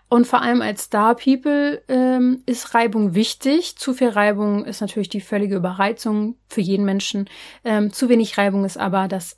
Und 0.09 0.27
vor 0.27 0.41
allem 0.41 0.61
als 0.61 0.83
Star 0.83 1.15
People 1.15 1.81
ähm, 1.87 2.43
ist 2.45 2.75
Reibung 2.75 3.15
wichtig. 3.15 3.77
Zu 3.77 3.93
viel 3.93 4.09
Reibung 4.09 4.63
ist 4.63 4.79
natürlich 4.79 5.09
die 5.09 5.21
völlige 5.21 5.55
Überreizung 5.55 6.37
für 6.47 6.61
jeden 6.61 6.85
Menschen. 6.85 7.29
Ähm, 7.63 7.91
zu 7.91 8.09
wenig 8.09 8.37
Reibung 8.37 8.63
ist 8.63 8.77
aber 8.77 9.07
das, 9.07 9.37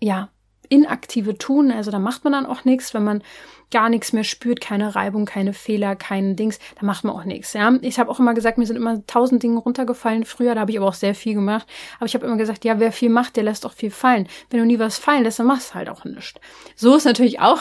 ja, 0.00 0.30
inaktive 0.72 1.36
Tun. 1.36 1.70
Also 1.70 1.90
da 1.90 1.98
macht 1.98 2.24
man 2.24 2.32
dann 2.32 2.46
auch 2.46 2.64
nichts, 2.64 2.94
wenn 2.94 3.04
man 3.04 3.22
gar 3.70 3.88
nichts 3.88 4.12
mehr 4.12 4.24
spürt, 4.24 4.60
keine 4.60 4.94
Reibung, 4.94 5.24
keine 5.24 5.52
Fehler, 5.52 5.96
kein 5.96 6.36
Dings, 6.36 6.58
da 6.78 6.86
macht 6.86 7.04
man 7.04 7.14
auch 7.14 7.24
nichts. 7.24 7.52
Ja, 7.54 7.72
ich 7.80 7.98
habe 7.98 8.10
auch 8.10 8.18
immer 8.18 8.34
gesagt, 8.34 8.58
mir 8.58 8.66
sind 8.66 8.76
immer 8.76 9.04
tausend 9.06 9.42
Dinge 9.42 9.58
runtergefallen 9.58 10.24
früher, 10.24 10.54
da 10.54 10.62
habe 10.62 10.70
ich 10.70 10.78
aber 10.78 10.88
auch 10.88 10.94
sehr 10.94 11.14
viel 11.14 11.34
gemacht. 11.34 11.66
Aber 11.96 12.06
ich 12.06 12.14
habe 12.14 12.26
immer 12.26 12.36
gesagt, 12.36 12.64
ja, 12.64 12.78
wer 12.78 12.92
viel 12.92 13.10
macht, 13.10 13.36
der 13.36 13.44
lässt 13.44 13.66
auch 13.66 13.72
viel 13.72 13.90
fallen. 13.90 14.28
Wenn 14.50 14.60
du 14.60 14.66
nie 14.66 14.78
was 14.78 14.98
fallen 14.98 15.24
lässt, 15.24 15.38
dann 15.38 15.46
machst 15.46 15.70
du 15.70 15.74
halt 15.74 15.88
auch 15.88 16.04
nichts. 16.04 16.34
So 16.76 16.94
ist 16.96 17.04
natürlich 17.04 17.40
auch 17.40 17.60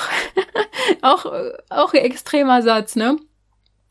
auch 1.01 1.26
auch 1.70 1.93
ein 1.93 1.99
extremer 1.99 2.62
Satz, 2.62 2.95
ne? 2.95 3.18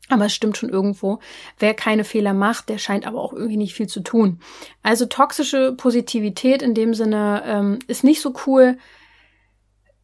Aber 0.09 0.25
es 0.25 0.33
stimmt 0.33 0.57
schon 0.57 0.69
irgendwo. 0.69 1.19
Wer 1.57 1.73
keine 1.73 2.03
Fehler 2.03 2.33
macht, 2.33 2.69
der 2.69 2.77
scheint 2.77 3.07
aber 3.07 3.21
auch 3.21 3.33
irgendwie 3.33 3.57
nicht 3.57 3.73
viel 3.73 3.87
zu 3.87 4.01
tun. 4.01 4.39
Also 4.83 5.05
toxische 5.05 5.71
Positivität 5.71 6.61
in 6.61 6.73
dem 6.73 6.93
Sinne 6.93 7.43
ähm, 7.45 7.79
ist 7.87 8.03
nicht 8.03 8.21
so 8.21 8.33
cool. 8.45 8.77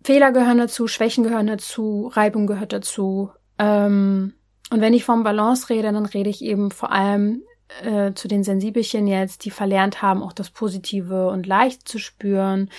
Fehler 0.07 0.31
gehören 0.31 0.57
dazu, 0.57 0.87
Schwächen 0.87 1.25
gehören 1.25 1.47
dazu, 1.47 2.09
Reibung 2.13 2.47
gehört 2.47 2.71
dazu. 2.71 3.29
Ähm, 3.59 4.35
und 4.71 4.79
wenn 4.79 4.93
ich 4.93 5.03
vom 5.03 5.25
Balance 5.25 5.69
rede, 5.69 5.91
dann 5.91 6.05
rede 6.05 6.29
ich 6.29 6.41
eben 6.41 6.71
vor 6.71 6.93
allem 6.93 7.43
äh, 7.83 8.13
zu 8.13 8.27
den 8.27 8.43
Sensibelchen 8.43 9.07
jetzt, 9.07 9.43
die 9.45 9.51
verlernt 9.51 10.01
haben, 10.01 10.23
auch 10.23 10.33
das 10.33 10.49
Positive 10.49 11.27
und 11.29 11.45
leicht 11.45 11.87
zu 11.87 11.99
spüren 11.99 12.69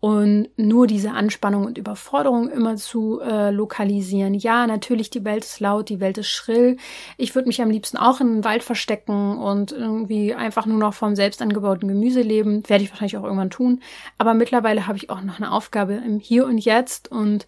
und 0.00 0.48
nur 0.56 0.86
diese 0.86 1.10
Anspannung 1.10 1.66
und 1.66 1.76
Überforderung 1.76 2.48
immer 2.48 2.76
zu 2.76 3.20
äh, 3.20 3.50
lokalisieren. 3.50 4.34
Ja, 4.34 4.66
natürlich, 4.66 5.10
die 5.10 5.24
Welt 5.24 5.44
ist 5.44 5.60
laut, 5.60 5.88
die 5.88 6.00
Welt 6.00 6.18
ist 6.18 6.28
schrill. 6.28 6.76
Ich 7.16 7.34
würde 7.34 7.48
mich 7.48 7.60
am 7.60 7.70
liebsten 7.70 7.96
auch 7.96 8.20
in 8.20 8.36
den 8.36 8.44
Wald 8.44 8.62
verstecken 8.62 9.36
und 9.38 9.72
irgendwie 9.72 10.34
einfach 10.34 10.66
nur 10.66 10.78
noch 10.78 10.94
vom 10.94 11.14
selbst 11.14 11.42
angebauten 11.42 11.88
Gemüse 11.88 12.22
leben. 12.22 12.68
Werde 12.68 12.84
ich 12.84 12.90
wahrscheinlich 12.90 13.16
auch 13.16 13.24
irgendwann 13.24 13.50
tun. 13.50 13.80
Aber 14.16 14.34
mittlerweile 14.34 14.86
habe 14.86 14.98
ich 14.98 15.10
auch 15.10 15.20
noch 15.20 15.36
eine 15.36 15.52
Aufgabe 15.52 15.94
im 15.94 16.20
Hier 16.20 16.46
und 16.46 16.58
Jetzt 16.58 17.10
und 17.10 17.46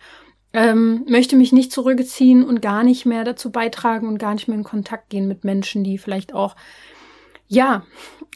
ähm, 0.53 1.05
möchte 1.09 1.37
mich 1.37 1.53
nicht 1.53 1.73
zurückziehen 1.73 2.45
und 2.45 2.61
gar 2.61 2.83
nicht 2.83 3.07
mehr 3.07 3.25
dazu 3.25 3.51
beitragen 3.53 4.09
und 4.09 4.19
gar 4.19 4.35
nicht 4.35 4.49
mehr 4.49 4.59
in 4.59 4.65
Kontakt 4.65 5.11
gehen 5.11 5.29
mit 5.29 5.45
Menschen, 5.45 5.85
die 5.85 5.99
vielleicht 5.99 6.35
auch 6.35 6.57
ja, 7.51 7.85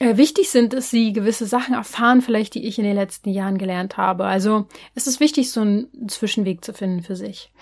äh, 0.00 0.16
wichtig 0.16 0.50
sind, 0.50 0.72
dass 0.72 0.90
sie 0.90 1.12
gewisse 1.12 1.46
Sachen 1.46 1.74
erfahren, 1.74 2.20
vielleicht 2.20 2.54
die 2.54 2.66
ich 2.66 2.78
in 2.78 2.84
den 2.84 2.96
letzten 2.96 3.30
Jahren 3.30 3.58
gelernt 3.58 3.96
habe. 3.96 4.24
Also 4.24 4.66
es 4.96 5.06
ist 5.06 5.20
wichtig, 5.20 5.52
so 5.52 5.60
einen 5.60 6.08
Zwischenweg 6.08 6.64
zu 6.64 6.74
finden 6.74 7.02
für 7.02 7.14
sich. 7.14 7.52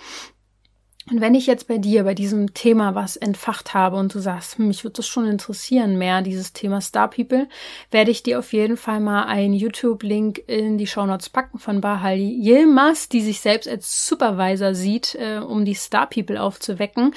Und 1.10 1.20
wenn 1.20 1.34
ich 1.34 1.48
jetzt 1.48 1.66
bei 1.66 1.78
dir 1.78 2.04
bei 2.04 2.14
diesem 2.14 2.54
Thema 2.54 2.94
was 2.94 3.16
entfacht 3.16 3.74
habe 3.74 3.96
und 3.96 4.14
du 4.14 4.20
sagst, 4.20 4.56
hm, 4.56 4.68
mich 4.68 4.84
würde 4.84 4.94
das 4.94 5.08
schon 5.08 5.26
interessieren 5.26 5.98
mehr, 5.98 6.22
dieses 6.22 6.52
Thema 6.52 6.80
Star 6.80 7.10
People, 7.10 7.48
werde 7.90 8.12
ich 8.12 8.22
dir 8.22 8.38
auf 8.38 8.52
jeden 8.52 8.76
Fall 8.76 9.00
mal 9.00 9.24
einen 9.24 9.52
YouTube-Link 9.52 10.44
in 10.46 10.78
die 10.78 10.86
Show 10.86 11.04
Notes 11.04 11.28
packen 11.28 11.58
von 11.58 11.80
Bahal 11.80 12.16
Yilmaz, 12.16 13.08
die 13.08 13.20
sich 13.20 13.40
selbst 13.40 13.68
als 13.68 14.06
Supervisor 14.06 14.74
sieht, 14.74 15.16
äh, 15.16 15.38
um 15.38 15.64
die 15.64 15.74
Star 15.74 16.08
People 16.08 16.40
aufzuwecken. 16.40 17.14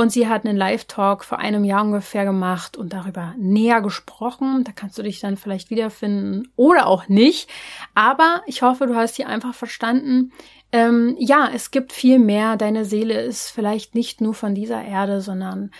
Und 0.00 0.10
sie 0.12 0.28
hat 0.28 0.46
einen 0.46 0.56
Live-Talk 0.56 1.26
vor 1.26 1.40
einem 1.40 1.62
Jahr 1.62 1.84
ungefähr 1.84 2.24
gemacht 2.24 2.78
und 2.78 2.94
darüber 2.94 3.34
näher 3.36 3.82
gesprochen. 3.82 4.64
Da 4.64 4.72
kannst 4.72 4.96
du 4.96 5.02
dich 5.02 5.20
dann 5.20 5.36
vielleicht 5.36 5.68
wiederfinden 5.68 6.50
oder 6.56 6.86
auch 6.86 7.08
nicht. 7.08 7.50
Aber 7.94 8.40
ich 8.46 8.62
hoffe, 8.62 8.86
du 8.86 8.96
hast 8.96 9.16
hier 9.16 9.28
einfach 9.28 9.52
verstanden, 9.52 10.32
ähm, 10.72 11.16
ja, 11.18 11.50
es 11.54 11.70
gibt 11.70 11.92
viel 11.92 12.18
mehr. 12.18 12.56
Deine 12.56 12.86
Seele 12.86 13.20
ist 13.20 13.50
vielleicht 13.50 13.94
nicht 13.94 14.22
nur 14.22 14.32
von 14.32 14.54
dieser 14.54 14.82
Erde, 14.82 15.20
sondern 15.20 15.70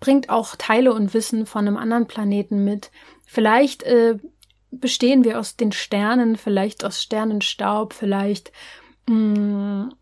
bringt 0.00 0.28
auch 0.28 0.56
Teile 0.56 0.92
und 0.92 1.14
Wissen 1.14 1.46
von 1.46 1.68
einem 1.68 1.76
anderen 1.76 2.08
Planeten 2.08 2.64
mit. 2.64 2.90
Vielleicht 3.26 3.84
äh, 3.84 4.18
bestehen 4.72 5.22
wir 5.22 5.38
aus 5.38 5.54
den 5.54 5.70
Sternen, 5.70 6.34
vielleicht 6.34 6.84
aus 6.84 7.00
Sternenstaub, 7.00 7.92
vielleicht 7.92 8.50
mh, 9.06 9.14
mm, 9.14 9.92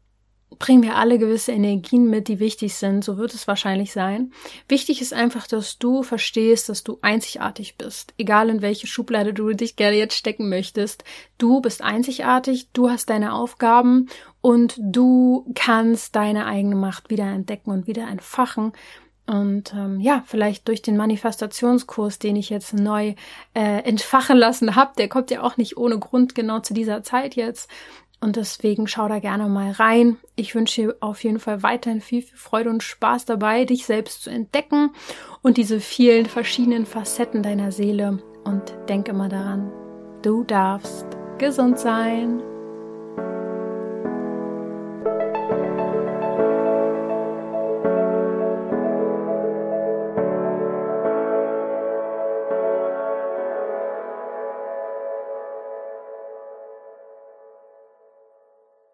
bringen 0.59 0.83
wir 0.83 0.97
alle 0.97 1.19
gewisse 1.19 1.53
Energien 1.53 2.09
mit, 2.09 2.29
die 2.29 2.39
wichtig 2.39 2.75
sind. 2.75 3.05
So 3.05 3.19
wird 3.19 3.35
es 3.35 3.47
wahrscheinlich 3.47 3.93
sein. 3.93 4.33
Wichtig 4.69 5.03
ist 5.03 5.13
einfach, 5.13 5.47
dass 5.47 5.79
du 5.79 6.03
verstehst, 6.03 6.69
dass 6.69 6.85
du 6.85 6.99
einzigartig 7.03 7.77
bist. 7.77 8.15
Egal 8.17 8.49
in 8.49 8.63
welche 8.63 8.87
Schublade 8.87 9.35
du 9.35 9.53
dich 9.53 9.77
gerne 9.77 9.97
jetzt 9.97 10.17
stecken 10.17 10.49
möchtest. 10.49 11.05
Du 11.39 11.61
bist 11.61 11.83
einzigartig, 11.83 12.69
du 12.73 12.89
hast 12.89 13.11
deine 13.11 13.35
Aufgaben 13.35 14.09
und 14.41 14.77
du 14.79 15.51
kannst 15.55 16.17
deine 16.17 16.47
eigene 16.47 16.77
Macht 16.77 17.11
wieder 17.11 17.25
entdecken 17.25 17.71
und 17.71 17.87
wieder 17.87 18.09
entfachen. 18.09 18.73
Und 19.27 19.75
ähm, 19.75 19.99
ja, 19.99 20.23
vielleicht 20.25 20.69
durch 20.69 20.83
den 20.83 20.97
Manifestationskurs, 20.97 22.21
den 22.21 22.37
ich 22.37 22.49
jetzt 22.49 22.75
neu 22.75 23.15
äh, 23.55 23.83
entfachen 23.83 24.39
lassen 24.39 24.77
habe, 24.77 24.93
der 24.97 25.09
kommt 25.09 25.33
ja 25.33 25.43
auch 25.43 25.57
nicht 25.57 25.77
ohne 25.77 25.99
Grund 25.99 26.37
genau 26.37 26.61
zu 26.61 26.75
dieser 26.75 27.03
Zeit 27.03 27.35
jetzt. 27.35 27.69
Und 28.21 28.37
deswegen 28.37 28.87
schau 28.87 29.09
da 29.09 29.19
gerne 29.19 29.47
mal 29.49 29.73
rein. 29.73 30.17
Ich 30.37 30.55
wünsche 30.55 30.83
dir 30.83 30.97
auf 31.01 31.23
jeden 31.23 31.39
Fall 31.39 31.63
weiterhin 31.63 32.01
viel, 32.01 32.23
viel 32.23 32.39
Freude 32.39 32.71
und 32.71 32.83
Spaß 32.83 33.25
dabei, 33.27 33.65
dich 33.65 33.87
selbst 33.87 34.23
zu 34.23 34.31
entdecken 34.31 34.91
und 35.43 35.59
diese 35.59 35.81
vielen 35.81 36.27
verschiedenen 36.27 36.87
Facetten 36.87 37.43
deiner 37.43 37.73
Seele. 37.73 38.19
Und 38.45 38.77
denke 38.89 39.13
mal 39.13 39.29
daran, 39.29 39.71
du 40.23 40.45
darfst 40.45 41.07
gesund 41.39 41.79
sein. 41.79 42.43